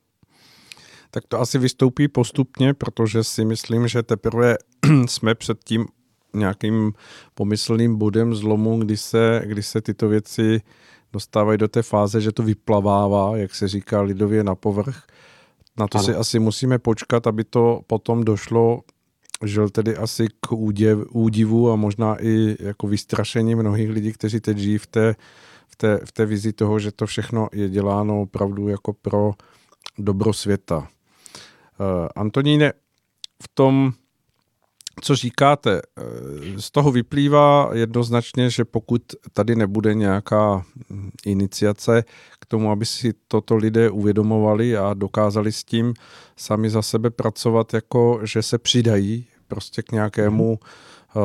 Tak 1.11 1.25
to 1.29 1.41
asi 1.41 1.59
vystoupí 1.59 2.09
postupně, 2.09 2.75
protože 2.75 3.25
si 3.25 3.45
myslím, 3.45 3.89
že 3.89 4.03
teprve 4.03 4.57
jsme 5.07 5.35
před 5.35 5.65
tím 5.65 5.87
nějakým 6.35 6.93
pomyslným 7.35 7.97
bodem 7.97 8.35
zlomu, 8.35 8.79
kdy 8.79 8.97
se, 8.97 9.43
kdy 9.45 9.63
se 9.63 9.81
tyto 9.81 10.09
věci 10.09 10.61
dostávají 11.13 11.59
do 11.59 11.69
té 11.69 11.83
fáze, 11.83 12.21
že 12.21 12.33
to 12.33 12.43
vyplavává, 12.43 13.37
jak 13.37 13.55
se 13.55 13.69
říká 13.69 14.01
lidově, 14.01 14.45
na 14.45 14.55
povrch. 14.55 15.03
Na 15.79 15.89
to 15.89 15.99
ano. 15.99 16.05
si 16.05 16.15
asi 16.15 16.39
musíme 16.39 16.79
počkat, 16.79 17.27
aby 17.27 17.45
to 17.45 17.81
potom 17.87 18.25
došlo 18.25 18.81
žil 19.45 19.69
tedy 19.69 19.97
asi 19.97 20.27
k 20.41 20.53
údiv, 20.53 20.99
údivu 21.11 21.71
a 21.71 21.77
možná 21.77 22.17
i 22.25 22.57
jako 22.61 22.87
vystrašení 22.87 23.55
mnohých 23.55 23.91
lidí, 23.91 24.13
kteří 24.13 24.41
teď 24.41 24.59
žijí 24.59 24.79
v 24.79 24.87
té, 24.87 25.15
v 25.69 25.77
té, 25.77 26.01
v 26.05 26.13
té 26.13 26.27
vizi 26.27 26.53
toho, 26.53 26.79
že 26.79 26.93
to 26.93 27.07
všechno 27.07 27.49
je 27.53 27.69
děláno 27.69 28.23
opravdu 28.23 28.69
jako 28.69 28.93
pro 28.93 29.33
dobro 29.99 30.33
světa. 30.33 30.79
Uh, 30.79 32.09
Antoníne, 32.17 32.73
v 33.43 33.49
tom 33.55 33.93
co 35.01 35.17
říkáte, 35.17 35.83
eh, 35.97 36.03
z 36.61 36.71
toho 36.71 36.93
vyplývá 36.93 37.71
jednoznačně, 37.73 38.51
že 38.51 38.65
pokud 38.65 39.03
tady 39.33 39.57
nebude 39.57 39.95
nějaká 39.95 40.65
hm, 40.91 41.11
iniciace 41.27 42.05
k 42.41 42.47
tomu, 42.47 42.71
aby 42.71 42.87
si 42.87 43.15
toto 43.29 43.57
lidé 43.57 43.91
uvědomovali 43.91 44.77
a 44.77 44.95
dokázali 44.95 45.53
s 45.53 45.65
tím 45.65 45.95
sami 46.37 46.71
za 46.71 46.83
sebe 46.83 47.11
pracovat, 47.11 47.75
jako 47.75 48.21
že 48.23 48.43
se 48.43 48.59
přidají 48.59 49.27
prostě 49.49 49.83
k 49.83 49.93
nějakému 49.93 50.59
uh, 51.15 51.23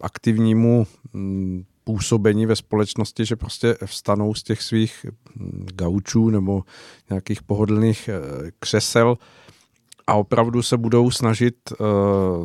aktivnímu 0.00 0.86
um, 1.14 1.64
působení 1.84 2.46
ve 2.46 2.56
společnosti, 2.56 3.24
že 3.24 3.36
prostě 3.36 3.76
vstanou 3.86 4.34
z 4.34 4.42
těch 4.42 4.62
svých 4.62 5.06
hm, 5.36 5.66
gaučů 5.74 6.30
nebo 6.30 6.62
nějakých 7.10 7.42
pohodlných 7.42 8.10
uh, 8.12 8.48
křesel 8.58 9.18
a 10.06 10.14
opravdu 10.14 10.62
se 10.62 10.76
budou 10.76 11.10
snažit 11.10 11.56
uh, 11.70 11.86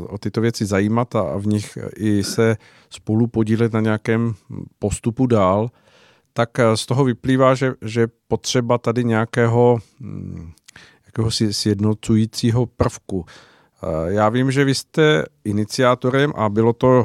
o 0.10 0.18
tyto 0.20 0.42
věci 0.42 0.66
zajímat 0.66 1.16
a 1.16 1.38
v 1.38 1.48
nich 1.48 1.78
i 1.98 2.24
se 2.24 2.58
spolu 2.90 3.28
podílet 3.28 3.74
na 3.74 3.80
nějakém 3.80 4.34
postupu 4.80 5.28
dál, 5.28 5.70
tak 6.34 6.50
z 6.76 6.86
toho 6.86 7.04
vyplývá, 7.04 7.56
že, 7.56 7.74
že 7.82 8.08
potřeba 8.28 8.78
tady 8.78 9.04
nějakého 9.04 9.80
jakého 11.10 11.32
si 11.32 11.54
sjednocujícího 11.54 12.66
prvku. 12.66 13.26
Eh, 13.84 14.14
já 14.14 14.30
vím, 14.30 14.52
že 14.52 14.66
vy 14.66 14.76
jste 14.76 15.26
iniciátorem 15.44 16.34
a 16.36 16.50
bylo 16.50 16.74
to 16.74 17.04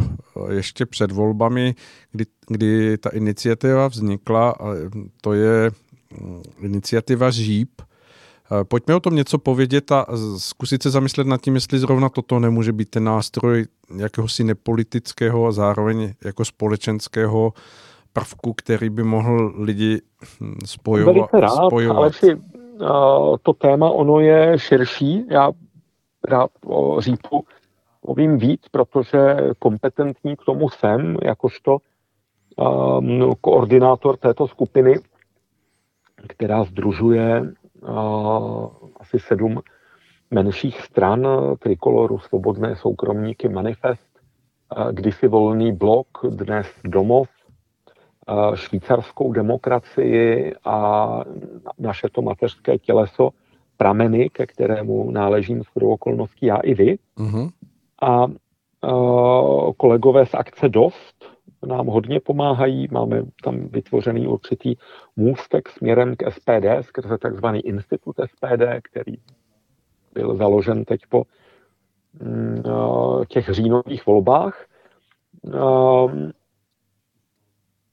ještě 0.51 0.87
před 0.87 1.13
volbami, 1.13 1.75
kdy, 2.13 2.25
kdy 2.49 2.99
ta 2.99 3.11
iniciativa 3.11 3.89
vznikla. 3.89 4.55
To 5.21 5.33
je 5.33 5.71
hm, 6.21 6.43
iniciativa 6.61 7.31
ŽÍP, 7.31 7.83
Eh, 8.53 8.65
pojďme 8.65 8.95
o 8.95 9.01
tom 9.01 9.15
něco 9.15 9.39
povědět 9.39 9.93
a 9.93 10.07
zkusit 10.37 10.83
se 10.83 10.91
zamyslet 10.91 11.27
nad 11.27 11.41
tím, 11.41 11.55
jestli 11.55 11.79
zrovna 11.79 12.09
toto 12.09 12.39
nemůže 12.39 12.73
být 12.73 12.91
ten 12.91 13.05
nástroj 13.05 13.67
jakéhosi 13.97 14.45
nepolitického 14.45 15.47
a 15.47 15.53
zároveň 15.53 16.13
jako 16.25 16.45
společenského 16.45 17.53
prvku, 18.13 18.53
který 18.53 18.91
by 18.91 19.03
mohl 19.03 19.55
lidi 19.59 20.01
hm, 20.41 20.59
spojovat. 20.65 21.15
Velice 21.15 21.41
rád, 21.41 21.67
spojovat. 21.67 21.97
ale 21.97 22.13
si, 22.13 22.35
uh, 22.35 22.41
to 23.43 23.53
téma 23.53 23.91
ono 23.91 24.21
je 24.21 24.59
širší. 24.59 25.25
Já 25.31 25.53
rád 26.25 26.51
o 26.67 27.01
řípu 27.01 27.45
povím 28.01 28.39
víc, 28.39 28.69
protože 28.71 29.37
kompetentní 29.59 30.37
k 30.37 30.45
tomu 30.45 30.69
jsem, 30.69 31.17
jakožto 31.23 31.79
um, 32.57 33.33
koordinátor 33.41 34.17
této 34.17 34.49
skupiny, 34.49 34.95
která 36.29 36.65
združuje 36.65 37.43
asi 39.01 39.19
sedm 39.19 39.61
menších 40.31 40.81
stran, 40.81 41.27
Trikoloru, 41.59 42.19
Svobodné 42.19 42.77
soukromníky, 42.77 43.49
Manifest, 43.49 44.21
kdysi 44.93 45.29
volný 45.29 45.73
blok, 45.73 46.09
dnes 46.29 46.67
domov, 46.85 47.29
švýcarskou 48.55 49.33
demokracii 49.33 50.55
a 50.65 51.09
naše 51.79 52.09
to 52.09 52.23
mateřské 52.23 52.79
těleso, 52.79 53.31
prameny, 53.85 54.31
ke 54.31 54.47
kterému 54.47 55.11
náležím 55.11 55.63
s 55.63 55.77
okolností 55.77 56.47
já 56.47 56.57
i 56.57 56.75
vy. 56.75 56.99
Mm-hmm. 57.19 57.51
A 58.03 58.27
kolegové 59.77 60.27
z 60.27 60.35
akce 60.35 60.69
Dost, 60.69 61.25
nám 61.67 61.87
hodně 61.87 62.21
pomáhají. 62.21 62.89
Máme 62.91 63.23
tam 63.45 63.69
vytvořený 63.69 64.27
určitý 64.27 64.75
můstek 65.17 65.69
směrem 65.69 66.17
k 66.17 66.31
SPD, 66.31 66.67
skrze 66.81 67.19
takzvaný 67.19 67.61
institut 67.61 68.17
SPD, 68.25 68.65
který 68.83 69.15
byl 70.15 70.37
založen 70.37 70.85
teď 70.85 71.01
po 71.09 71.23
mm, 72.21 72.63
těch 73.29 73.49
říjnových 73.49 74.07
volbách. 74.07 74.67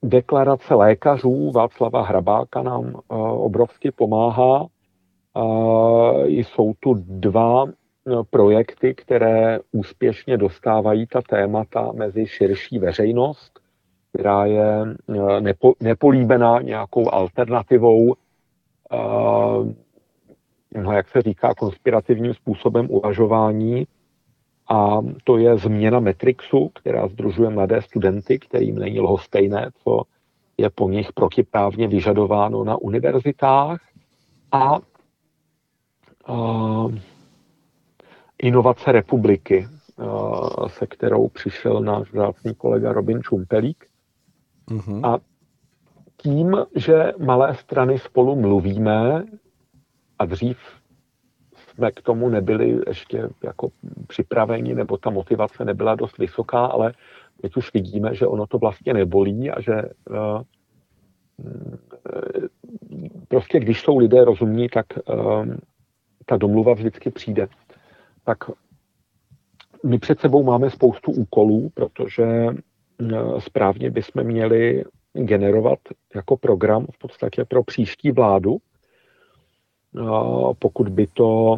Deklarace 0.04 0.76
lékařů 0.76 1.52
Václava 1.52 2.04
Hrabáka 2.04 2.62
nám 2.64 2.96
obrovsky 3.38 3.92
pomáhá. 3.92 4.68
Jsou 6.26 6.74
tu 6.80 6.94
dva 6.94 7.66
No, 8.06 8.24
projekty, 8.24 8.94
které 8.94 9.60
úspěšně 9.72 10.38
dostávají 10.38 11.08
ta 11.08 11.22
témata 11.22 11.92
mezi 11.92 12.28
širší 12.28 12.80
veřejnost, 12.80 13.60
která 14.10 14.46
je 14.46 14.86
eh, 15.16 15.42
nepo, 15.42 15.74
nepolíbená 15.80 16.62
nějakou 16.62 17.14
alternativou, 17.14 18.16
no, 20.84 20.92
jak 20.92 21.10
se 21.10 21.22
říká, 21.22 21.54
konspirativním 21.54 22.34
způsobem 22.34 22.88
uvažování. 22.90 23.88
A 24.70 25.02
to 25.24 25.38
je 25.38 25.58
změna 25.58 26.00
Metrixu, 26.00 26.70
která 26.70 27.08
združuje 27.08 27.50
mladé 27.50 27.82
studenty, 27.82 28.40
kterým 28.40 28.80
není 28.80 29.00
lhostejné, 29.00 29.70
co 29.84 30.02
je 30.58 30.70
po 30.70 30.90
nich 30.90 31.14
protiprávně 31.14 31.88
vyžadováno 31.88 32.64
na 32.64 32.78
univerzitách. 32.78 33.80
A 34.52 34.80
inovace 38.40 38.92
republiky, 38.92 39.68
se 40.68 40.88
kterou 40.88 41.28
přišel 41.28 41.82
náš 41.82 42.14
vzácný 42.14 42.56
kolega 42.56 42.94
Robin 42.94 43.22
Čumpelík. 43.22 43.86
Mm-hmm. 44.70 45.08
A 45.08 45.20
tím, 46.18 46.58
že 46.76 47.14
malé 47.18 47.56
strany 47.56 48.00
spolu 48.00 48.36
mluvíme 48.36 49.26
a 50.20 50.26
dřív 50.26 50.58
jsme 51.56 51.92
k 51.92 52.02
tomu 52.02 52.30
nebyli 52.30 52.80
ještě 52.88 53.30
jako 53.44 53.70
připraveni, 54.08 54.76
nebo 54.76 54.98
ta 54.98 55.10
motivace 55.10 55.66
nebyla 55.66 55.96
dost 55.96 56.18
vysoká, 56.18 56.66
ale 56.66 56.94
teď 57.42 57.58
už 57.58 57.74
vidíme, 57.74 58.16
že 58.16 58.28
ono 58.28 58.48
to 58.48 58.58
vlastně 58.58 58.94
nebolí 58.94 59.52
a 59.52 59.62
že 59.62 59.82
uh, 60.10 60.42
prostě 63.28 63.60
když 63.60 63.82
jsou 63.82 63.98
lidé 63.98 64.26
rozumní, 64.26 64.70
tak 64.70 64.86
uh, 65.10 65.46
ta 66.32 66.38
domluva 66.38 66.74
vždycky 66.74 67.12
přijde 67.12 67.48
tak 68.24 68.38
my 69.86 70.00
před 70.00 70.20
sebou 70.20 70.44
máme 70.44 70.70
spoustu 70.70 71.12
úkolů, 71.12 71.72
protože 71.74 72.24
eh, 72.24 73.16
správně 73.40 73.92
bychom 73.92 74.24
měli 74.24 74.84
generovat 75.14 75.80
jako 76.16 76.38
program 76.38 76.86
v 76.94 76.98
podstatě 76.98 77.46
pro 77.46 77.64
příští 77.64 78.12
vládu. 78.12 78.58
Pokud 80.60 80.90
by 80.90 81.08
to 81.08 81.58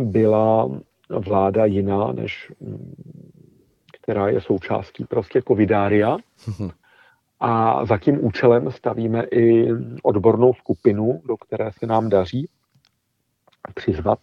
byla 0.00 0.70
vláda 1.10 1.64
jiná, 1.64 2.12
než 2.12 2.52
která 4.00 4.28
je 4.28 4.40
součástí 4.40 5.04
prostě 5.04 5.42
covidária. 5.48 6.16
A 7.40 7.84
za 7.84 7.98
tím 7.98 8.24
účelem 8.24 8.70
stavíme 8.70 9.22
i 9.22 9.68
odbornou 10.02 10.54
skupinu, 10.54 11.22
do 11.28 11.36
které 11.36 11.70
se 11.72 11.86
nám 11.86 12.08
daří 12.08 12.48
přizvat 13.74 14.18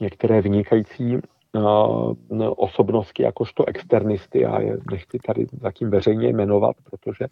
některé 0.00 0.40
vynikající 0.40 1.16
uh, 1.16 2.14
osobnosti 2.56 3.22
jakožto 3.22 3.68
externisty, 3.68 4.40
já 4.40 4.60
je 4.60 4.78
nechci 4.90 5.18
tady 5.26 5.46
zatím 5.60 5.90
veřejně 5.90 6.28
jmenovat, 6.28 6.76
protože 6.90 7.26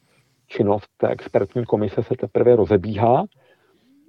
činnost 0.47 0.89
té 0.97 1.09
expertní 1.09 1.64
komise 1.64 2.03
se 2.03 2.14
teprve 2.20 2.57
rozebíhá. 2.57 3.25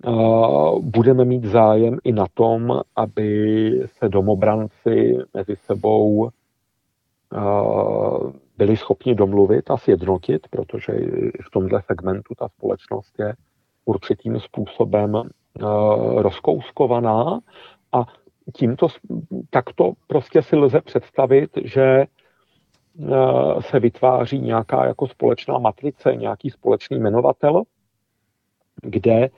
Uh, 0.08 0.80
budeme 0.82 1.26
mít 1.26 1.46
zájem 1.46 1.98
i 2.04 2.12
na 2.12 2.26
tom, 2.34 2.82
aby 2.96 3.70
se 3.98 4.10
domobranci 4.10 5.18
mezi 5.34 5.56
sebou 5.56 6.16
uh, 6.16 6.30
byli 8.58 8.78
schopni 8.78 9.16
domluvit 9.16 9.72
a 9.72 9.78
sjednotit, 9.78 10.48
protože 10.50 10.94
v 11.48 11.52
tomhle 11.52 11.82
segmentu 11.82 12.34
ta 12.38 12.48
společnost 12.48 13.20
je 13.20 13.34
určitým 13.86 14.40
způsobem 14.40 15.24
rozkouskovaná 16.16 17.40
a 17.92 18.06
tímto, 18.54 18.88
takto 19.50 19.94
prostě 20.08 20.42
si 20.42 20.56
lze 20.56 20.82
představit, 20.82 21.50
že 21.64 21.84
eh, 21.84 22.06
se 23.62 23.80
vytváří 23.80 24.40
nějaká 24.40 24.86
jako 24.86 25.08
společná 25.08 25.58
matrice, 25.58 26.16
nějaký 26.16 26.50
společný 26.50 27.00
jmenovatel, 27.00 27.64
kde 28.82 29.24
eh, 29.24 29.30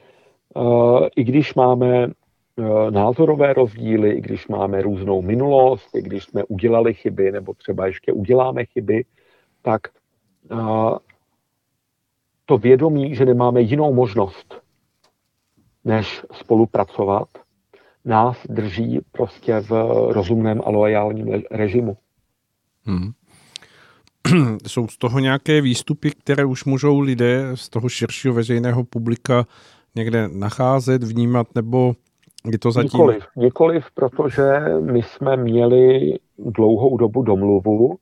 i 1.16 1.24
když 1.24 1.56
máme 1.56 2.04
eh, 2.06 2.92
názorové 2.92 3.54
rozdíly, 3.54 4.10
i 4.10 4.22
když 4.22 4.48
máme 4.48 4.82
různou 4.82 5.22
minulost, 5.22 5.96
i 5.96 6.02
když 6.02 6.24
jsme 6.24 6.44
udělali 6.44 6.94
chyby, 6.94 7.32
nebo 7.32 7.54
třeba 7.54 7.86
ještě 7.86 8.12
uděláme 8.12 8.66
chyby, 8.66 9.06
tak 9.62 9.82
to 12.46 12.58
vědomí, 12.58 13.16
že 13.16 13.26
nemáme 13.26 13.62
jinou 13.62 13.94
možnost, 13.94 14.62
než 15.88 16.26
spolupracovat, 16.34 17.28
nás 18.06 18.38
drží 18.50 19.00
prostě 19.12 19.60
v 19.60 19.72
rozumném 20.12 20.62
a 20.66 20.70
loajálním 20.70 21.42
režimu. 21.52 21.98
Hmm. 22.86 23.12
Jsou 24.68 24.88
z 24.88 24.98
toho 24.98 25.20
nějaké 25.20 25.62
výstupy, 25.62 26.12
které 26.12 26.46
už 26.46 26.66
můžou 26.66 27.00
lidé 27.00 27.52
z 27.56 27.70
toho 27.70 27.90
širšího 27.90 28.34
veřejného 28.34 28.84
publika 28.84 29.46
někde 29.96 30.28
nacházet, 30.28 31.04
vnímat, 31.04 31.48
nebo 31.56 31.94
je 32.52 32.60
to 32.60 32.72
zatím? 32.72 32.90
Nikoliv, 32.94 33.24
nikoliv, 33.36 33.86
protože 33.94 34.44
my 34.82 35.04
jsme 35.04 35.38
měli 35.38 36.14
dlouhou 36.38 36.98
dobu 36.98 37.22
domluvu, 37.22 37.98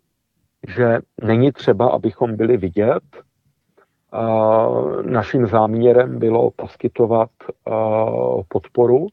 že 0.76 1.00
není 1.24 1.52
třeba, 1.52 1.90
abychom 1.90 2.36
byli 2.36 2.58
vidět. 2.58 3.04
Naším 5.02 5.48
záměrem 5.48 6.20
bylo 6.20 6.52
poskytovat 6.52 7.30
podporu 8.48 9.08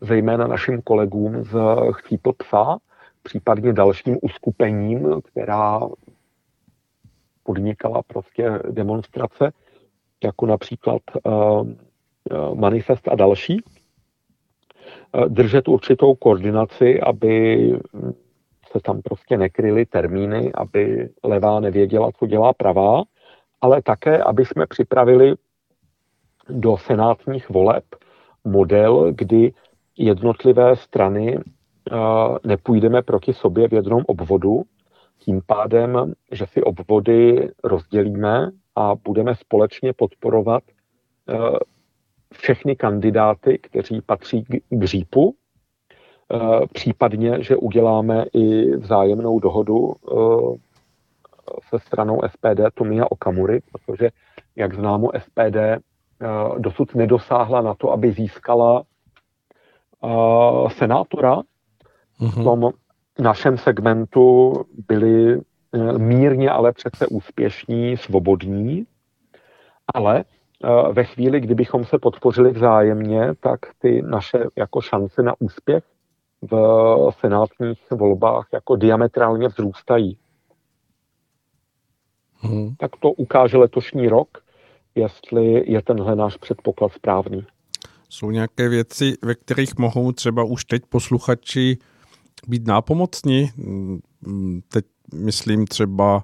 zejména 0.00 0.46
našim 0.46 0.82
kolegům 0.82 1.44
z 1.44 1.58
Chcípl 1.92 2.32
psa, 2.32 2.78
případně 3.22 3.72
dalším 3.72 4.18
uskupením, 4.22 5.20
která 5.24 5.80
podnikala 7.42 8.02
prostě 8.06 8.50
demonstrace, 8.70 9.52
jako 10.24 10.46
například 10.46 11.02
manifest 12.54 13.08
a 13.08 13.14
další, 13.14 13.62
držet 15.28 15.68
určitou 15.68 16.14
koordinaci, 16.14 17.00
aby 17.00 17.68
se 18.72 18.80
tam 18.84 19.02
prostě 19.02 19.36
nekryly 19.36 19.86
termíny, 19.86 20.52
aby 20.54 21.08
levá 21.24 21.60
nevěděla, 21.60 22.10
co 22.18 22.26
dělá 22.26 22.52
pravá, 22.52 23.02
ale 23.60 23.82
také, 23.82 24.22
aby 24.22 24.44
jsme 24.44 24.66
připravili 24.66 25.34
do 26.48 26.76
senátních 26.76 27.50
voleb 27.50 27.84
model, 28.44 29.12
kdy 29.12 29.52
jednotlivé 29.98 30.76
strany 30.76 31.38
nepůjdeme 32.44 33.02
proti 33.02 33.32
sobě 33.32 33.68
v 33.68 33.72
jednom 33.72 34.02
obvodu, 34.06 34.62
tím 35.18 35.40
pádem, 35.46 36.14
že 36.32 36.46
si 36.46 36.62
obvody 36.62 37.50
rozdělíme 37.64 38.50
a 38.76 38.94
budeme 38.94 39.34
společně 39.34 39.92
podporovat 39.92 40.62
všechny 42.32 42.76
kandidáty, 42.76 43.58
kteří 43.58 44.00
patří 44.00 44.44
k 44.70 44.84
řípu, 44.84 45.34
případně, 46.72 47.42
že 47.42 47.56
uděláme 47.56 48.24
i 48.34 48.76
vzájemnou 48.76 49.38
dohodu 49.38 49.94
se 51.68 51.78
stranou 51.78 52.20
SPD 52.26 52.60
Tomia 52.74 53.04
Okamury, 53.10 53.60
protože, 53.72 54.10
jak 54.56 54.74
známo, 54.74 55.10
SPD 55.18 55.56
dosud 56.58 56.94
nedosáhla 56.94 57.60
na 57.60 57.74
to, 57.74 57.92
aby 57.92 58.12
získala 58.12 58.82
senátora 60.68 61.36
mm-hmm. 62.20 62.40
v 62.40 62.44
tom 62.44 62.70
našem 63.18 63.58
segmentu 63.58 64.54
byli 64.88 65.34
e, 65.34 65.38
mírně, 65.98 66.50
ale 66.50 66.72
přece 66.72 67.06
úspěšní, 67.06 67.96
svobodní, 67.96 68.86
ale 69.94 70.24
ve 70.92 71.04
chvíli, 71.04 71.40
kdybychom 71.40 71.84
se 71.84 71.98
podpořili 71.98 72.50
vzájemně, 72.50 73.34
tak 73.40 73.60
ty 73.78 74.02
naše 74.02 74.38
jako 74.56 74.80
šance 74.80 75.22
na 75.22 75.34
úspěch 75.38 75.84
v 76.50 77.10
senátních 77.20 77.90
volbách 77.90 78.48
jako 78.52 78.76
diametrálně 78.76 79.48
vzrůstají. 79.48 80.18
Hmm. 82.40 82.74
Tak 82.78 82.90
to 83.00 83.12
ukáže 83.12 83.56
letošní 83.56 84.08
rok, 84.08 84.28
jestli 84.94 85.72
je 85.72 85.82
tenhle 85.82 86.16
náš 86.16 86.36
předpoklad 86.36 86.92
správný. 86.92 87.46
Jsou 88.08 88.30
nějaké 88.30 88.68
věci, 88.68 89.12
ve 89.24 89.34
kterých 89.34 89.78
mohou 89.78 90.12
třeba 90.12 90.44
už 90.44 90.64
teď 90.64 90.82
posluchači 90.88 91.78
být 92.48 92.66
nápomocní? 92.66 93.48
Teď 94.72 94.84
myslím 95.14 95.66
třeba 95.66 96.22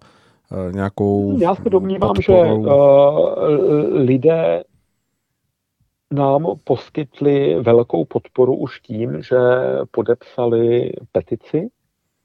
nějakou 0.73 1.39
Já 1.41 1.55
se 1.55 1.71
domnívám, 1.71 2.15
podporou? 2.15 2.65
že 2.65 2.71
uh, 2.71 3.95
lidé 3.95 4.65
nám 6.13 6.47
poskytli 6.65 7.61
velkou 7.63 8.05
podporu 8.05 8.57
už 8.57 8.81
tím, 8.81 9.23
že 9.23 9.37
podepsali 9.91 10.93
petici 11.13 11.69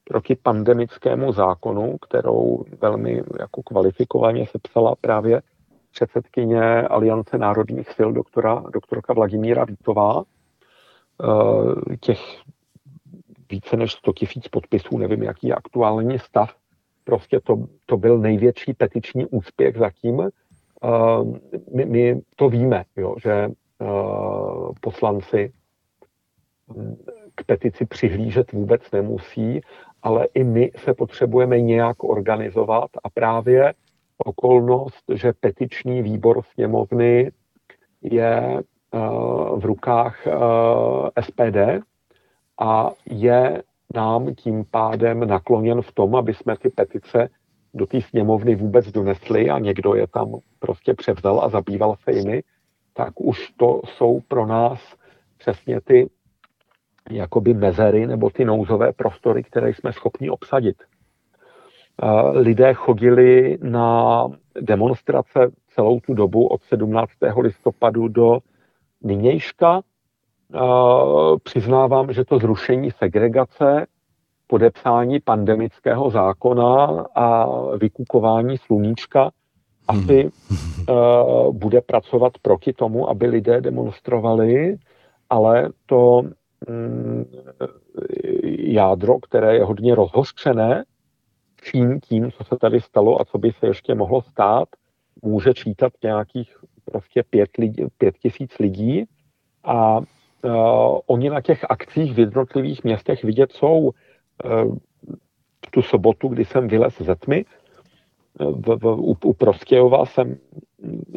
proti 0.04 0.36
pandemickému 0.36 1.34
zákonu, 1.34 1.98
kterou 1.98 2.66
velmi 2.82 3.24
jako 3.40 3.64
kvalifikovaně 3.64 4.48
sepsala 4.48 4.96
právě 5.02 5.42
předsedkyně 5.92 6.82
Aliance 6.82 7.38
národních 7.38 7.90
sil 7.96 8.10
doktora, 8.12 8.64
doktorka 8.74 9.14
Vladimíra 9.14 9.66
Vítová. 9.66 10.24
Eh, 11.24 11.98
těch 11.98 12.20
více 13.52 13.78
než 13.78 13.92
100 13.92 14.14
tisíc 14.14 14.48
podpisů, 14.48 14.98
nevím, 14.98 15.24
jaký 15.24 15.48
je 15.48 15.56
aktuální 15.56 16.20
stav, 16.20 16.56
prostě 17.04 17.40
to, 17.40 17.66
to 17.86 17.98
byl 17.98 18.18
největší 18.18 18.74
petiční 18.74 19.26
úspěch 19.26 19.78
zatím. 19.78 20.22
Eh, 20.22 20.30
my, 21.76 21.86
my 21.86 22.22
to 22.36 22.50
víme, 22.50 22.84
jo, 22.96 23.16
že 23.24 23.32
eh, 23.32 23.86
poslanci 24.82 25.54
hm, 26.76 26.96
k 27.36 27.44
petici 27.44 27.86
přihlížet 27.86 28.52
vůbec 28.52 28.92
nemusí, 28.92 29.62
ale 30.04 30.28
i 30.34 30.44
my 30.44 30.72
se 30.78 30.94
potřebujeme 30.94 31.62
nějak 31.62 32.04
organizovat 32.04 32.90
a 33.04 33.10
právě 33.10 33.74
okolnost, 34.18 35.04
že 35.14 35.34
petiční 35.40 36.02
výbor 36.02 36.42
sněmovny 36.54 37.32
je 38.02 38.62
v 39.56 39.66
rukách 39.66 40.28
SPD 41.22 41.58
a 42.60 42.90
je 43.06 43.64
nám 43.96 44.36
tím 44.36 44.66
pádem 44.72 45.28
nakloněn 45.28 45.82
v 45.82 45.92
tom, 45.92 46.16
aby 46.16 46.34
jsme 46.34 46.58
ty 46.58 46.70
petice 46.70 47.30
do 47.74 47.86
té 47.86 48.02
sněmovny 48.02 48.56
vůbec 48.56 48.92
donesli 48.92 49.50
a 49.50 49.60
někdo 49.60 49.96
je 49.96 50.08
tam 50.08 50.36
prostě 50.60 50.94
převzal 50.94 51.42
a 51.44 51.50
zabýval 51.50 51.96
se 52.04 52.12
jimi, 52.12 52.44
tak 52.94 53.22
už 53.22 53.52
to 53.58 53.82
jsou 53.86 54.20
pro 54.28 54.46
nás 54.46 54.80
přesně 55.38 55.82
ty 55.82 56.10
jakoby 57.10 57.54
mezery 57.54 58.08
nebo 58.08 58.30
ty 58.30 58.46
nouzové 58.46 58.94
prostory, 58.94 59.44
které 59.44 59.70
jsme 59.70 59.94
schopni 59.94 60.30
obsadit. 60.30 60.76
Lidé 62.32 62.74
chodili 62.74 63.58
na 63.62 64.28
demonstrace 64.62 65.52
celou 65.76 66.00
tu 66.00 66.14
dobu 66.14 66.48
od 66.48 66.64
17. 66.64 67.12
listopadu 67.42 68.08
do 68.08 68.40
nynějška. 69.04 69.82
Přiznávám, 71.44 72.14
že 72.14 72.26
to 72.26 72.40
zrušení 72.40 72.92
segregace, 72.92 73.86
podepsání 74.48 75.20
pandemického 75.20 76.10
zákona 76.10 77.06
a 77.16 77.48
vykukování 77.76 78.58
sluníčka 78.58 79.32
asi 79.88 80.32
hmm. 80.50 80.86
bude 81.52 81.82
pracovat 81.82 82.34
proti 82.42 82.74
tomu, 82.74 83.10
aby 83.10 83.28
lidé 83.28 83.62
demonstrovali, 83.62 84.78
ale 85.30 85.70
to 85.86 86.22
jádro, 88.58 89.20
které 89.20 89.56
je 89.56 89.64
hodně 89.64 89.96
rozhořčené, 89.96 90.84
vším 91.62 92.00
tím, 92.00 92.32
co 92.32 92.44
se 92.44 92.58
tady 92.58 92.82
stalo 92.82 93.22
a 93.22 93.26
co 93.26 93.38
by 93.38 93.52
se 93.52 93.68
ještě 93.68 93.96
mohlo 93.96 94.22
stát, 94.22 94.70
může 95.22 95.54
čítat 95.54 95.94
nějakých 96.04 96.58
prostě 96.86 97.24
pět, 97.30 97.58
lidí, 97.58 97.86
pět 97.98 98.18
tisíc 98.18 98.60
lidí 98.60 99.06
a 99.64 99.98
uh, 99.98 100.06
oni 101.06 101.30
na 101.30 101.42
těch 101.42 101.66
akcích 101.70 102.14
v 102.14 102.20
jednotlivých 102.20 102.84
městech 102.84 103.24
vidět 103.24 103.52
jsou 103.52 103.78
uh, 103.80 104.76
tu 105.72 105.82
sobotu, 105.82 106.28
kdy 106.28 106.46
jsem 106.46 106.68
vylez 106.68 107.02
ze 107.02 107.16
tmy, 107.16 107.46
v, 108.40 108.78
v, 108.82 108.86
u, 108.86 109.18
u 109.24 109.34
Prostějova 109.34 110.06
jsem 110.06 110.38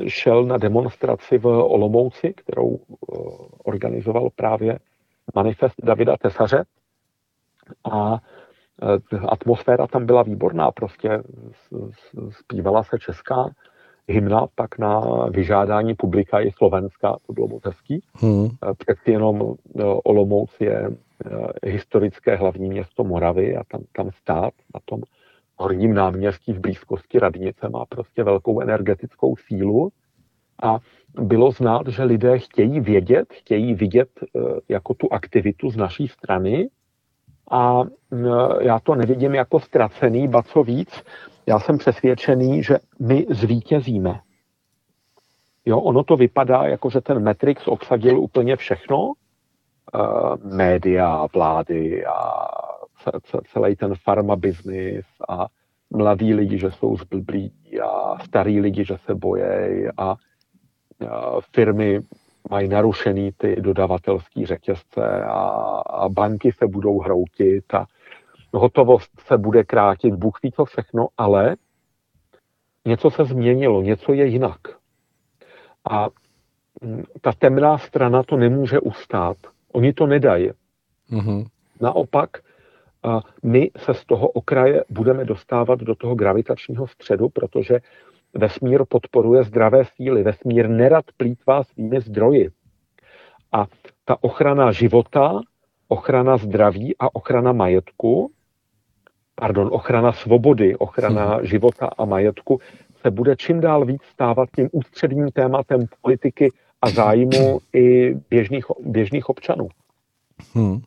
šel 0.07 0.45
na 0.45 0.59
demonstraci 0.59 1.38
v 1.38 1.47
Olomouci, 1.47 2.32
kterou 2.32 2.66
uh, 2.66 2.78
organizoval 3.64 4.30
právě 4.36 4.78
manifest 5.34 5.74
Davida 5.82 6.16
Tesaře 6.16 6.64
a 7.92 8.18
Eh, 8.82 9.18
atmosféra 9.28 9.86
tam 9.86 10.06
byla 10.06 10.22
výborná, 10.22 10.70
prostě 10.70 11.22
zpívala 12.30 12.82
se 12.82 12.98
česká 12.98 13.50
hymna, 14.08 14.46
pak 14.54 14.78
na 14.78 15.00
vyžádání 15.30 15.94
publika 15.94 16.40
i 16.40 16.50
slovenská, 16.50 17.16
to 17.26 17.32
bylo 17.32 17.48
moc 17.48 17.62
hezký. 17.64 18.02
Hmm. 18.14 18.46
Eh, 18.46 18.74
přeci 18.78 19.10
jenom 19.10 19.54
eh, 19.78 19.82
Olomouc 20.04 20.50
je 20.60 20.90
historické 21.62 22.36
hlavní 22.36 22.68
město 22.68 23.04
Moravy 23.04 23.56
a 23.56 23.62
tam, 23.70 23.80
tam 23.96 24.10
stát 24.10 24.54
na 24.74 24.80
tom 24.84 25.00
horním 25.56 25.94
náměstí 25.94 26.52
v 26.52 26.60
blízkosti 26.60 27.18
radnice 27.18 27.68
má 27.68 27.84
prostě 27.88 28.24
velkou 28.24 28.60
energetickou 28.60 29.36
sílu 29.36 29.90
a 30.62 30.78
bylo 31.20 31.50
znát, 31.50 31.86
že 31.86 32.02
lidé 32.02 32.38
chtějí 32.38 32.80
vědět, 32.80 33.32
chtějí 33.32 33.74
vidět 33.74 34.09
jako 34.68 34.94
tu 34.94 35.12
aktivitu 35.12 35.70
z 35.70 35.76
naší 35.76 36.09
strany, 36.09 36.68
a 37.50 37.82
já 38.61 38.80
to 38.80 38.94
nevidím 38.94 39.34
jako 39.34 39.61
ztracený, 39.61 40.28
ba 40.28 40.42
co 40.42 40.62
víc, 40.62 41.02
já 41.46 41.61
jsem 41.61 41.78
přesvědčený, 41.78 42.62
že 42.62 42.78
my 43.00 43.26
zvítězíme. 43.30 44.20
Jo, 45.66 45.80
ono 45.80 46.05
to 46.05 46.16
vypadá, 46.16 46.62
jako 46.66 46.90
že 46.90 47.00
ten 47.00 47.24
Matrix 47.24 47.68
obsadil 47.68 48.20
úplně 48.20 48.57
všechno, 48.57 48.98
uh, 48.98 49.14
média, 50.57 51.26
vlády 51.34 52.07
a 52.07 52.48
celý 53.52 53.76
ten 53.76 53.94
farma 53.94 54.36
business 54.36 55.07
a 55.28 55.46
mladí 55.90 56.34
lidi, 56.34 56.59
že 56.59 56.70
jsou 56.70 56.96
zblblí 56.96 57.52
a 57.80 58.18
starý 58.24 58.61
lidi, 58.61 58.84
že 58.84 58.96
se 58.98 59.14
bojejí 59.14 59.86
a 59.96 60.16
firmy 61.55 62.01
mají 62.51 62.68
narušený 62.68 63.32
ty 63.36 63.57
dodavatelské 63.61 64.47
řetězce 64.47 65.24
a, 65.24 65.38
a 65.86 66.09
banky 66.09 66.53
se 66.53 66.66
budou 66.66 67.01
hroutit 67.01 67.74
a 67.74 67.86
hotovost 68.53 69.11
se 69.26 69.38
bude 69.38 69.64
krátit, 69.64 70.14
Bůh 70.14 70.38
ví 70.42 70.53
co 70.53 70.64
všechno, 70.64 71.09
ale 71.18 71.57
něco 72.84 73.11
se 73.11 73.24
změnilo, 73.24 73.82
něco 73.82 74.12
je 74.12 74.26
jinak. 74.26 74.61
A 75.90 76.09
ta 77.20 77.32
temná 77.32 77.78
strana 77.78 78.22
to 78.22 78.36
nemůže 78.36 78.80
ustát. 78.80 79.36
Oni 79.72 79.92
to 79.92 80.07
nedají. 80.07 80.51
Mm-hmm. 81.11 81.47
Naopak, 81.80 82.30
my 83.42 83.70
se 83.76 83.95
z 83.95 84.05
toho 84.05 84.28
okraje 84.28 84.84
budeme 84.90 85.24
dostávat 85.24 85.80
do 85.80 85.95
toho 85.95 86.14
gravitačního 86.14 86.86
středu, 86.86 87.28
protože 87.28 87.78
Vesmír 88.35 88.85
podporuje 88.89 89.45
zdravé 89.45 89.85
síly, 89.85 90.22
vesmír 90.22 90.68
nerad 90.68 91.05
plítvá 91.16 91.64
svými 91.64 92.01
zdroji. 92.01 92.51
A 93.53 93.66
ta 94.05 94.16
ochrana 94.20 94.72
života, 94.72 95.41
ochrana 95.89 96.37
zdraví 96.37 96.95
a 96.99 97.14
ochrana 97.14 97.53
majetku, 97.53 98.30
pardon, 99.35 99.68
ochrana 99.72 100.12
svobody, 100.12 100.76
ochrana 100.76 101.35
hmm. 101.35 101.47
života 101.47 101.91
a 101.99 102.05
majetku 102.05 102.61
se 103.03 103.11
bude 103.11 103.37
čím 103.37 103.61
dál 103.61 103.85
víc 103.85 104.03
stávat 104.12 104.49
tím 104.57 104.68
ústředním 104.72 105.28
tématem 105.30 105.80
politiky 106.03 106.53
a 106.82 106.91
zájmu 106.91 107.61
i 107.72 108.14
běžných, 108.30 108.64
běžných 108.80 109.28
občanů. 109.28 109.68
Hmm. 110.55 110.82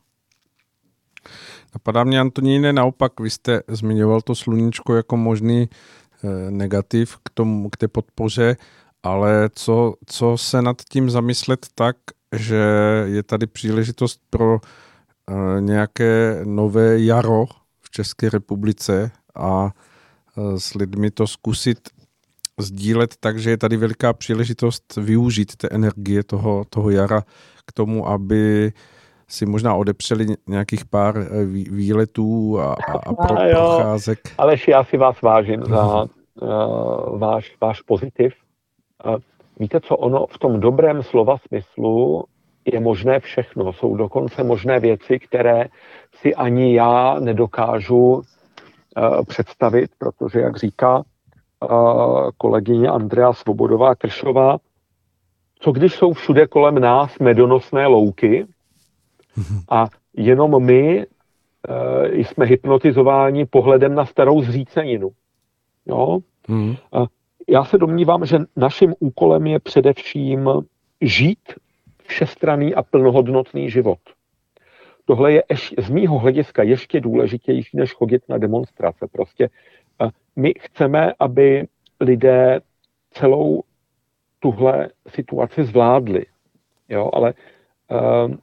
Napadá 1.74 2.04
mě, 2.04 2.20
Antoníne, 2.20 2.72
naopak, 2.72 3.20
vy 3.20 3.30
jste 3.30 3.62
zmiňoval 3.68 4.20
to 4.20 4.34
sluníčko 4.34 4.94
jako 4.94 5.16
možný 5.16 5.68
negativ 6.50 7.16
k, 7.16 7.30
tomu, 7.34 7.70
k 7.70 7.76
té 7.76 7.88
podpoře, 7.88 8.56
ale 9.02 9.50
co, 9.54 9.94
co 10.06 10.38
se 10.38 10.62
nad 10.62 10.76
tím 10.88 11.10
zamyslet 11.10 11.66
tak, 11.74 11.96
že 12.36 12.64
je 13.04 13.22
tady 13.22 13.46
příležitost 13.46 14.20
pro 14.30 14.54
uh, 14.54 15.60
nějaké 15.60 16.40
nové 16.44 17.00
jaro 17.00 17.44
v 17.80 17.90
České 17.90 18.30
republice 18.30 19.10
a 19.34 19.64
uh, 20.36 20.56
s 20.56 20.74
lidmi 20.74 21.10
to 21.10 21.26
zkusit 21.26 21.78
sdílet 22.60 23.14
tak, 23.20 23.38
že 23.38 23.50
je 23.50 23.56
tady 23.56 23.76
veliká 23.76 24.12
příležitost 24.12 24.96
využít 24.96 25.56
té 25.56 25.68
energie 25.68 26.24
toho, 26.24 26.64
toho 26.70 26.90
jara 26.90 27.22
k 27.66 27.72
tomu, 27.72 28.08
aby 28.08 28.72
si 29.28 29.46
možná 29.46 29.74
odepřeli 29.74 30.26
nějakých 30.46 30.84
pár 30.84 31.18
eh, 31.18 31.44
výletů 31.70 32.58
a, 32.60 32.72
a, 32.72 32.92
a 32.92 33.14
pro, 33.14 33.38
a 33.38 33.48
procházek. 33.50 34.18
Aleš, 34.38 34.68
já 34.68 34.84
si 34.84 34.96
vás 34.96 35.22
vážím 35.22 35.64
za 35.64 36.02
uh, 36.02 37.18
váš, 37.18 37.56
váš 37.60 37.80
pozitiv. 37.82 38.34
Uh, 39.06 39.16
víte 39.58 39.80
co, 39.80 39.96
ono 39.96 40.26
v 40.26 40.38
tom 40.38 40.60
dobrém 40.60 41.02
slova 41.02 41.36
smyslu 41.48 42.24
je 42.64 42.80
možné 42.80 43.20
všechno. 43.20 43.72
Jsou 43.72 43.96
dokonce 43.96 44.44
možné 44.44 44.80
věci, 44.80 45.18
které 45.18 45.66
si 46.20 46.34
ani 46.34 46.74
já 46.74 47.16
nedokážu 47.20 47.98
uh, 47.98 48.22
představit, 49.28 49.90
protože, 49.98 50.40
jak 50.40 50.56
říká 50.56 50.96
uh, 50.98 52.30
kolegyně 52.36 52.88
Andrea 52.88 53.32
Svobodová 53.32 53.94
Kršová, 53.94 54.58
co 55.60 55.72
když 55.72 55.94
jsou 55.94 56.12
všude 56.12 56.46
kolem 56.46 56.78
nás 56.78 57.18
medonosné 57.18 57.86
louky, 57.86 58.46
a 59.68 59.86
jenom 60.16 60.64
my 60.64 61.06
e, 61.06 61.06
jsme 62.18 62.46
hypnotizováni 62.46 63.46
pohledem 63.46 63.94
na 63.94 64.06
starou 64.06 64.42
zříceninu. 64.42 65.10
Jo? 65.86 66.18
Mm. 66.48 66.74
Já 67.48 67.64
se 67.64 67.78
domnívám, 67.78 68.26
že 68.26 68.38
naším 68.56 68.94
úkolem 68.98 69.46
je 69.46 69.58
především 69.58 70.50
žít 71.00 71.54
všestranný 72.02 72.74
a 72.74 72.82
plnohodnotný 72.82 73.70
život. 73.70 73.98
Tohle 75.04 75.32
je 75.32 75.44
eš, 75.48 75.74
z 75.78 75.90
mýho 75.90 76.18
hlediska 76.18 76.62
ještě 76.62 77.00
důležitější, 77.00 77.76
než 77.76 77.92
chodit 77.92 78.22
na 78.28 78.38
demonstrace. 78.38 79.06
Prostě 79.12 79.48
my 80.36 80.54
chceme, 80.60 81.12
aby 81.18 81.66
lidé 82.00 82.60
celou 83.10 83.62
tuhle 84.40 84.88
situaci 85.08 85.64
zvládli. 85.64 86.26
Jo, 86.88 87.10
ale 87.12 87.34
uh, 87.90 88.34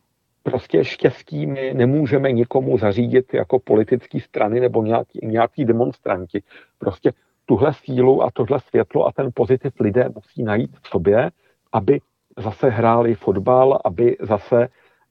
prostě 0.45 0.85
štěstí 0.85 1.45
my 1.45 1.73
nemůžeme 1.73 2.31
nikomu 2.31 2.77
zařídit 2.77 3.33
jako 3.33 3.59
politické 3.59 4.19
strany 4.19 4.59
nebo 4.59 4.83
nějaký, 4.83 5.19
nějaký 5.23 5.65
demonstranti. 5.65 6.43
Prostě 6.79 7.11
tuhle 7.45 7.73
sílu 7.73 8.23
a 8.23 8.31
tohle 8.33 8.59
světlo 8.59 9.07
a 9.07 9.11
ten 9.11 9.29
pozitiv 9.33 9.73
lidé 9.79 10.09
musí 10.15 10.43
najít 10.43 10.71
v 10.81 10.87
sobě, 10.87 11.31
aby 11.71 11.99
zase 12.37 12.69
hráli 12.69 13.15
fotbal, 13.15 13.79
aby 13.85 14.17
zase, 14.21 14.67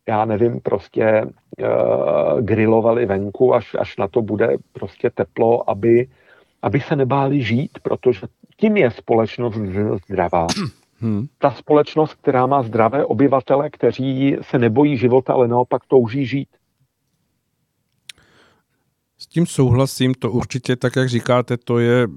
já 0.09 0.25
nevím, 0.25 0.61
prostě 0.61 1.23
uh, 1.25 2.41
grilovali 2.41 3.07
venku, 3.07 3.55
až, 3.55 3.77
až 3.79 3.97
na 3.97 4.09
to 4.09 4.23
bude 4.23 4.57
prostě 4.73 5.11
teplo, 5.11 5.71
aby, 5.71 6.07
aby 6.63 6.81
se 6.81 6.97
nebáli 6.97 7.43
žít, 7.43 7.79
protože 7.83 8.21
tím 8.57 8.77
je 8.77 8.91
společnost 8.91 9.57
zdravá. 10.09 10.47
Hmm. 11.05 11.27
Ta 11.39 11.51
společnost, 11.51 12.15
která 12.15 12.47
má 12.47 12.63
zdravé 12.63 13.05
obyvatele, 13.05 13.71
kteří 13.71 14.37
se 14.41 14.59
nebojí 14.59 14.97
života, 14.97 15.33
ale 15.33 15.49
naopak 15.49 15.83
touží 15.89 16.27
žít. 16.27 16.49
S 19.19 19.27
tím 19.27 19.47
souhlasím, 19.47 20.15
to 20.15 20.31
určitě, 20.31 20.77
tak 20.77 20.97
jak 20.97 21.09
říkáte, 21.09 21.57
to 21.57 21.79
je 21.79 22.09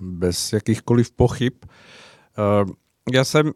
bez 0.00 0.52
jakýchkoliv 0.52 1.12
pochyb. 1.12 1.52
Eh, 1.64 2.64
já 3.12 3.24
jsem 3.24 3.52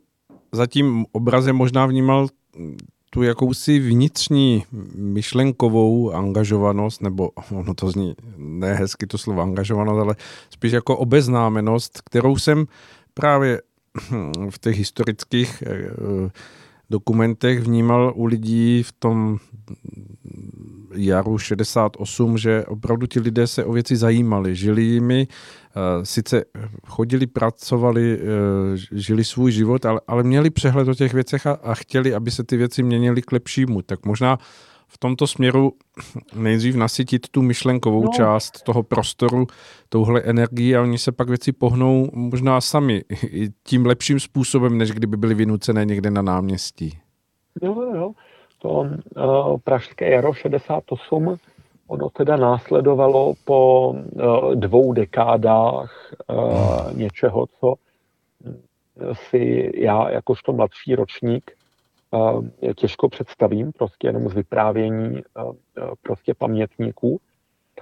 za 0.52 0.66
tím 0.66 1.06
obrazem 1.12 1.56
možná 1.56 1.86
vnímal 1.86 2.26
tu 3.10 3.22
jakousi 3.22 3.78
vnitřní 3.78 4.64
myšlenkovou 4.94 6.12
angažovanost, 6.12 7.02
nebo 7.02 7.30
ono 7.52 7.74
to 7.74 7.90
zní 7.90 8.14
nehezky 8.36 9.06
to 9.06 9.18
slovo 9.18 9.42
angažovanost, 9.42 10.00
ale 10.00 10.14
spíš 10.50 10.72
jako 10.72 10.96
obeznámenost, 10.96 12.00
kterou 12.00 12.36
jsem 12.36 12.66
právě 13.14 13.60
v 14.50 14.58
těch 14.58 14.78
historických 14.78 15.62
eh, 15.66 16.30
dokumentech 16.90 17.60
vnímal 17.60 18.12
u 18.16 18.24
lidí 18.24 18.82
v 18.82 18.92
tom 18.92 19.38
jaru 20.94 21.38
68, 21.38 22.38
že 22.38 22.64
opravdu 22.64 23.06
ti 23.06 23.20
lidé 23.20 23.46
se 23.46 23.64
o 23.64 23.72
věci 23.72 23.96
zajímali, 23.96 24.56
žili 24.56 24.82
jimi, 24.82 25.28
eh, 25.30 26.06
sice 26.06 26.44
chodili, 26.86 27.26
pracovali, 27.26 28.18
eh, 28.18 28.76
žili 28.92 29.24
svůj 29.24 29.52
život, 29.52 29.86
ale, 29.86 30.00
ale 30.06 30.22
měli 30.22 30.50
přehled 30.50 30.88
o 30.88 30.94
těch 30.94 31.14
věcech 31.14 31.46
a, 31.46 31.52
a 31.52 31.74
chtěli, 31.74 32.14
aby 32.14 32.30
se 32.30 32.44
ty 32.44 32.56
věci 32.56 32.82
měnily 32.82 33.22
k 33.22 33.32
lepšímu. 33.32 33.82
Tak 33.82 34.06
možná 34.06 34.38
v 34.88 34.98
tomto 34.98 35.26
směru 35.26 35.72
nejdřív 36.34 36.76
nasytit 36.76 37.28
tu 37.28 37.42
myšlenkovou 37.42 38.02
no. 38.02 38.10
část 38.16 38.62
toho 38.62 38.82
prostoru 38.82 39.46
touhle 39.88 40.20
energií 40.20 40.76
a 40.76 40.82
oni 40.82 40.98
se 40.98 41.12
pak 41.12 41.28
věci 41.28 41.52
pohnou 41.52 42.10
možná 42.12 42.60
sami 42.60 43.04
tím 43.62 43.86
lepším 43.86 44.20
způsobem, 44.20 44.78
než 44.78 44.92
kdyby 44.92 45.16
byly 45.16 45.34
vynucené 45.34 45.84
někde 45.84 46.10
na 46.10 46.22
náměstí. 46.22 46.98
Jo, 47.62 47.82
jo. 47.96 48.12
To 48.62 48.68
uh, 48.70 49.58
Pražské 49.64 50.10
jaro 50.10 50.34
68, 50.34 51.36
ono 51.86 52.10
teda 52.10 52.36
následovalo 52.36 53.34
po 53.44 53.90
uh, 53.90 54.54
dvou 54.54 54.92
dekádách 54.92 56.12
uh, 56.26 56.96
něčeho, 56.96 57.46
co 57.60 57.74
si 59.14 59.72
já 59.74 60.10
jakožto 60.10 60.52
mladší 60.52 60.94
ročník 60.94 61.57
těžko 62.74 63.08
představím, 63.08 63.72
prostě 63.72 64.08
jenom 64.08 64.28
z 64.28 64.34
vyprávění 64.34 65.22
prostě 66.02 66.34
pamětníků. 66.34 67.20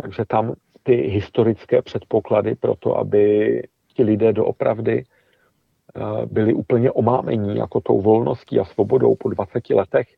Takže 0.02 0.24
tam 0.28 0.54
ty 0.82 0.94
historické 0.94 1.82
předpoklady 1.82 2.54
pro 2.54 2.76
to, 2.76 2.98
aby 2.98 3.62
ti 3.94 4.02
lidé 4.02 4.32
doopravdy 4.32 5.04
byli 6.26 6.54
úplně 6.54 6.92
omámení 6.92 7.56
jako 7.56 7.80
tou 7.80 8.00
volností 8.00 8.60
a 8.60 8.64
svobodou 8.64 9.14
po 9.14 9.28
20 9.28 9.70
letech, 9.70 10.08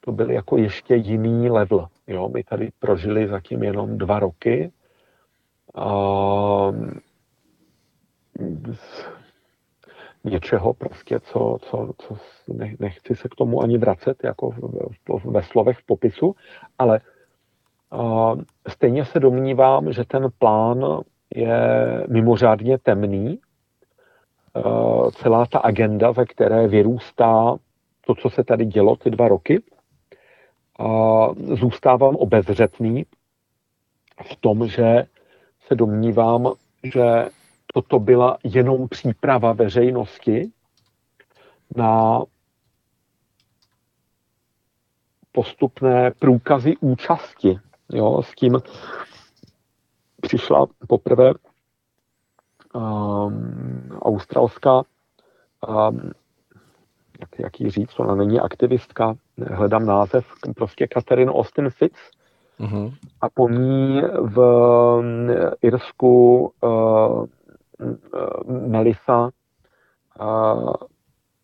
to 0.00 0.12
byl 0.12 0.30
jako 0.30 0.56
ještě 0.56 0.94
jiný 0.94 1.50
level. 1.50 1.86
Jo? 2.06 2.28
My 2.28 2.44
tady 2.44 2.70
prožili 2.78 3.28
zatím 3.28 3.62
jenom 3.62 3.98
dva 3.98 4.18
roky. 4.18 4.72
A 5.74 5.86
něčeho 10.24 10.74
prostě, 10.74 11.20
co, 11.20 11.58
co, 11.60 11.90
co 11.98 12.16
nechci 12.78 13.14
se 13.14 13.28
k 13.28 13.34
tomu 13.34 13.62
ani 13.62 13.78
vracet 13.78 14.24
jako 14.24 14.54
ve 15.24 15.42
slovech 15.42 15.78
v 15.78 15.86
popisu, 15.86 16.34
ale 16.78 17.00
stejně 18.68 19.04
se 19.04 19.20
domnívám, 19.20 19.92
že 19.92 20.04
ten 20.04 20.28
plán 20.38 21.00
je 21.34 21.58
mimořádně 22.08 22.78
temný. 22.78 23.38
Celá 25.12 25.46
ta 25.46 25.58
agenda, 25.58 26.10
ve 26.10 26.26
které 26.26 26.68
vyrůstá 26.68 27.56
to, 28.06 28.14
co 28.14 28.30
se 28.30 28.44
tady 28.44 28.64
dělo 28.66 28.96
ty 28.96 29.10
dva 29.10 29.28
roky, 29.28 29.62
zůstávám 31.36 32.16
obezřetný 32.16 33.06
v 34.22 34.36
tom, 34.36 34.66
že 34.66 35.04
se 35.60 35.74
domnívám, 35.74 36.52
že 36.84 37.24
toto 37.74 37.98
byla 37.98 38.38
jenom 38.44 38.88
příprava 38.88 39.52
veřejnosti 39.52 40.50
na 41.76 42.22
postupné 45.32 46.10
průkazy 46.18 46.76
účasti. 46.80 47.58
Jo, 47.92 48.22
s 48.22 48.34
tím 48.34 48.58
přišla 50.20 50.66
poprvé 50.88 51.32
um, 52.74 53.98
australská, 54.02 54.82
um, 55.68 56.10
jak, 57.20 57.38
jak 57.38 57.60
jí 57.60 57.70
říct, 57.70 58.00
ona 58.00 58.14
není 58.14 58.40
aktivistka, 58.40 59.14
hledám 59.50 59.86
název, 59.86 60.26
prostě 60.56 60.88
Catherine 60.92 61.32
Austin 61.32 61.70
Fitz, 61.70 61.98
uh-huh. 62.60 62.94
a 63.20 63.28
po 63.28 63.48
ní 63.48 64.02
v 64.20 64.38
um, 64.38 65.30
Irsku 65.62 66.52
uh, 66.60 67.26
Melissa, 68.46 69.30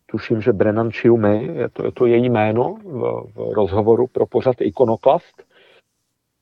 tuším, 0.05 0.41
že 0.41 0.53
Brennan 0.53 0.91
Chiume, 0.91 1.43
je 1.43 1.69
to, 1.69 1.85
je 1.85 1.91
to 1.91 2.05
její 2.05 2.29
jméno 2.29 2.75
v, 2.83 3.23
v 3.35 3.53
rozhovoru 3.53 4.07
pro 4.07 4.25
pořad 4.25 4.55
Ikonoklast, 4.61 5.43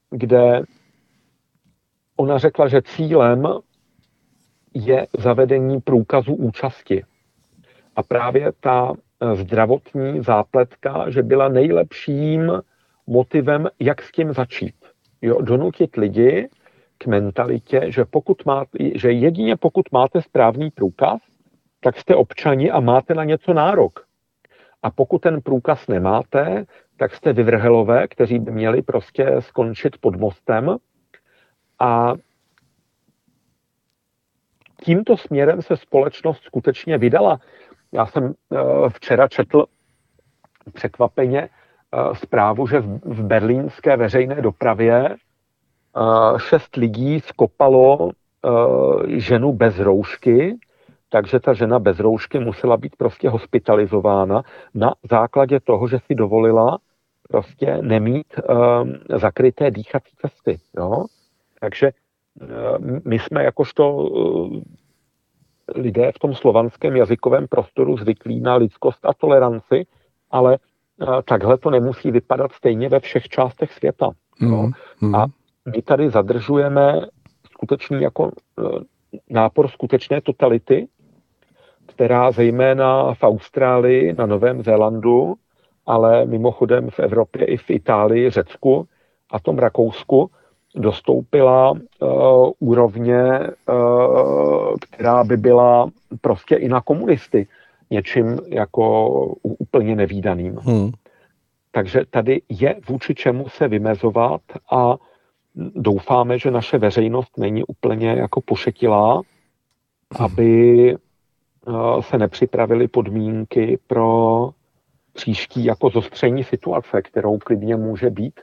kde 0.09 0.61
ona 2.17 2.37
řekla, 2.37 2.67
že 2.67 2.81
cílem 2.81 3.47
je 4.73 5.07
zavedení 5.17 5.81
průkazu 5.81 6.33
účasti. 6.33 7.03
A 7.95 8.03
právě 8.03 8.51
ta 8.59 8.93
zdravotní 9.33 10.21
zápletka, 10.21 11.09
že 11.09 11.23
byla 11.23 11.49
nejlepším 11.49 12.51
motivem, 13.07 13.67
jak 13.79 14.01
s 14.01 14.11
tím 14.11 14.33
začít. 14.33 14.75
Jo, 15.21 15.41
donutit 15.41 15.95
lidi, 15.95 16.49
k 16.97 17.07
mentalitě, 17.07 17.81
že, 17.91 18.05
pokud 18.05 18.45
máte, 18.45 18.77
že 18.95 19.11
jedině 19.11 19.57
pokud 19.57 19.91
máte 19.91 20.21
správný 20.21 20.71
průkaz, 20.71 21.21
tak 21.79 21.97
jste 21.97 22.15
občani 22.15 22.71
a 22.71 22.79
máte 22.79 23.13
na 23.13 23.23
něco 23.23 23.53
nárok. 23.53 24.05
A 24.83 24.91
pokud 24.91 25.21
ten 25.21 25.41
průkaz 25.41 25.87
nemáte, 25.87 26.65
tak 26.97 27.15
jste 27.15 27.33
vyvrhelové, 27.33 28.07
kteří 28.07 28.39
by 28.39 28.51
měli 28.51 28.81
prostě 28.81 29.35
skončit 29.39 29.97
pod 29.97 30.15
mostem. 30.15 30.77
A 31.79 32.13
tímto 34.83 35.17
směrem 35.17 35.61
se 35.61 35.77
společnost 35.77 36.43
skutečně 36.43 36.97
vydala. 36.97 37.39
Já 37.91 38.05
jsem 38.05 38.23
uh, 38.23 38.89
včera 38.89 39.27
četl 39.27 39.65
překvapeně 40.73 41.49
uh, 41.49 42.13
zprávu, 42.13 42.67
že 42.67 42.79
v 43.05 43.23
berlínské 43.23 43.97
veřejné 43.97 44.41
dopravě 44.41 45.15
šest 46.37 46.75
lidí 46.75 47.19
skopalo 47.19 48.09
eh, 48.09 49.19
ženu 49.19 49.53
bez 49.53 49.79
roušky, 49.79 50.57
takže 51.09 51.39
ta 51.39 51.53
žena 51.53 51.79
bez 51.79 51.99
roušky 51.99 52.39
musela 52.39 52.77
být 52.77 52.95
prostě 52.95 53.29
hospitalizována 53.29 54.43
na 54.73 54.93
základě 55.09 55.59
toho, 55.59 55.87
že 55.87 55.99
si 55.99 56.15
dovolila 56.15 56.77
prostě 57.29 57.77
nemít 57.81 58.27
um, 58.37 58.93
zakryté 59.19 59.71
dýchací 59.71 60.11
cesty. 60.21 60.59
Jo? 60.77 61.05
Takže 61.59 61.91
um, 62.81 63.01
my 63.05 63.19
jsme 63.19 63.43
jakožto 63.43 63.93
um, 63.93 64.63
lidé 65.75 66.11
v 66.11 66.19
tom 66.19 66.33
slovanském 66.33 66.95
jazykovém 66.95 67.47
prostoru 67.47 67.97
zvyklí 67.97 68.41
na 68.41 68.55
lidskost 68.55 69.05
a 69.05 69.13
toleranci, 69.13 69.85
ale 70.31 70.57
uh, 70.97 71.21
takhle 71.21 71.57
to 71.57 71.69
nemusí 71.69 72.11
vypadat 72.11 72.51
stejně 72.51 72.89
ve 72.89 72.99
všech 72.99 73.27
částech 73.27 73.73
světa. 73.73 74.09
Mm, 74.39 74.71
mm. 75.01 75.15
A 75.15 75.25
my 75.71 75.81
tady 75.81 76.09
zadržujeme 76.09 77.01
skutečný 77.51 78.01
jako 78.01 78.31
nápor 79.29 79.67
skutečné 79.67 80.21
totality, 80.21 80.87
která 81.85 82.31
zejména 82.31 83.13
v 83.13 83.23
Austrálii, 83.23 84.13
na 84.13 84.25
Novém 84.25 84.63
Zélandu, 84.63 85.35
ale 85.85 86.25
mimochodem 86.25 86.89
v 86.89 86.99
Evropě 86.99 87.45
i 87.45 87.57
v 87.57 87.69
Itálii, 87.69 88.29
Řecku 88.29 88.87
a 89.31 89.39
tom 89.39 89.57
Rakousku 89.57 90.31
dostoupila 90.75 91.71
uh, 91.71 92.51
úrovně, 92.59 93.39
uh, 93.69 94.75
která 94.79 95.23
by 95.23 95.37
byla 95.37 95.89
prostě 96.21 96.55
i 96.55 96.69
na 96.69 96.81
komunisty 96.81 97.47
něčím 97.89 98.39
jako 98.47 99.09
úplně 99.43 99.95
nevýdaným. 99.95 100.55
Hmm. 100.55 100.91
Takže 101.71 102.01
tady 102.09 102.41
je 102.49 102.75
vůči 102.89 103.15
čemu 103.15 103.49
se 103.49 103.67
vymezovat 103.67 104.41
a 104.71 104.95
doufáme, 105.55 106.39
že 106.39 106.51
naše 106.51 106.77
veřejnost 106.77 107.37
není 107.37 107.63
úplně 107.63 108.09
jako 108.09 108.41
pošetilá, 108.41 109.21
aby 110.19 110.91
eh, 110.93 112.01
se 112.01 112.17
nepřipravili 112.17 112.87
podmínky 112.87 113.79
pro 113.87 114.49
příští 115.13 115.65
jako 115.65 115.89
zostření 115.89 116.43
situace, 116.43 117.01
kterou 117.01 117.37
klidně 117.37 117.75
může 117.75 118.09
být 118.09 118.39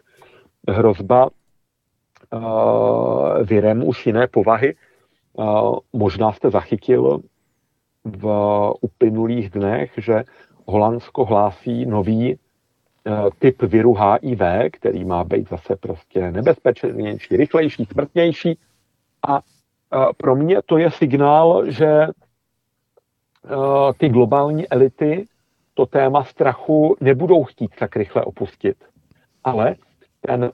hrozba 0.69 1.31
uh, 2.33 3.43
virem 3.43 3.89
už 3.89 4.07
jiné 4.07 4.27
povahy. 4.27 4.75
Uh, 5.33 5.79
možná 5.93 6.33
jste 6.33 6.51
zachytil 6.51 7.21
v 8.05 8.27
uplynulých 8.81 9.51
dnech, 9.51 9.93
že 9.97 10.25
Holandsko 10.67 11.25
hlásí 11.25 11.87
nový 11.87 12.39
typ 13.39 13.63
viru 13.63 13.95
HIV, 13.95 14.41
který 14.73 15.05
má 15.05 15.25
být 15.25 15.49
zase 15.49 15.77
prostě 15.77 16.33
nebezpečnější, 16.33 17.37
rychlejší, 17.37 17.85
smrtnější. 17.85 18.59
A 19.29 19.35
uh, 19.35 19.41
pro 20.17 20.37
mě 20.37 20.63
to 20.67 20.79
je 20.79 20.91
signál, 20.91 21.71
že 21.71 22.07
uh, 22.07 23.93
ty 23.99 24.09
globální 24.09 24.69
elity 24.69 25.27
to 25.75 25.87
téma 25.87 26.25
strachu 26.25 26.97
nebudou 27.01 27.45
chtít 27.45 27.71
tak 27.79 27.97
rychle 27.97 28.25
opustit. 28.25 28.77
Ale 29.45 29.75
ten 30.21 30.51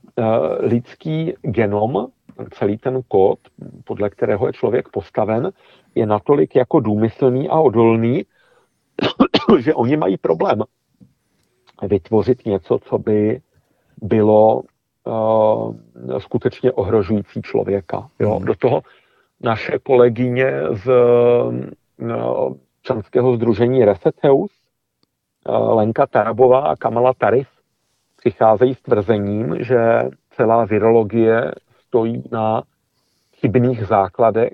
lidský 0.61 1.35
genom, 1.43 2.07
celý 2.51 2.79
ten 2.79 3.03
kód, 3.09 3.39
podle 3.85 4.11
kterého 4.11 4.47
je 4.47 4.53
člověk 4.53 4.89
postaven, 4.89 5.51
je 5.95 6.07
natolik 6.07 6.57
jako 6.57 6.81
důmyslný 6.81 7.49
a 7.49 7.61
odolný, 7.61 8.25
že 9.59 9.75
oni 9.75 9.97
mají 9.97 10.17
problém 10.17 10.63
vytvořit 11.83 12.47
něco, 12.47 12.79
co 12.79 12.99
by 12.99 13.41
bylo 14.03 14.63
uh, 15.05 15.75
skutečně 16.19 16.73
ohrožující 16.73 17.43
člověka. 17.43 18.09
Jo? 18.19 18.37
Hmm. 18.37 18.45
Do 18.45 18.55
toho 18.55 18.83
naše 19.41 19.79
kolegyně 19.79 20.53
z 20.73 20.89
uh, 21.99 22.55
občanského 22.89 23.37
združení 23.37 23.85
Reseteus, 23.85 24.51
uh, 25.49 25.77
Lenka 25.77 26.07
Tarabová 26.07 26.61
a 26.61 26.77
Kamala 26.77 27.13
Tarif, 27.15 27.49
přicházejí 28.17 28.75
s 28.75 28.83
tvrzením, 28.83 29.57
že 29.61 30.03
celá 30.31 30.65
virologie 30.65 31.53
stojí 31.87 32.25
na 32.33 32.63
chybných 33.41 33.87
základech, 33.87 34.53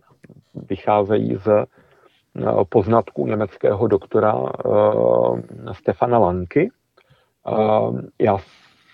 vycházejí 0.55 1.37
z 1.37 1.49
eh, 1.49 1.65
poznatků 2.69 3.27
německého 3.27 3.87
doktora 3.87 4.35
uh, 4.35 5.41
Stefana 5.73 6.19
Lanky. 6.19 6.71
Uh, 7.49 8.01
já 8.21 8.39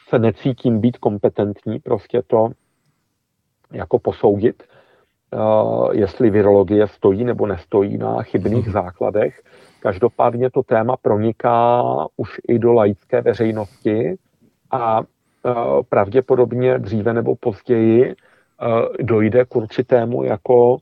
se 0.09 0.19
necítím 0.19 0.81
být 0.81 0.99
kompetentní 0.99 1.79
prostě 1.79 2.23
to 2.27 2.49
jako 3.73 3.99
posoudit, 3.99 4.63
uh, 5.33 5.95
jestli 5.95 6.31
virologie 6.31 6.87
stojí 6.87 7.25
nebo 7.25 7.47
nestojí 7.47 7.99
na 7.99 8.23
chybných 8.23 8.65
hmm. 8.65 8.73
základech. 8.73 9.43
Každopádně 9.81 10.51
to 10.51 10.63
téma 10.63 10.97
proniká 10.97 11.83
už 12.17 12.31
i 12.49 12.59
do 12.59 12.73
laické 12.73 13.21
veřejnosti 13.21 14.17
a 14.71 15.03
pravděpodobně 15.89 16.79
dříve 16.79 17.15
nebo 17.15 17.37
později 17.37 18.15
dojde 19.01 19.45
k 19.45 19.57
určitému 19.57 20.25
jako 20.25 20.77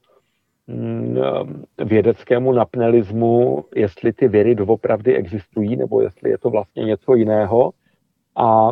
vědeckému 1.85 2.53
napnelismu, 2.53 3.65
jestli 3.77 4.13
ty 4.13 4.29
viry 4.29 4.55
doopravdy 4.55 5.17
existují, 5.17 5.77
nebo 5.77 6.01
jestli 6.01 6.31
je 6.31 6.39
to 6.39 6.51
vlastně 6.51 6.85
něco 6.85 7.15
jiného. 7.15 7.71
A 8.37 8.71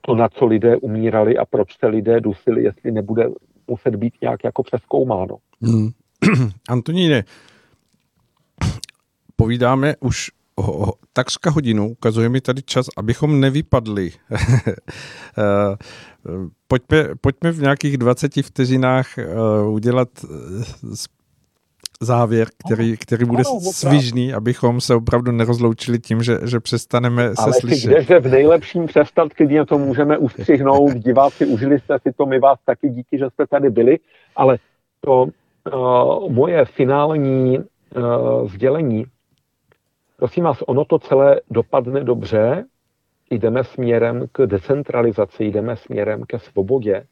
to, 0.00 0.14
na 0.14 0.28
co 0.28 0.46
lidé 0.46 0.76
umírali 0.76 1.38
a 1.38 1.44
proč 1.44 1.78
se 1.78 1.86
lidé 1.86 2.20
dusili, 2.20 2.62
jestli 2.62 2.92
nebude 2.92 3.28
muset 3.66 3.96
být 3.96 4.14
nějak 4.22 4.44
jako 4.44 4.62
přeskoumáno. 4.62 5.36
Hmm. 5.62 5.90
Antoníne, 6.68 7.24
povídáme 9.36 9.94
už 10.00 10.30
ho, 10.56 10.92
takřka 11.12 11.50
hodinu, 11.50 11.88
ukazuje 11.88 12.28
mi 12.28 12.40
tady 12.40 12.62
čas, 12.62 12.86
abychom 12.96 13.40
nevypadli. 13.40 14.10
Eh, 15.38 15.76
pojďme, 16.68 17.08
pojďme 17.20 17.52
v 17.52 17.60
nějakých 17.60 17.96
20 17.96 18.32
vteřinách 18.42 19.06
uh, 19.18 19.74
udělat 19.74 20.08
uh, 20.24 20.94
závěr, 22.02 22.48
který, 22.66 22.96
který 22.96 23.24
bude 23.24 23.42
ano, 23.50 23.60
svižný, 23.60 24.34
abychom 24.34 24.80
se 24.80 24.94
opravdu 24.94 25.32
nerozloučili 25.32 25.98
tím, 25.98 26.22
že, 26.22 26.38
že 26.44 26.60
přestaneme 26.60 27.28
se 27.28 27.42
Ale 27.42 27.52
slyšet. 27.52 27.92
Ale 27.92 28.04
kde 28.04 28.20
v 28.20 28.26
nejlepším 28.26 28.86
přestat, 28.86 29.28
když 29.38 29.60
to 29.68 29.78
můžeme 29.78 30.18
ustřihnout, 30.18 30.92
diváci, 30.94 31.46
užili 31.46 31.80
jste 31.80 31.98
si 31.98 32.12
to, 32.12 32.26
my 32.26 32.38
vás 32.38 32.58
taky 32.66 32.88
díky, 32.88 33.18
že 33.18 33.30
jste 33.30 33.46
tady 33.46 33.70
byli, 33.70 33.98
ale 34.36 34.58
to 35.00 35.26
uh, 35.72 36.32
moje 36.32 36.64
finální 36.64 37.58
uh, 37.58 38.48
sdělení. 38.48 39.04
Prosím 40.16 40.44
vás, 40.44 40.62
ono 40.66 40.84
to 40.84 40.98
celé 40.98 41.40
dopadne 41.50 42.04
dobře, 42.04 42.64
jdeme 43.30 43.64
směrem 43.64 44.26
k 44.32 44.46
decentralizaci, 44.46 45.44
jdeme 45.44 45.76
směrem 45.76 46.24
ke 46.26 46.38
svobodě, 46.38 47.06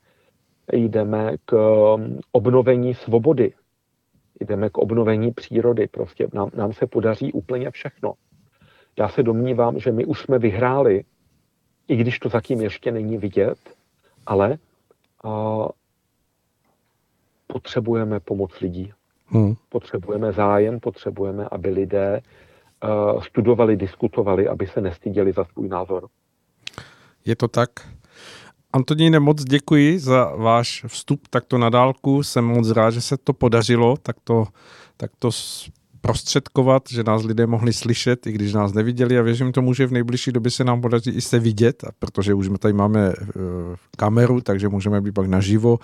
jdeme 0.72 1.32
k 1.44 1.52
um, 1.56 2.18
obnovení 2.32 2.94
svobody, 2.94 3.52
jdeme 4.40 4.70
k 4.70 4.78
obnovení 4.78 5.32
přírody. 5.32 5.86
Prostě 5.86 6.28
nám, 6.32 6.50
nám 6.54 6.72
se 6.72 6.86
podaří 6.86 7.32
úplně 7.32 7.70
všechno. 7.70 8.14
Já 8.98 9.08
se 9.08 9.22
domnívám, 9.22 9.78
že 9.78 9.92
my 9.92 10.04
už 10.04 10.20
jsme 10.20 10.38
vyhráli, 10.38 11.04
i 11.88 11.96
když 11.96 12.18
to 12.18 12.28
zatím 12.28 12.60
ještě 12.60 12.92
není 12.92 13.18
vidět, 13.18 13.58
ale 14.26 14.58
a, 15.24 15.68
potřebujeme 17.46 18.20
pomoc 18.20 18.60
lidí. 18.60 18.92
Hmm. 19.26 19.54
Potřebujeme 19.68 20.32
zájem, 20.32 20.80
potřebujeme, 20.80 21.48
aby 21.50 21.70
lidé 21.70 22.22
Eh, 22.84 23.20
studovali, 23.22 23.76
diskutovali, 23.76 24.48
aby 24.48 24.66
se 24.66 24.80
nestyděli 24.80 25.32
za 25.32 25.44
svůj 25.44 25.68
názor. 25.68 26.08
Je 27.24 27.36
to 27.36 27.48
tak. 27.48 27.70
Antoníne, 28.72 29.20
moc 29.20 29.44
děkuji 29.44 29.98
za 29.98 30.32
váš 30.36 30.84
vstup 30.88 31.28
takto 31.28 31.58
na 31.58 31.70
dálku. 31.70 32.22
Jsem 32.22 32.44
moc 32.44 32.70
rád, 32.70 32.90
že 32.90 33.00
se 33.00 33.16
to 33.16 33.32
podařilo 33.32 33.96
takto, 33.96 34.46
takto 34.96 35.30
prostředkovat, 36.00 36.82
že 36.90 37.02
nás 37.02 37.24
lidé 37.24 37.46
mohli 37.46 37.72
slyšet, 37.72 38.26
i 38.26 38.32
když 38.32 38.52
nás 38.52 38.72
neviděli 38.72 39.18
a 39.18 39.22
věřím 39.22 39.52
tomu, 39.52 39.74
že 39.74 39.86
v 39.86 39.92
nejbližší 39.92 40.32
době 40.32 40.50
se 40.50 40.64
nám 40.64 40.80
podaří 40.80 41.10
i 41.10 41.20
se 41.20 41.38
vidět, 41.38 41.84
protože 41.98 42.34
už 42.34 42.50
tady 42.58 42.74
máme 42.74 43.08
uh, 43.08 43.14
kameru, 43.96 44.40
takže 44.40 44.68
můžeme 44.68 45.00
být 45.00 45.12
pak 45.12 45.26
naživo 45.26 45.78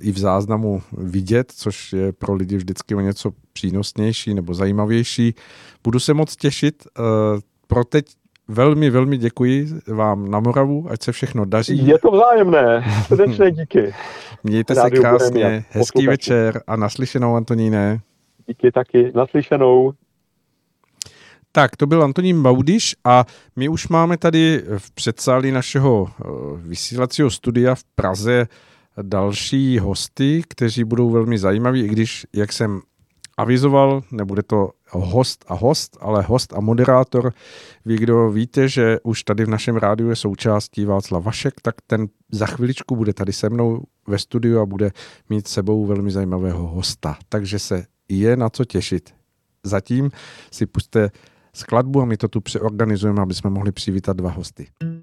i 0.00 0.12
v 0.12 0.18
záznamu 0.18 0.82
vidět, 0.92 1.52
což 1.56 1.92
je 1.92 2.12
pro 2.12 2.34
lidi 2.34 2.56
vždycky 2.56 2.94
o 2.94 3.00
něco 3.00 3.32
přínosnější 3.52 4.34
nebo 4.34 4.54
zajímavější. 4.54 5.34
Budu 5.84 6.00
se 6.00 6.14
moc 6.14 6.36
těšit. 6.36 6.86
Eh, 6.86 7.02
pro 7.66 7.84
teď 7.84 8.06
velmi, 8.48 8.90
velmi 8.90 9.16
děkuji 9.16 9.68
vám 9.86 10.30
na 10.30 10.40
Moravu, 10.40 10.86
ať 10.90 11.02
se 11.02 11.12
všechno 11.12 11.44
daří. 11.44 11.86
Je 11.86 11.98
to 11.98 12.10
vzájemné. 12.10 12.84
Srdečné 13.06 13.50
díky. 13.50 13.94
Mějte 14.42 14.74
Rádiu 14.74 15.02
se 15.02 15.08
krásně, 15.08 15.64
hezký 15.70 16.06
večer 16.06 16.62
a 16.66 16.76
naslyšenou, 16.76 17.34
Antoníne. 17.34 18.00
Díky 18.46 18.72
taky, 18.72 19.12
naslyšenou. 19.14 19.92
Tak, 21.52 21.76
to 21.76 21.86
byl 21.86 22.02
Antonín 22.02 22.42
Baudiš 22.42 22.96
a 23.04 23.24
my 23.56 23.68
už 23.68 23.88
máme 23.88 24.16
tady 24.16 24.62
v 24.78 24.90
předsálí 24.90 25.52
našeho 25.52 26.08
eh, 26.08 26.24
vysílacího 26.56 27.30
studia 27.30 27.74
v 27.74 27.84
Praze 27.94 28.46
další 29.02 29.78
hosty, 29.78 30.42
kteří 30.48 30.84
budou 30.84 31.10
velmi 31.10 31.38
zajímaví, 31.38 31.84
i 31.84 31.88
když, 31.88 32.26
jak 32.34 32.52
jsem 32.52 32.80
avizoval, 33.36 34.02
nebude 34.10 34.42
to 34.42 34.70
host 34.90 35.44
a 35.48 35.54
host, 35.54 35.96
ale 36.00 36.22
host 36.22 36.52
a 36.52 36.60
moderátor. 36.60 37.32
Vy, 37.84 37.96
kdo 37.96 38.30
víte, 38.30 38.68
že 38.68 38.98
už 39.02 39.22
tady 39.22 39.44
v 39.44 39.48
našem 39.48 39.76
rádiu 39.76 40.08
je 40.08 40.16
součástí 40.16 40.84
Václav 40.84 41.24
Vašek, 41.24 41.54
tak 41.62 41.74
ten 41.86 42.06
za 42.32 42.46
chviličku 42.46 42.96
bude 42.96 43.14
tady 43.14 43.32
se 43.32 43.50
mnou 43.50 43.82
ve 44.06 44.18
studiu 44.18 44.60
a 44.60 44.66
bude 44.66 44.90
mít 45.30 45.48
sebou 45.48 45.86
velmi 45.86 46.10
zajímavého 46.10 46.66
hosta. 46.66 47.16
Takže 47.28 47.58
se 47.58 47.86
je 48.08 48.36
na 48.36 48.50
co 48.50 48.64
těšit. 48.64 49.14
Zatím 49.64 50.10
si 50.52 50.66
puste 50.66 51.10
skladbu 51.54 52.02
a 52.02 52.04
my 52.04 52.16
to 52.16 52.28
tu 52.28 52.40
přeorganizujeme, 52.40 53.22
aby 53.22 53.34
jsme 53.34 53.50
mohli 53.50 53.72
přivítat 53.72 54.16
dva 54.16 54.30
hosty. 54.30 54.66